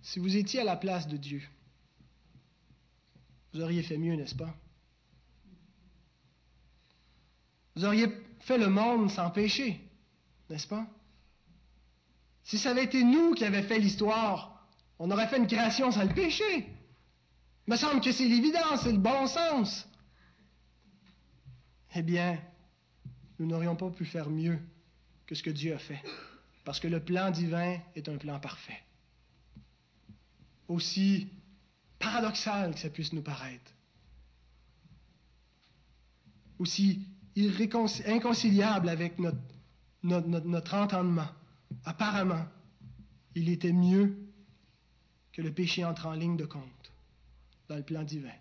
Si 0.00 0.20
vous 0.20 0.36
étiez 0.36 0.60
à 0.60 0.64
la 0.64 0.76
place 0.76 1.08
de 1.08 1.16
Dieu, 1.16 1.42
vous 3.52 3.60
auriez 3.60 3.82
fait 3.82 3.98
mieux, 3.98 4.14
n'est-ce 4.14 4.34
pas? 4.34 4.54
Vous 7.76 7.84
auriez 7.84 8.08
fait 8.40 8.58
le 8.58 8.68
monde 8.68 9.10
sans 9.10 9.30
péché, 9.30 9.80
n'est-ce 10.50 10.66
pas? 10.66 10.86
Si 12.42 12.58
ça 12.58 12.70
avait 12.70 12.84
été 12.84 13.04
nous 13.04 13.34
qui 13.34 13.44
avions 13.44 13.62
fait 13.62 13.78
l'histoire, 13.78 14.66
on 14.98 15.10
aurait 15.10 15.28
fait 15.28 15.38
une 15.38 15.46
création 15.46 15.92
sans 15.92 16.04
le 16.04 16.14
péché. 16.14 16.66
Il 17.66 17.72
me 17.72 17.76
semble 17.76 18.00
que 18.00 18.10
c'est 18.10 18.26
l'évidence, 18.26 18.82
c'est 18.82 18.92
le 18.92 18.98
bon 18.98 19.26
sens. 19.26 19.86
Eh 21.94 22.02
bien, 22.02 22.38
nous 23.38 23.46
n'aurions 23.46 23.76
pas 23.76 23.90
pu 23.90 24.04
faire 24.04 24.30
mieux 24.30 24.58
que 25.26 25.34
ce 25.34 25.42
que 25.42 25.50
Dieu 25.50 25.74
a 25.74 25.78
fait, 25.78 26.02
parce 26.64 26.80
que 26.80 26.88
le 26.88 27.00
plan 27.00 27.30
divin 27.30 27.78
est 27.94 28.08
un 28.08 28.16
plan 28.16 28.40
parfait. 28.40 28.82
Aussi 30.68 31.28
paradoxal 31.98 32.74
que 32.74 32.80
ça 32.80 32.90
puisse 32.90 33.12
nous 33.12 33.22
paraître, 33.22 33.72
aussi 36.58 37.06
inconciliable 38.06 38.88
avec 38.88 39.18
notre, 39.18 40.74
entendement, 40.74 41.28
apparemment, 41.84 42.44
il 43.34 43.48
était 43.48 43.72
mieux 43.72 44.16
que 45.32 45.42
le 45.42 45.52
péché 45.52 45.84
entre 45.84 46.06
en 46.06 46.12
ligne 46.12 46.36
de 46.36 46.46
compte 46.46 46.92
dans 47.68 47.76
le 47.76 47.82
plan 47.82 48.02
divin. 48.02 48.34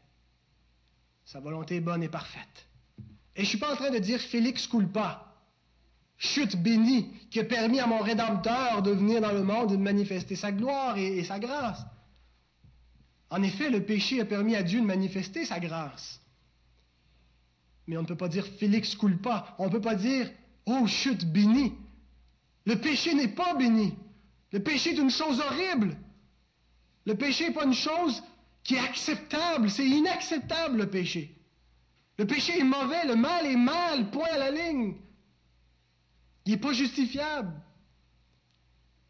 Sa 1.26 1.40
volonté 1.40 1.76
est 1.76 1.82
bonne 1.82 2.04
et 2.04 2.10
parfaite. 2.10 2.68
Et 3.36 3.42
je 3.42 3.42
ne 3.42 3.48
suis 3.48 3.58
pas 3.60 3.74
en 3.74 3.76
train 3.76 3.92
de 3.92 4.00
dire 4.00 4.20
Félix 4.20 4.66
culpa, 4.66 5.36
chute 6.18 6.56
bénie, 6.56 7.12
qui 7.30 7.40
a 7.40 7.44
permis 7.44 7.80
à 7.80 7.86
mon 7.86 8.00
Rédempteur 8.00 8.82
de 8.82 8.92
venir 8.92 9.22
dans 9.22 9.34
le 9.34 9.44
monde 9.44 9.74
et 9.74 9.78
de 9.78 9.82
manifester 9.82 10.36
sa 10.36 10.52
gloire 10.52 10.98
et 10.98 11.24
sa 11.24 11.38
grâce. 11.38 11.86
En 13.30 13.44
effet, 13.44 13.70
le 13.70 13.84
péché 13.84 14.22
a 14.22 14.26
permis 14.26 14.56
à 14.56 14.64
Dieu 14.64 14.80
de 14.80 14.86
manifester 14.86 15.46
sa 15.46 15.60
grâce. 15.60 16.22
Mais 17.88 17.98
on 17.98 18.02
ne 18.02 18.08
peut 18.08 18.18
pas 18.18 18.28
dire 18.28 18.46
Félix 18.46 18.96
culpa. 18.96 19.56
On 19.60 19.66
ne 19.66 19.72
peut 19.72 19.82
pas 19.82 19.96
dire 19.96 20.30
Oh, 20.66 20.86
chute 20.88 21.26
bénie. 21.26 21.74
Le 22.66 22.76
péché 22.76 23.14
n'est 23.14 23.30
pas 23.30 23.54
béni. 23.54 23.96
Le 24.52 24.62
péché 24.62 24.92
est 24.92 24.98
une 24.98 25.10
chose 25.10 25.40
horrible. 25.40 25.98
Le 27.06 27.16
péché 27.16 27.48
n'est 27.48 27.54
pas 27.54 27.66
une 27.66 27.74
chose 27.74 28.24
qui 28.64 28.76
est 28.76 28.80
acceptable. 28.80 29.70
C'est 29.70 29.88
inacceptable 29.88 30.78
le 30.78 30.90
péché. 30.90 31.34
Le 32.18 32.26
péché 32.26 32.60
est 32.60 32.64
mauvais, 32.64 33.06
le 33.06 33.16
mal 33.16 33.46
est 33.46 33.56
mal, 33.56 34.10
point 34.10 34.28
à 34.34 34.38
la 34.38 34.52
ligne. 34.52 34.96
Il 36.46 36.52
n'est 36.52 36.60
pas 36.60 36.74
justifiable. 36.74 37.54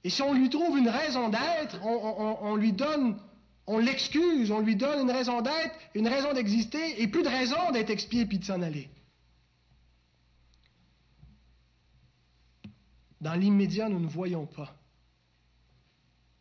Et 0.04 0.10
si 0.10 0.22
on 0.22 0.34
lui 0.34 0.50
trouve 0.50 0.78
une 0.78 0.90
raison 0.90 1.30
d'être, 1.30 1.84
on, 1.84 2.56
lui 2.56 2.74
donne, 2.74 3.18
on 3.68 3.80
l'excuse, 3.80 4.50
on 4.52 4.62
lui 4.62 4.76
donne 4.76 5.02
une 5.02 5.12
raison 5.12 5.42
d'être, 5.42 5.76
une 5.94 6.08
raison 6.08 6.34
d'exister, 6.34 7.02
et 7.02 7.08
plus 7.08 7.24
de 7.24 7.28
raison 7.28 7.72
d'être 7.72 7.90
expié 7.90 8.26
puis 8.26 8.40
de 8.40 8.46
s'en 8.46 8.62
aller. 8.62 8.90
Dans 13.20 13.34
l'immédiat, 13.34 13.90
nous 13.90 14.00
ne 14.00 14.08
voyons 14.08 14.46
pas 14.46 14.76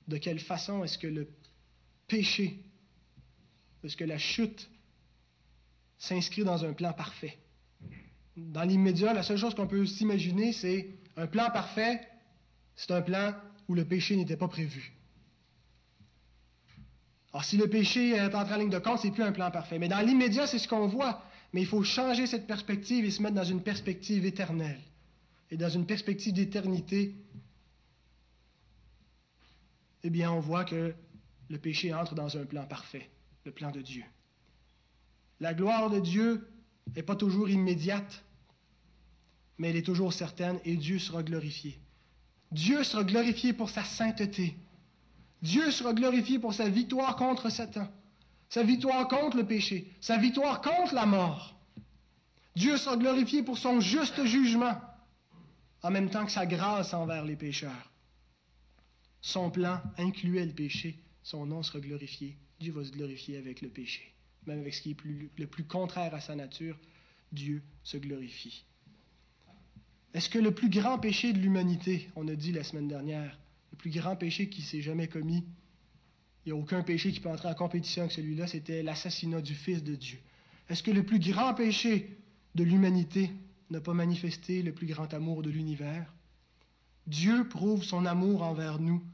de 0.08 0.18
quelle 0.18 0.38
façon 0.38 0.84
est-ce 0.84 0.98
que 0.98 1.06
le 1.08 1.28
péché 2.06 2.62
parce 3.86 3.94
que 3.94 4.04
la 4.04 4.18
chute 4.18 4.68
s'inscrit 5.96 6.42
dans 6.42 6.64
un 6.64 6.72
plan 6.72 6.92
parfait. 6.92 7.38
Dans 8.36 8.64
l'immédiat, 8.64 9.14
la 9.14 9.22
seule 9.22 9.38
chose 9.38 9.54
qu'on 9.54 9.68
peut 9.68 9.86
s'imaginer, 9.86 10.52
c'est 10.52 10.88
un 11.16 11.28
plan 11.28 11.50
parfait, 11.52 12.00
c'est 12.74 12.90
un 12.90 13.00
plan 13.00 13.32
où 13.68 13.74
le 13.74 13.84
péché 13.84 14.16
n'était 14.16 14.36
pas 14.36 14.48
prévu. 14.48 14.95
Alors, 17.36 17.44
si 17.44 17.58
le 17.58 17.68
péché 17.68 18.12
est 18.12 18.34
en 18.34 18.56
ligne 18.56 18.70
de 18.70 18.78
compte, 18.78 19.00
c'est 19.00 19.10
plus 19.10 19.22
un 19.22 19.30
plan 19.30 19.50
parfait. 19.50 19.78
Mais 19.78 19.88
dans 19.88 20.00
l'immédiat, 20.00 20.46
c'est 20.46 20.58
ce 20.58 20.66
qu'on 20.66 20.86
voit. 20.86 21.22
Mais 21.52 21.60
il 21.60 21.66
faut 21.66 21.82
changer 21.82 22.26
cette 22.26 22.46
perspective 22.46 23.04
et 23.04 23.10
se 23.10 23.20
mettre 23.20 23.34
dans 23.34 23.44
une 23.44 23.62
perspective 23.62 24.24
éternelle 24.24 24.80
et 25.50 25.58
dans 25.58 25.68
une 25.68 25.84
perspective 25.84 26.32
d'éternité. 26.32 27.14
Eh 30.02 30.08
bien, 30.08 30.32
on 30.32 30.40
voit 30.40 30.64
que 30.64 30.94
le 31.50 31.58
péché 31.58 31.92
entre 31.92 32.14
dans 32.14 32.38
un 32.38 32.46
plan 32.46 32.64
parfait, 32.64 33.10
le 33.44 33.52
plan 33.52 33.70
de 33.70 33.82
Dieu. 33.82 34.04
La 35.38 35.52
gloire 35.52 35.90
de 35.90 36.00
Dieu 36.00 36.48
n'est 36.94 37.02
pas 37.02 37.16
toujours 37.16 37.50
immédiate, 37.50 38.24
mais 39.58 39.68
elle 39.68 39.76
est 39.76 39.82
toujours 39.82 40.14
certaine 40.14 40.58
et 40.64 40.76
Dieu 40.76 40.98
sera 40.98 41.22
glorifié. 41.22 41.78
Dieu 42.50 42.82
sera 42.82 43.04
glorifié 43.04 43.52
pour 43.52 43.68
sa 43.68 43.84
sainteté. 43.84 44.56
Dieu 45.42 45.70
sera 45.70 45.92
glorifié 45.92 46.38
pour 46.38 46.54
sa 46.54 46.68
victoire 46.68 47.16
contre 47.16 47.50
Satan, 47.50 47.88
sa 48.48 48.62
victoire 48.62 49.06
contre 49.08 49.36
le 49.36 49.46
péché, 49.46 49.92
sa 50.00 50.16
victoire 50.16 50.60
contre 50.60 50.94
la 50.94 51.06
mort. 51.06 51.58
Dieu 52.54 52.76
sera 52.76 52.96
glorifié 52.96 53.42
pour 53.42 53.58
son 53.58 53.80
juste 53.80 54.24
jugement, 54.24 54.80
en 55.82 55.90
même 55.90 56.10
temps 56.10 56.24
que 56.24 56.32
sa 56.32 56.46
grâce 56.46 56.94
envers 56.94 57.24
les 57.24 57.36
pécheurs. 57.36 57.92
Son 59.20 59.50
plan 59.50 59.80
incluait 59.98 60.46
le 60.46 60.52
péché, 60.52 60.98
son 61.22 61.46
nom 61.46 61.62
sera 61.62 61.80
glorifié. 61.80 62.36
Dieu 62.60 62.72
va 62.72 62.84
se 62.84 62.92
glorifier 62.92 63.36
avec 63.36 63.60
le 63.60 63.68
péché. 63.68 64.14
Même 64.46 64.60
avec 64.60 64.72
ce 64.72 64.82
qui 64.82 64.92
est 64.92 65.38
le 65.38 65.46
plus 65.46 65.64
contraire 65.64 66.14
à 66.14 66.20
sa 66.20 66.34
nature, 66.34 66.78
Dieu 67.32 67.62
se 67.82 67.96
glorifie. 67.96 68.64
Est-ce 70.14 70.30
que 70.30 70.38
le 70.38 70.52
plus 70.52 70.70
grand 70.70 70.98
péché 70.98 71.32
de 71.32 71.38
l'humanité, 71.38 72.08
on 72.16 72.26
a 72.28 72.34
dit 72.34 72.52
la 72.52 72.64
semaine 72.64 72.88
dernière, 72.88 73.38
le 73.76 73.90
plus 73.90 73.90
grand 73.90 74.16
péché 74.16 74.48
qui 74.48 74.62
s'est 74.62 74.80
jamais 74.80 75.06
commis, 75.06 75.44
il 76.44 76.52
n'y 76.52 76.58
a 76.58 76.60
aucun 76.60 76.82
péché 76.82 77.12
qui 77.12 77.20
peut 77.20 77.28
entrer 77.28 77.48
en 77.48 77.54
compétition 77.54 78.02
avec 78.02 78.12
celui-là, 78.12 78.46
c'était 78.46 78.82
l'assassinat 78.82 79.42
du 79.42 79.54
Fils 79.54 79.82
de 79.82 79.94
Dieu. 79.94 80.18
Est-ce 80.70 80.82
que 80.82 80.90
le 80.90 81.04
plus 81.04 81.18
grand 81.18 81.52
péché 81.52 82.16
de 82.54 82.64
l'humanité 82.64 83.30
n'a 83.70 83.80
pas 83.80 83.92
manifesté 83.92 84.62
le 84.62 84.72
plus 84.72 84.86
grand 84.86 85.12
amour 85.12 85.42
de 85.42 85.50
l'univers? 85.50 86.10
Dieu 87.06 87.46
prouve 87.48 87.84
son 87.84 88.06
amour 88.06 88.42
envers 88.42 88.78
nous 88.78 89.04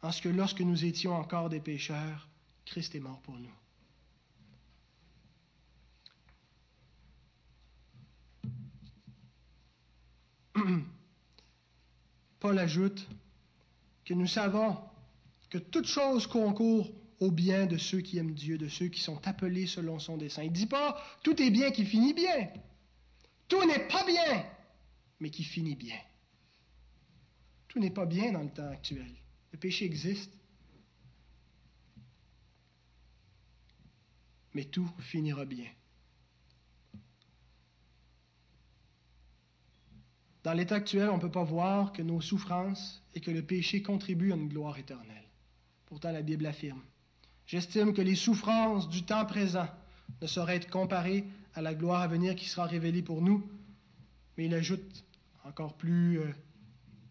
en 0.00 0.10
ce 0.10 0.22
que 0.22 0.30
lorsque 0.30 0.62
nous 0.62 0.86
étions 0.86 1.14
encore 1.14 1.50
des 1.50 1.60
pécheurs, 1.60 2.28
Christ 2.64 2.94
est 2.94 3.00
mort 3.00 3.20
pour 3.20 3.38
nous. 3.38 3.52
Paul 12.40 12.58
ajoute 12.58 13.06
que 14.08 14.14
nous 14.14 14.26
savons 14.26 14.74
que 15.50 15.58
toute 15.58 15.86
chose 15.86 16.26
concourt 16.26 16.90
au 17.20 17.30
bien 17.30 17.66
de 17.66 17.76
ceux 17.76 18.00
qui 18.00 18.16
aiment 18.16 18.32
Dieu, 18.32 18.56
de 18.56 18.66
ceux 18.66 18.88
qui 18.88 19.02
sont 19.02 19.20
appelés 19.28 19.66
selon 19.66 19.98
son 19.98 20.16
dessein. 20.16 20.44
Il 20.44 20.48
ne 20.50 20.54
dit 20.54 20.66
pas 20.66 20.98
tout 21.22 21.40
est 21.42 21.50
bien 21.50 21.70
qui 21.70 21.84
finit 21.84 22.14
bien. 22.14 22.48
Tout 23.48 23.62
n'est 23.66 23.86
pas 23.86 24.06
bien, 24.06 24.46
mais 25.20 25.28
qui 25.28 25.44
finit 25.44 25.76
bien. 25.76 25.98
Tout 27.68 27.80
n'est 27.80 27.90
pas 27.90 28.06
bien 28.06 28.32
dans 28.32 28.42
le 28.42 28.48
temps 28.50 28.70
actuel. 28.70 29.12
Le 29.52 29.58
péché 29.58 29.84
existe. 29.84 30.32
Mais 34.54 34.64
tout 34.64 34.90
finira 35.00 35.44
bien. 35.44 35.68
Dans 40.44 40.52
l'état 40.52 40.76
actuel, 40.76 41.08
on 41.10 41.16
ne 41.16 41.20
peut 41.20 41.30
pas 41.30 41.44
voir 41.44 41.92
que 41.92 42.02
nos 42.02 42.20
souffrances 42.20 43.02
et 43.14 43.20
que 43.20 43.30
le 43.30 43.42
péché 43.42 43.82
contribuent 43.82 44.32
à 44.32 44.36
une 44.36 44.48
gloire 44.48 44.78
éternelle. 44.78 45.24
Pourtant, 45.86 46.12
la 46.12 46.22
Bible 46.22 46.46
affirme. 46.46 46.82
J'estime 47.46 47.92
que 47.92 48.02
les 48.02 48.14
souffrances 48.14 48.88
du 48.88 49.04
temps 49.04 49.24
présent 49.24 49.68
ne 50.22 50.26
sauraient 50.26 50.56
être 50.56 50.70
comparées 50.70 51.24
à 51.54 51.62
la 51.62 51.74
gloire 51.74 52.02
à 52.02 52.08
venir 52.08 52.36
qui 52.36 52.48
sera 52.48 52.66
révélée 52.66 53.02
pour 53.02 53.22
nous. 53.22 53.48
Mais 54.36 54.46
il 54.46 54.54
ajoute 54.54 55.04
encore 55.44 55.74
plus, 55.74 56.20
euh, 56.20 56.26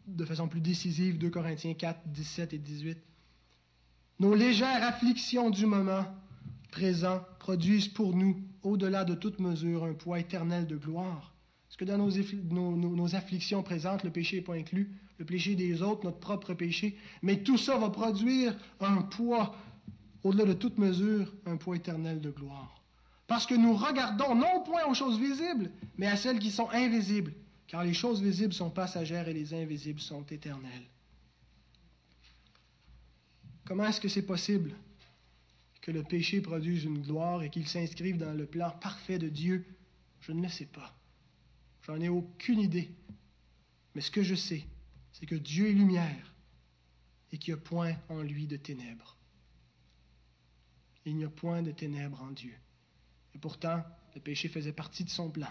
de 0.05 0.25
façon 0.25 0.47
plus 0.47 0.61
décisive, 0.61 1.17
2 1.17 1.29
Corinthiens 1.29 1.73
4, 1.73 2.07
17 2.07 2.53
et 2.53 2.59
18. 2.59 2.97
Nos 4.19 4.33
légères 4.33 4.83
afflictions 4.83 5.49
du 5.49 5.65
moment 5.65 6.05
présent 6.71 7.23
produisent 7.39 7.87
pour 7.87 8.15
nous, 8.15 8.41
au-delà 8.63 9.03
de 9.03 9.15
toute 9.15 9.39
mesure, 9.39 9.83
un 9.83 9.93
poids 9.93 10.19
éternel 10.19 10.67
de 10.67 10.77
gloire 10.77 11.33
est-ce 11.69 11.77
que 11.77 11.85
dans 11.85 11.97
nos, 11.97 13.15
afflictions 13.15 13.61
présentes, 13.61 14.03
le 14.03 14.09
péché 14.09 14.37
n'est 14.37 14.43
pas 14.43 14.55
inclus, 14.55 14.91
le 15.17 15.25
péché 15.25 15.55
des 15.55 15.81
autres, 15.81 16.05
notre 16.05 16.19
propre 16.19 16.53
péché, 16.53 16.97
mais 17.21 17.43
tout 17.43 17.57
ça 17.57 17.77
va 17.77 17.89
produire 17.89 18.55
un 18.79 19.01
poids, 19.01 19.55
au-delà 20.23 20.45
de 20.45 20.53
toute 20.53 20.77
mesure, 20.77 21.33
un 21.45 21.57
poids 21.57 21.75
éternel 21.75 22.21
de 22.21 22.29
gloire. 22.29 22.81
Parce 23.27 23.45
que 23.45 23.55
nous 23.55 23.75
regardons 23.75 24.35
non 24.35 24.63
point 24.63 24.85
aux 24.85 24.93
choses 24.93 25.19
visibles, 25.19 25.69
mais 25.97 26.07
à 26.07 26.15
celles 26.15 26.39
qui 26.39 26.51
sont 26.51 26.69
invisibles, 26.69 27.33
car 27.67 27.83
les 27.83 27.93
choses 27.93 28.21
visibles 28.21 28.53
sont 28.53 28.69
passagères 28.69 29.27
et 29.27 29.33
les 29.33 29.53
invisibles 29.53 29.99
sont 29.99 30.23
éternelles. 30.27 30.87
Comment 33.65 33.87
est-ce 33.87 33.99
que 33.99 34.07
c'est 34.07 34.25
possible 34.25 34.73
que 35.81 35.91
le 35.91 36.03
péché 36.03 36.39
produise 36.39 36.85
une 36.85 37.01
gloire 37.01 37.43
et 37.43 37.49
qu'il 37.49 37.67
s'inscrive 37.67 38.17
dans 38.17 38.33
le 38.33 38.45
plan 38.45 38.71
parfait 38.71 39.19
de 39.19 39.27
Dieu? 39.27 39.65
Je 40.21 40.31
ne 40.31 40.41
le 40.41 40.47
sais 40.47 40.65
pas. 40.65 40.95
J'en 41.87 41.99
ai 42.01 42.09
aucune 42.09 42.59
idée. 42.59 42.91
Mais 43.95 44.01
ce 44.01 44.11
que 44.11 44.23
je 44.23 44.35
sais, 44.35 44.65
c'est 45.13 45.25
que 45.25 45.35
Dieu 45.35 45.69
est 45.69 45.73
lumière 45.73 46.35
et 47.31 47.37
qu'il 47.37 47.53
n'y 47.53 47.59
a 47.59 47.63
point 47.63 47.95
en 48.09 48.21
lui 48.21 48.45
de 48.45 48.57
ténèbres. 48.57 49.17
Il 51.05 51.15
n'y 51.15 51.23
a 51.23 51.29
point 51.29 51.61
de 51.61 51.71
ténèbres 51.71 52.21
en 52.21 52.31
Dieu. 52.31 52.53
Et 53.33 53.37
pourtant, 53.37 53.81
le 54.13 54.21
péché 54.21 54.49
faisait 54.49 54.73
partie 54.73 55.03
de 55.05 55.09
son 55.09 55.29
plan. 55.29 55.47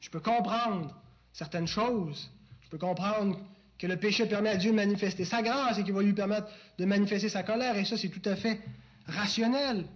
Je 0.00 0.10
peux 0.10 0.20
comprendre 0.20 0.94
certaines 1.32 1.66
choses. 1.66 2.30
Je 2.60 2.68
peux 2.68 2.78
comprendre 2.78 3.40
que 3.78 3.86
le 3.86 3.96
péché 3.96 4.26
permet 4.26 4.50
à 4.50 4.56
Dieu 4.56 4.70
de 4.70 4.76
manifester 4.76 5.24
sa 5.24 5.42
grâce 5.42 5.78
et 5.78 5.84
qu'il 5.84 5.94
va 5.94 6.02
lui 6.02 6.12
permettre 6.12 6.48
de 6.78 6.84
manifester 6.84 7.28
sa 7.28 7.42
colère. 7.42 7.76
Et 7.76 7.84
ça, 7.84 7.96
c'est 7.96 8.10
tout 8.10 8.28
à 8.28 8.36
fait 8.36 8.60
rationnel. 9.06 9.86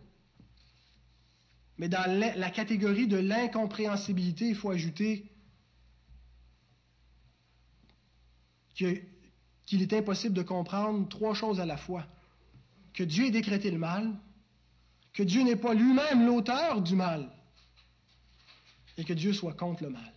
Mais 1.78 1.88
dans 1.88 2.06
la 2.08 2.50
catégorie 2.50 3.06
de 3.06 3.18
l'incompréhensibilité, 3.18 4.48
il 4.48 4.54
faut 4.54 4.70
ajouter 4.70 5.30
qu'il 8.74 9.82
est 9.82 9.92
impossible 9.92 10.34
de 10.34 10.42
comprendre 10.42 11.06
trois 11.08 11.34
choses 11.34 11.60
à 11.60 11.66
la 11.66 11.76
fois. 11.76 12.06
Que 12.94 13.04
Dieu 13.04 13.26
ait 13.26 13.30
décrété 13.30 13.70
le 13.70 13.78
mal, 13.78 14.10
que 15.12 15.22
Dieu 15.22 15.42
n'est 15.42 15.56
pas 15.56 15.74
lui-même 15.74 16.26
l'auteur 16.26 16.80
du 16.80 16.94
mal, 16.94 17.30
et 18.96 19.04
que 19.04 19.12
Dieu 19.12 19.34
soit 19.34 19.54
contre 19.54 19.82
le 19.82 19.90
mal. 19.90 20.12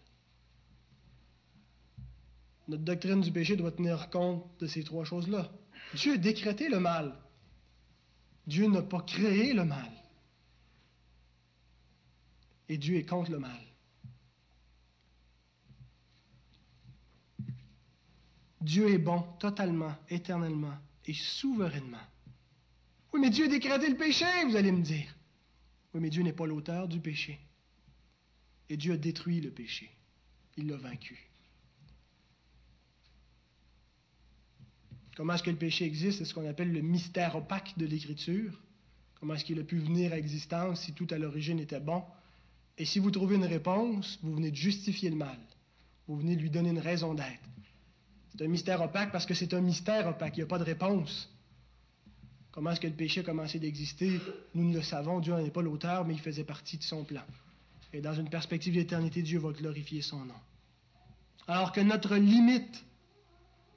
Notre 2.69 2.83
doctrine 2.83 3.21
du 3.21 3.31
péché 3.31 3.57
doit 3.57 3.71
tenir 3.71 4.09
compte 4.09 4.45
de 4.59 4.67
ces 4.67 4.83
trois 4.83 5.03
choses-là. 5.03 5.51
Dieu 5.95 6.13
a 6.13 6.17
décrété 6.17 6.69
le 6.69 6.79
mal. 6.79 7.15
Dieu 8.47 8.67
n'a 8.67 8.81
pas 8.81 9.01
créé 9.01 9.53
le 9.53 9.65
mal 9.65 9.98
et 12.69 12.77
Dieu 12.77 12.97
est 12.97 13.05
contre 13.05 13.31
le 13.31 13.39
mal. 13.39 13.59
Dieu 18.61 18.89
est 18.89 18.99
bon 18.99 19.21
totalement, 19.39 19.95
éternellement 20.09 20.77
et 21.05 21.13
souverainement. 21.13 21.97
Oui, 23.11 23.19
mais 23.19 23.31
Dieu 23.31 23.45
a 23.45 23.47
décrété 23.47 23.89
le 23.89 23.97
péché, 23.97 24.25
vous 24.45 24.55
allez 24.55 24.71
me 24.71 24.83
dire. 24.83 25.15
Oui, 25.93 26.01
mais 26.01 26.09
Dieu 26.09 26.21
n'est 26.21 26.33
pas 26.33 26.45
l'auteur 26.45 26.87
du 26.87 26.99
péché. 26.99 27.39
Et 28.69 28.77
Dieu 28.77 28.93
a 28.93 28.97
détruit 28.97 29.41
le 29.41 29.49
péché. 29.49 29.89
Il 30.57 30.67
l'a 30.67 30.77
vaincu. 30.77 31.27
Comment 35.15 35.33
est-ce 35.33 35.43
que 35.43 35.49
le 35.49 35.57
péché 35.57 35.85
existe? 35.85 36.19
C'est 36.19 36.25
ce 36.25 36.33
qu'on 36.33 36.47
appelle 36.47 36.71
le 36.71 36.81
mystère 36.81 37.35
opaque 37.35 37.77
de 37.77 37.85
l'Écriture. 37.85 38.61
Comment 39.19 39.33
est-ce 39.33 39.45
qu'il 39.45 39.59
a 39.59 39.63
pu 39.63 39.79
venir 39.79 40.13
à 40.13 40.17
existence 40.17 40.81
si 40.81 40.93
tout 40.93 41.07
à 41.09 41.17
l'origine 41.17 41.59
était 41.59 41.79
bon? 41.79 42.03
Et 42.79 42.85
si 42.85 42.99
vous 42.99 43.11
trouvez 43.11 43.35
une 43.35 43.45
réponse, 43.45 44.17
vous 44.23 44.33
venez 44.33 44.51
de 44.51 44.55
justifier 44.55 45.09
le 45.09 45.17
mal. 45.17 45.37
Vous 46.07 46.15
venez 46.15 46.37
de 46.37 46.41
lui 46.41 46.49
donner 46.49 46.69
une 46.69 46.79
raison 46.79 47.13
d'être. 47.13 47.49
C'est 48.31 48.45
un 48.45 48.47
mystère 48.47 48.81
opaque 48.81 49.11
parce 49.11 49.25
que 49.25 49.33
c'est 49.33 49.53
un 49.53 49.59
mystère 49.59 50.07
opaque. 50.07 50.37
Il 50.37 50.39
n'y 50.39 50.43
a 50.43 50.47
pas 50.47 50.57
de 50.57 50.63
réponse. 50.63 51.29
Comment 52.51 52.71
est-ce 52.71 52.79
que 52.79 52.87
le 52.87 52.93
péché 52.93 53.19
a 53.19 53.23
commencé 53.23 53.59
d'exister? 53.59 54.19
Nous 54.55 54.63
ne 54.63 54.73
le 54.73 54.81
savons. 54.81 55.19
Dieu 55.19 55.33
n'en 55.33 55.39
est 55.39 55.51
pas 55.51 55.61
l'auteur, 55.61 56.05
mais 56.05 56.13
il 56.13 56.21
faisait 56.21 56.45
partie 56.45 56.77
de 56.77 56.83
son 56.83 57.03
plan. 57.03 57.21
Et 57.91 57.99
dans 57.99 58.13
une 58.13 58.29
perspective 58.29 58.73
d'éternité, 58.73 59.21
Dieu 59.23 59.39
va 59.39 59.51
glorifier 59.51 60.01
son 60.01 60.23
nom. 60.23 60.39
Alors 61.47 61.73
que 61.73 61.81
notre 61.81 62.15
limite, 62.15 62.85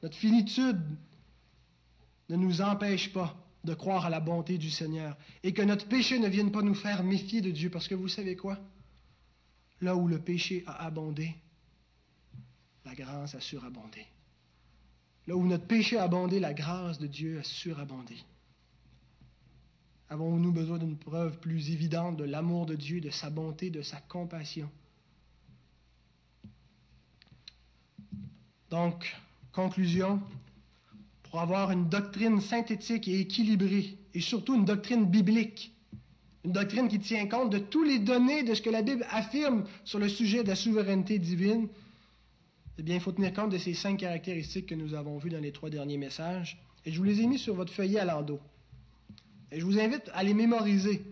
notre 0.02 0.16
finitude 0.16 0.80
ne 2.28 2.36
nous 2.36 2.60
empêche 2.62 3.12
pas 3.12 3.36
de 3.64 3.74
croire 3.74 4.06
à 4.06 4.10
la 4.10 4.20
bonté 4.20 4.58
du 4.58 4.70
Seigneur 4.70 5.16
et 5.42 5.52
que 5.52 5.62
notre 5.62 5.86
péché 5.86 6.18
ne 6.18 6.28
vienne 6.28 6.52
pas 6.52 6.62
nous 6.62 6.74
faire 6.74 7.02
méfier 7.02 7.40
de 7.40 7.50
Dieu. 7.50 7.68
Parce 7.68 7.88
que 7.88 7.94
vous 7.94 8.08
savez 8.08 8.36
quoi? 8.36 8.58
Là 9.82 9.96
où 9.96 10.06
le 10.06 10.20
péché 10.20 10.62
a 10.66 10.84
abondé, 10.84 11.34
la 12.84 12.94
grâce 12.94 13.34
a 13.34 13.40
surabondé. 13.40 14.06
Là 15.26 15.36
où 15.36 15.44
notre 15.44 15.66
péché 15.66 15.98
a 15.98 16.04
abondé, 16.04 16.38
la 16.38 16.54
grâce 16.54 17.00
de 17.00 17.08
Dieu 17.08 17.40
a 17.40 17.42
surabondé. 17.42 18.16
Avons-nous 20.08 20.52
besoin 20.52 20.78
d'une 20.78 20.96
preuve 20.96 21.38
plus 21.40 21.70
évidente 21.70 22.16
de 22.16 22.24
l'amour 22.24 22.66
de 22.66 22.76
Dieu, 22.76 23.00
de 23.00 23.10
sa 23.10 23.28
bonté, 23.28 23.70
de 23.70 23.82
sa 23.82 24.00
compassion? 24.00 24.70
Donc, 28.70 29.16
conclusion, 29.52 30.22
pour 31.24 31.40
avoir 31.40 31.72
une 31.72 31.88
doctrine 31.88 32.40
synthétique 32.40 33.08
et 33.08 33.18
équilibrée, 33.18 33.98
et 34.14 34.20
surtout 34.20 34.54
une 34.54 34.64
doctrine 34.64 35.06
biblique, 35.06 35.74
une 36.44 36.52
doctrine 36.52 36.88
qui 36.88 36.98
tient 36.98 37.26
compte 37.26 37.50
de 37.50 37.58
tous 37.58 37.84
les 37.84 37.98
données 37.98 38.42
de 38.42 38.54
ce 38.54 38.62
que 38.62 38.70
la 38.70 38.82
Bible 38.82 39.06
affirme 39.10 39.64
sur 39.84 39.98
le 39.98 40.08
sujet 40.08 40.42
de 40.42 40.48
la 40.48 40.56
souveraineté 40.56 41.18
divine, 41.18 41.68
eh 42.78 42.82
bien, 42.82 42.96
il 42.96 43.00
faut 43.00 43.12
tenir 43.12 43.32
compte 43.32 43.50
de 43.50 43.58
ces 43.58 43.74
cinq 43.74 43.98
caractéristiques 43.98 44.66
que 44.66 44.74
nous 44.74 44.94
avons 44.94 45.18
vues 45.18 45.30
dans 45.30 45.40
les 45.40 45.52
trois 45.52 45.70
derniers 45.70 45.98
messages. 45.98 46.58
Et 46.84 46.90
je 46.90 46.98
vous 46.98 47.04
les 47.04 47.20
ai 47.20 47.26
mis 47.26 47.38
sur 47.38 47.54
votre 47.54 47.72
feuillet 47.72 48.00
à 48.00 48.04
l'endos. 48.04 48.40
Et 49.52 49.60
je 49.60 49.64
vous 49.64 49.78
invite 49.78 50.10
à 50.14 50.22
les 50.22 50.34
mémoriser, 50.34 51.04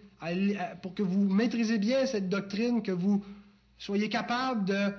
pour 0.82 0.94
que 0.94 1.02
vous 1.02 1.28
maîtrisez 1.28 1.78
bien 1.78 2.06
cette 2.06 2.28
doctrine, 2.28 2.82
que 2.82 2.92
vous 2.92 3.22
soyez 3.78 4.08
capable 4.08 4.64
de 4.64 4.92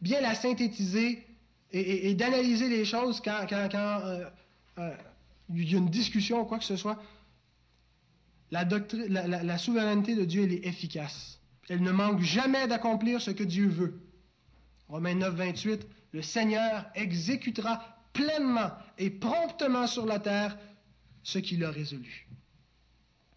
bien 0.00 0.20
la 0.20 0.34
synthétiser 0.34 1.24
et, 1.70 2.14
d'analyser 2.14 2.68
les 2.68 2.84
choses 2.84 3.20
quand, 3.20 3.46
euh, 3.52 4.24
euh, 4.78 4.90
il 5.54 5.70
y 5.70 5.74
a 5.74 5.78
une 5.78 5.88
discussion 5.88 6.42
ou 6.42 6.44
quoi 6.44 6.58
que 6.58 6.64
ce 6.64 6.76
soit. 6.76 7.00
La, 8.50 8.64
doctrine, 8.64 9.06
la 9.08 9.58
souveraineté 9.58 10.14
de 10.14 10.24
Dieu, 10.24 10.44
elle 10.44 10.52
est 10.52 10.66
efficace. 10.66 11.38
Elle 11.68 11.82
ne 11.82 11.90
manque 11.90 12.22
jamais 12.22 12.66
d'accomplir 12.66 13.20
ce 13.20 13.30
que 13.30 13.44
Dieu 13.44 13.68
veut. 13.68 14.00
Romains 14.88 15.14
9, 15.14 15.34
28, 15.34 15.86
le 16.12 16.22
Seigneur 16.22 16.86
exécutera 16.94 17.82
pleinement 18.12 18.70
et 18.96 19.10
promptement 19.10 19.86
sur 19.86 20.06
la 20.06 20.18
terre 20.18 20.58
ce 21.22 21.38
qu'il 21.38 21.62
a 21.64 21.70
résolu. 21.70 22.26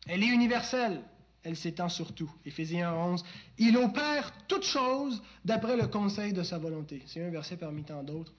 Elle 0.07 0.23
est 0.23 0.27
universelle, 0.27 1.03
elle 1.43 1.57
s'étend 1.57 1.89
sur 1.89 2.15
tout. 2.15 2.31
Éphésiens 2.45 2.93
11, 2.93 3.23
il 3.57 3.77
opère 3.77 4.31
toutes 4.47 4.65
choses 4.65 5.21
d'après 5.43 5.75
le 5.75 5.87
conseil 5.87 6.31
de 6.31 6.43
sa 6.43 6.57
volonté. 6.57 7.03
C'est 7.05 7.23
un 7.23 7.29
verset 7.29 7.57
parmi 7.57 7.83
tant 7.83 8.03
d'autres. 8.03 8.33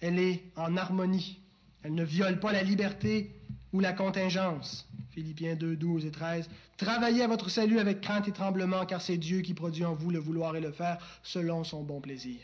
Elle 0.00 0.18
est 0.18 0.44
en 0.56 0.76
harmonie. 0.76 1.40
Elle 1.82 1.94
ne 1.94 2.04
viole 2.04 2.40
pas 2.40 2.52
la 2.52 2.62
liberté 2.62 3.39
ou 3.72 3.80
la 3.80 3.92
contingence. 3.92 4.88
Philippiens 5.10 5.56
2, 5.56 5.76
12 5.76 6.06
et 6.06 6.10
13. 6.10 6.48
Travaillez 6.76 7.22
à 7.22 7.28
votre 7.28 7.50
salut 7.50 7.78
avec 7.78 8.00
crainte 8.00 8.28
et 8.28 8.32
tremblement, 8.32 8.86
car 8.86 9.00
c'est 9.00 9.18
Dieu 9.18 9.40
qui 9.40 9.54
produit 9.54 9.84
en 9.84 9.94
vous 9.94 10.10
le 10.10 10.18
vouloir 10.18 10.56
et 10.56 10.60
le 10.60 10.72
faire 10.72 10.98
selon 11.22 11.64
son 11.64 11.82
bon 11.82 12.00
plaisir. 12.00 12.40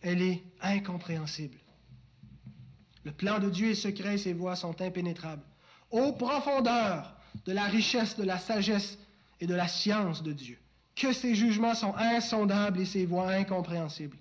Elle 0.00 0.22
est 0.22 0.42
incompréhensible. 0.60 1.58
Le 3.04 3.12
plan 3.12 3.38
de 3.38 3.50
Dieu 3.50 3.70
est 3.70 3.74
secret 3.74 4.14
et 4.14 4.18
ses 4.18 4.32
voies 4.32 4.56
sont 4.56 4.80
impénétrables. 4.80 5.42
Ô 5.90 6.12
profondeur 6.12 7.14
de 7.46 7.52
la 7.52 7.64
richesse, 7.64 8.16
de 8.16 8.24
la 8.24 8.38
sagesse 8.38 8.98
et 9.40 9.46
de 9.46 9.54
la 9.54 9.68
science 9.68 10.22
de 10.22 10.32
Dieu, 10.32 10.58
que 10.94 11.12
ses 11.12 11.34
jugements 11.34 11.74
sont 11.74 11.94
insondables 11.96 12.80
et 12.80 12.84
ses 12.84 13.06
voies 13.06 13.30
incompréhensibles. 13.30 14.18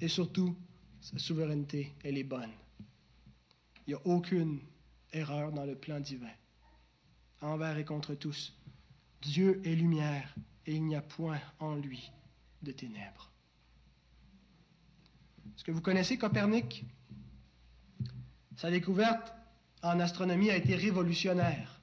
Et 0.00 0.08
surtout, 0.08 0.54
sa 1.00 1.18
souveraineté, 1.18 1.92
elle 2.04 2.18
est 2.18 2.24
bonne. 2.24 2.50
Il 3.86 3.90
n'y 3.90 3.94
a 3.94 4.06
aucune 4.06 4.60
erreur 5.12 5.52
dans 5.52 5.64
le 5.64 5.76
plan 5.76 6.00
divin, 6.00 6.34
envers 7.40 7.78
et 7.78 7.84
contre 7.84 8.14
tous. 8.14 8.56
Dieu 9.22 9.60
est 9.64 9.74
lumière 9.74 10.34
et 10.66 10.74
il 10.74 10.84
n'y 10.84 10.96
a 10.96 11.02
point 11.02 11.40
en 11.60 11.76
lui 11.76 12.10
de 12.62 12.72
ténèbres. 12.72 13.30
Est-ce 15.54 15.64
que 15.64 15.72
vous 15.72 15.80
connaissez 15.80 16.18
Copernic? 16.18 16.84
Sa 18.56 18.70
découverte 18.70 19.32
en 19.82 20.00
astronomie 20.00 20.50
a 20.50 20.56
été 20.56 20.74
révolutionnaire. 20.74 21.80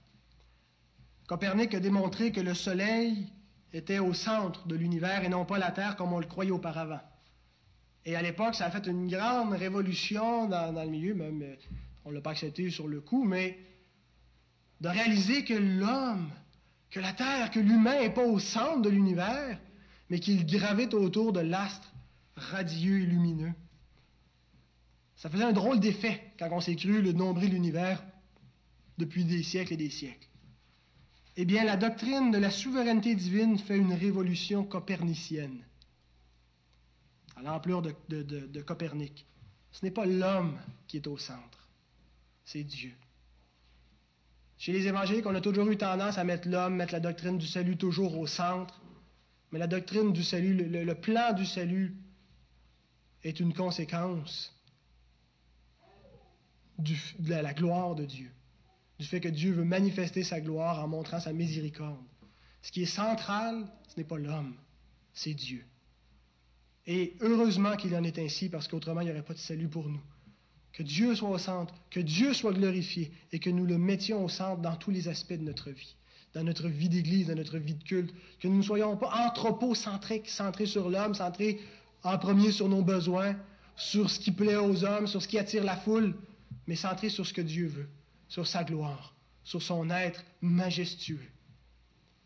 Copernic 1.28 1.74
a 1.74 1.80
démontré 1.80 2.32
que 2.32 2.42
le 2.42 2.54
Soleil 2.54 3.32
était 3.72 4.00
au 4.00 4.14
centre 4.14 4.68
de 4.68 4.76
l'univers 4.76 5.24
et 5.24 5.30
non 5.30 5.46
pas 5.46 5.58
la 5.58 5.72
Terre 5.72 5.96
comme 5.96 6.14
on 6.14 6.20
le 6.20 6.26
croyait 6.26 6.52
auparavant. 6.52 7.02
Et 8.06 8.16
à 8.16 8.22
l'époque, 8.22 8.56
ça 8.56 8.66
a 8.66 8.72
fait 8.72 8.86
une 8.88 9.08
grande 9.08 9.54
révolution 9.54 10.48
dans, 10.48 10.74
le 10.74 10.90
milieu, 10.90 11.14
même 11.14 11.42
euh, 11.42 11.56
on 12.06 12.10
ne 12.10 12.16
l'a 12.16 12.22
pas 12.22 12.32
accepté 12.32 12.70
sur 12.70 12.88
le 12.88 13.02
coup, 13.02 13.24
mais 13.24 13.58
de 14.82 14.90
réaliser 14.90 15.46
que 15.46 15.54
l'homme, 15.54 16.30
que 16.90 17.00
la 17.00 17.14
Terre, 17.14 17.52
que 17.52 17.60
l'humain 17.60 18.02
n'est 18.02 18.14
pas 18.14 18.26
au 18.26 18.40
centre 18.40 18.82
de 18.82 18.90
l'univers, 18.90 19.60
mais 20.10 20.20
qu'il 20.20 20.46
gravite 20.46 20.94
autour 20.94 21.34
de 21.34 21.40
l'astre 21.40 21.94
radieux 22.36 23.02
et 23.02 23.06
lumineux. 23.06 23.54
Ça 25.16 25.30
faisait 25.30 25.44
un 25.44 25.54
drôle 25.54 25.80
d'effet 25.80 26.34
quand 26.38 26.50
on 26.52 26.60
s'est 26.60 26.76
cru 26.76 27.02
le 27.02 27.14
nombril 27.14 27.52
l'univers 27.52 28.04
depuis 28.98 29.24
des 29.24 29.44
siècles 29.44 29.74
et 29.74 29.78
des 29.78 29.90
siècles. 29.90 30.28
Eh 31.36 31.46
bien, 31.46 31.64
la 31.64 31.78
doctrine 31.78 32.30
de 32.32 32.38
la 32.38 32.52
souveraineté 32.52 33.16
divine 33.16 33.58
fait 33.58 33.78
une 33.78 33.94
révolution 33.94 34.64
copernicienne, 34.64 35.64
à 37.36 37.42
l'ampleur 37.42 37.82
de 37.82 38.62
Copernic. 38.62 39.26
Ce 39.72 39.84
n'est 39.84 39.92
pas 39.92 40.06
l'homme 40.06 40.60
qui 40.88 40.98
est 40.98 41.08
au 41.08 41.18
centre, 41.18 41.63
c'est 42.46 42.64
Dieu. 42.64 42.94
Chez 44.58 44.72
les 44.72 44.88
évangéliques, 44.88 45.26
on 45.26 45.36
a 45.36 45.42
toujours 45.42 45.70
eu 45.70 45.78
tendance 45.78 46.18
à 46.18 46.24
mettre 46.24 46.48
l'homme, 46.48 46.76
mettre 46.76 46.94
la 46.94 47.00
doctrine 47.00 47.38
du 47.38 47.48
salut 47.48 47.78
toujours 47.78 48.18
au 48.18 48.28
centre. 48.28 48.82
Mais 49.52 49.60
la 49.60 49.68
doctrine 49.68 50.14
du 50.14 50.24
salut, 50.24 50.54
le, 50.54 50.96
plan 50.96 51.34
du 51.34 51.46
salut 51.46 51.96
est 53.24 53.40
une 53.40 53.54
conséquence 53.54 54.58
de 56.80 57.34
la 57.34 57.54
gloire 57.54 57.96
de 57.96 58.06
Dieu, 58.06 58.32
du 59.00 59.06
fait 59.06 59.20
que 59.20 59.28
Dieu 59.28 59.52
veut 59.52 59.64
manifester 59.64 60.24
sa 60.24 60.42
gloire 60.42 60.84
en 60.84 60.88
montrant 60.88 61.20
sa 61.20 61.34
miséricorde. 61.34 62.04
Ce 62.62 62.72
qui 62.72 62.84
est 62.84 62.88
central, 62.88 63.68
ce 63.88 63.98
n'est 63.98 64.08
pas 64.08 64.18
l'homme, 64.18 64.56
c'est 65.14 65.34
Dieu. 65.34 65.66
Et 66.86 67.16
heureusement 67.20 67.76
qu'il 67.76 67.96
en 67.96 68.04
est 68.04 68.18
ainsi, 68.18 68.50
parce 68.50 68.68
qu'autrement, 68.68 69.02
il 69.02 69.06
n'y 69.06 69.12
aurait 69.12 69.24
pas 69.24 69.34
de 69.34 69.40
salut 69.40 69.70
pour 69.70 69.88
nous. 69.88 70.02
Que 70.74 70.84
Dieu 70.84 71.16
soit 71.16 71.30
au 71.30 71.38
centre, 71.38 71.74
que 71.92 72.00
Dieu 72.00 72.34
soit 72.34 72.54
glorifié 72.54 73.12
et 73.32 73.40
que 73.40 73.50
nous 73.50 73.66
le 73.66 73.78
mettions 73.78 74.26
au 74.26 74.30
centre 74.30 74.62
dans 74.62 74.76
tous 74.76 74.90
les 74.92 75.08
aspects 75.08 75.34
de 75.34 75.44
notre 75.44 75.70
vie, 75.70 75.96
dans 76.34 76.44
notre 76.44 76.68
vie 76.68 76.90
d'Église, 76.90 77.28
dans 77.28 77.36
notre 77.36 77.60
vie 77.60 77.76
de 77.76 77.84
culte, 77.84 78.14
que 78.40 78.48
nous 78.48 78.58
ne 78.58 78.64
soyons 78.64 78.98
pas 78.98 79.28
anthropocentriques, 79.28 80.30
centrés 80.30 80.66
sur 80.66 80.90
l'homme, 80.90 81.14
centrés 81.14 81.62
en 82.02 82.18
premier 82.18 82.52
sur 82.52 82.68
nos 82.68 82.82
besoins, 82.82 83.36
sur 83.76 84.10
ce 84.10 84.20
qui 84.20 84.32
plaît 84.32 84.56
aux 84.56 84.84
hommes, 84.84 85.06
sur 85.06 85.22
ce 85.22 85.28
qui 85.28 85.38
attire 85.38 85.64
la 85.64 85.78
foule, 85.78 86.16
mais 86.66 86.76
centrés 86.76 87.10
sur 87.10 87.26
ce 87.26 87.34
que 87.34 87.42
Dieu 87.42 87.68
veut, 87.68 87.88
sur 88.28 88.48
sa 88.48 88.64
gloire, 88.64 89.14
sur 89.44 89.62
son 89.62 89.90
être 89.92 90.24
majestueux. 90.42 91.22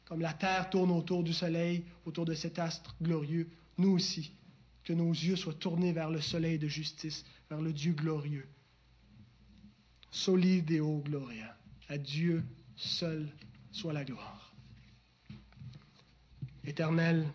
Comme 0.05 0.21
la 0.21 0.33
terre 0.33 0.69
tourne 0.69 0.91
autour 0.91 1.21
du 1.21 1.33
soleil, 1.33 1.83
autour 2.05 2.23
de 2.23 2.33
cet 2.33 2.59
astre 2.59 2.95
glorieux, 3.01 3.49
nous 3.77 3.91
aussi, 3.91 4.31
que 4.87 4.93
nos 4.93 5.11
yeux 5.11 5.35
soient 5.35 5.53
tournés 5.53 5.91
vers 5.91 6.09
le 6.09 6.21
soleil 6.21 6.57
de 6.57 6.69
justice, 6.69 7.25
vers 7.49 7.59
le 7.59 7.73
Dieu 7.73 7.91
glorieux. 7.91 8.47
Soli 10.11 10.61
Deo 10.61 11.01
Gloria. 11.01 11.57
À 11.89 11.97
Dieu 11.97 12.41
seul 12.77 13.27
soit 13.69 13.91
la 13.91 14.05
gloire. 14.05 14.55
Éternel, 16.63 17.27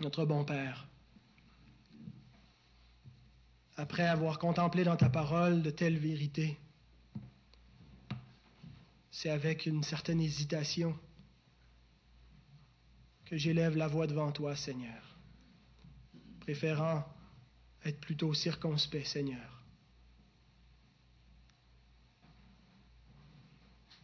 notre 0.00 0.24
bon 0.24 0.44
Père, 0.44 0.86
après 3.76 4.06
avoir 4.06 4.38
contemplé 4.38 4.84
dans 4.84 4.96
ta 4.96 5.10
parole 5.10 5.62
de 5.62 5.70
telles 5.70 5.98
vérités, 5.98 6.56
c'est 9.10 9.30
avec 9.30 9.66
une 9.66 9.82
certaine 9.82 10.20
hésitation 10.20 10.96
que 13.24 13.36
j'élève 13.36 13.76
la 13.76 13.88
voix 13.88 14.06
devant 14.06 14.30
toi, 14.30 14.54
Seigneur, 14.54 15.09
préférant 16.40 17.04
être 17.84 18.00
plutôt 18.00 18.34
circonspect, 18.34 19.06
Seigneur. 19.06 19.64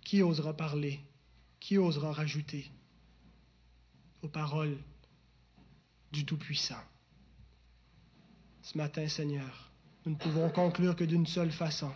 Qui 0.04 0.22
osera 0.22 0.56
parler? 0.56 1.00
Qui 1.58 1.78
osera 1.78 2.12
rajouter 2.12 2.70
aux 4.22 4.28
paroles 4.28 4.78
du 6.12 6.24
Tout-Puissant? 6.24 6.82
Ce 8.62 8.78
matin, 8.78 9.08
Seigneur, 9.08 9.70
nous 10.04 10.12
ne 10.12 10.16
pouvons 10.16 10.48
conclure 10.50 10.94
que 10.94 11.04
d'une 11.04 11.26
seule 11.26 11.50
façon. 11.50 11.92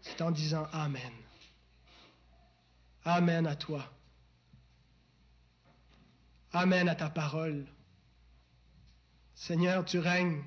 C'est 0.00 0.22
en 0.22 0.30
disant 0.30 0.66
Amen. 0.72 1.12
Amen 3.04 3.46
à 3.46 3.56
toi. 3.56 3.84
Amen 6.52 6.88
à 6.88 6.94
ta 6.94 7.10
parole. 7.10 7.66
Seigneur, 9.40 9.86
tu 9.86 9.98
règnes. 9.98 10.42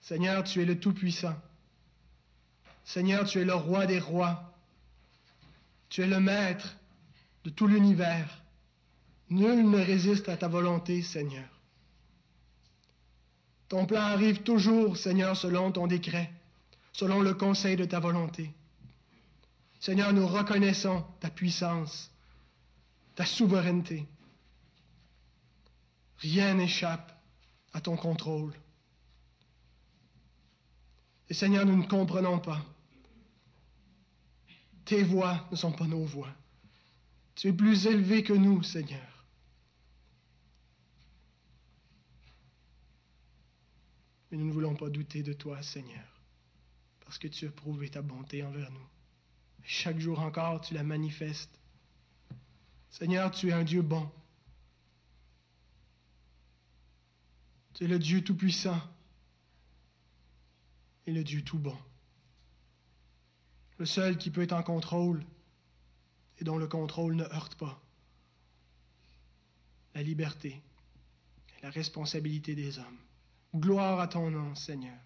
Seigneur, 0.00 0.42
tu 0.42 0.62
es 0.62 0.64
le 0.64 0.80
Tout-Puissant. 0.80 1.36
Seigneur, 2.82 3.26
tu 3.26 3.40
es 3.40 3.44
le 3.44 3.52
roi 3.52 3.84
des 3.84 4.00
rois. 4.00 4.54
Tu 5.90 6.00
es 6.00 6.06
le 6.06 6.18
maître 6.18 6.78
de 7.44 7.50
tout 7.50 7.66
l'univers. 7.66 8.42
Nul 9.28 9.68
ne 9.68 9.78
résiste 9.78 10.30
à 10.30 10.38
ta 10.38 10.48
volonté, 10.48 11.02
Seigneur. 11.02 11.46
Ton 13.68 13.84
plan 13.84 14.00
arrive 14.00 14.42
toujours, 14.44 14.96
Seigneur, 14.96 15.36
selon 15.36 15.70
ton 15.70 15.86
décret. 15.86 16.32
selon 16.92 17.20
le 17.20 17.34
conseil 17.34 17.76
de 17.76 17.84
ta 17.84 18.00
volonté. 18.00 18.50
Seigneur, 19.78 20.12
nous 20.12 20.26
reconnaissons 20.26 21.04
ta 21.20 21.30
puissance, 21.30 22.10
ta 23.14 23.24
souveraineté. 23.24 24.06
Rien 26.18 26.54
n'échappe 26.54 27.19
à 27.72 27.80
ton 27.80 27.96
contrôle. 27.96 28.52
Et 31.28 31.34
Seigneur, 31.34 31.64
nous 31.64 31.76
ne 31.76 31.86
comprenons 31.86 32.38
pas. 32.38 32.64
Tes 34.84 35.02
voix 35.02 35.46
ne 35.50 35.56
sont 35.56 35.72
pas 35.72 35.86
nos 35.86 36.04
voix. 36.04 36.34
Tu 37.36 37.48
es 37.48 37.52
plus 37.52 37.86
élevé 37.86 38.24
que 38.24 38.32
nous, 38.32 38.62
Seigneur. 38.62 39.26
Mais 44.30 44.38
nous 44.38 44.46
ne 44.46 44.52
voulons 44.52 44.74
pas 44.74 44.90
douter 44.90 45.22
de 45.22 45.32
toi, 45.32 45.62
Seigneur, 45.62 46.22
parce 47.04 47.18
que 47.18 47.28
tu 47.28 47.46
as 47.46 47.50
prouvé 47.50 47.88
ta 47.88 48.02
bonté 48.02 48.42
envers 48.42 48.70
nous. 48.70 48.86
Chaque 49.62 49.98
jour 49.98 50.20
encore, 50.20 50.60
tu 50.60 50.74
la 50.74 50.82
manifestes. 50.82 51.58
Seigneur, 52.90 53.30
tu 53.30 53.48
es 53.48 53.52
un 53.52 53.64
Dieu 53.64 53.82
bon. 53.82 54.10
Tu 57.74 57.86
le 57.86 57.98
Dieu 57.98 58.22
tout-puissant 58.22 58.80
et 61.06 61.12
le 61.12 61.24
Dieu 61.24 61.42
tout 61.42 61.58
bon. 61.58 61.76
Le 63.78 63.86
seul 63.86 64.18
qui 64.18 64.30
peut 64.30 64.42
être 64.42 64.52
en 64.52 64.62
contrôle 64.62 65.24
et 66.38 66.44
dont 66.44 66.58
le 66.58 66.66
contrôle 66.66 67.14
ne 67.14 67.24
heurte 67.24 67.54
pas. 67.54 67.80
La 69.94 70.02
liberté 70.02 70.62
et 71.58 71.62
la 71.62 71.70
responsabilité 71.70 72.54
des 72.54 72.78
hommes. 72.78 72.98
Gloire 73.54 73.98
à 74.00 74.08
ton 74.08 74.30
nom, 74.30 74.54
Seigneur. 74.54 74.98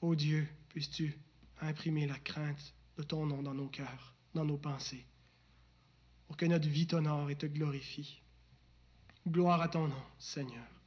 Ô 0.00 0.14
Dieu, 0.14 0.48
puisses-tu 0.68 1.16
imprimer 1.60 2.06
la 2.06 2.18
crainte 2.18 2.74
de 2.96 3.02
ton 3.02 3.26
nom 3.26 3.42
dans 3.42 3.54
nos 3.54 3.68
cœurs, 3.68 4.14
dans 4.34 4.44
nos 4.44 4.58
pensées, 4.58 5.06
pour 6.26 6.36
que 6.36 6.46
notre 6.46 6.68
vie 6.68 6.86
t'honore 6.86 7.30
et 7.30 7.36
te 7.36 7.46
glorifie. 7.46 8.20
Gloire 9.28 9.60
à 9.60 9.68
ton 9.68 9.86
nom, 9.86 10.02
Seigneur. 10.18 10.81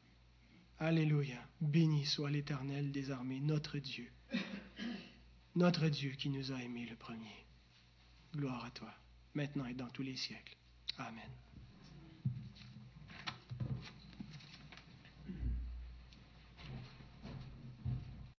Alléluia. 0.79 1.37
Béni 1.61 2.05
soit 2.05 2.29
l'Éternel 2.29 2.91
des 2.91 3.09
armées, 3.11 3.39
notre 3.39 3.77
Dieu. 3.77 4.11
Notre 5.55 5.87
Dieu 5.87 6.11
qui 6.11 6.29
nous 6.29 6.51
a 6.51 6.61
aimés 6.61 6.85
le 6.85 6.97
premier. 6.97 7.45
Gloire 8.35 8.65
à 8.65 8.71
toi, 8.71 8.93
maintenant 9.33 9.65
et 9.65 9.73
dans 9.73 9.87
tous 9.87 10.03
les 10.03 10.17
siècles. 10.17 10.57
Amen. 10.97 11.29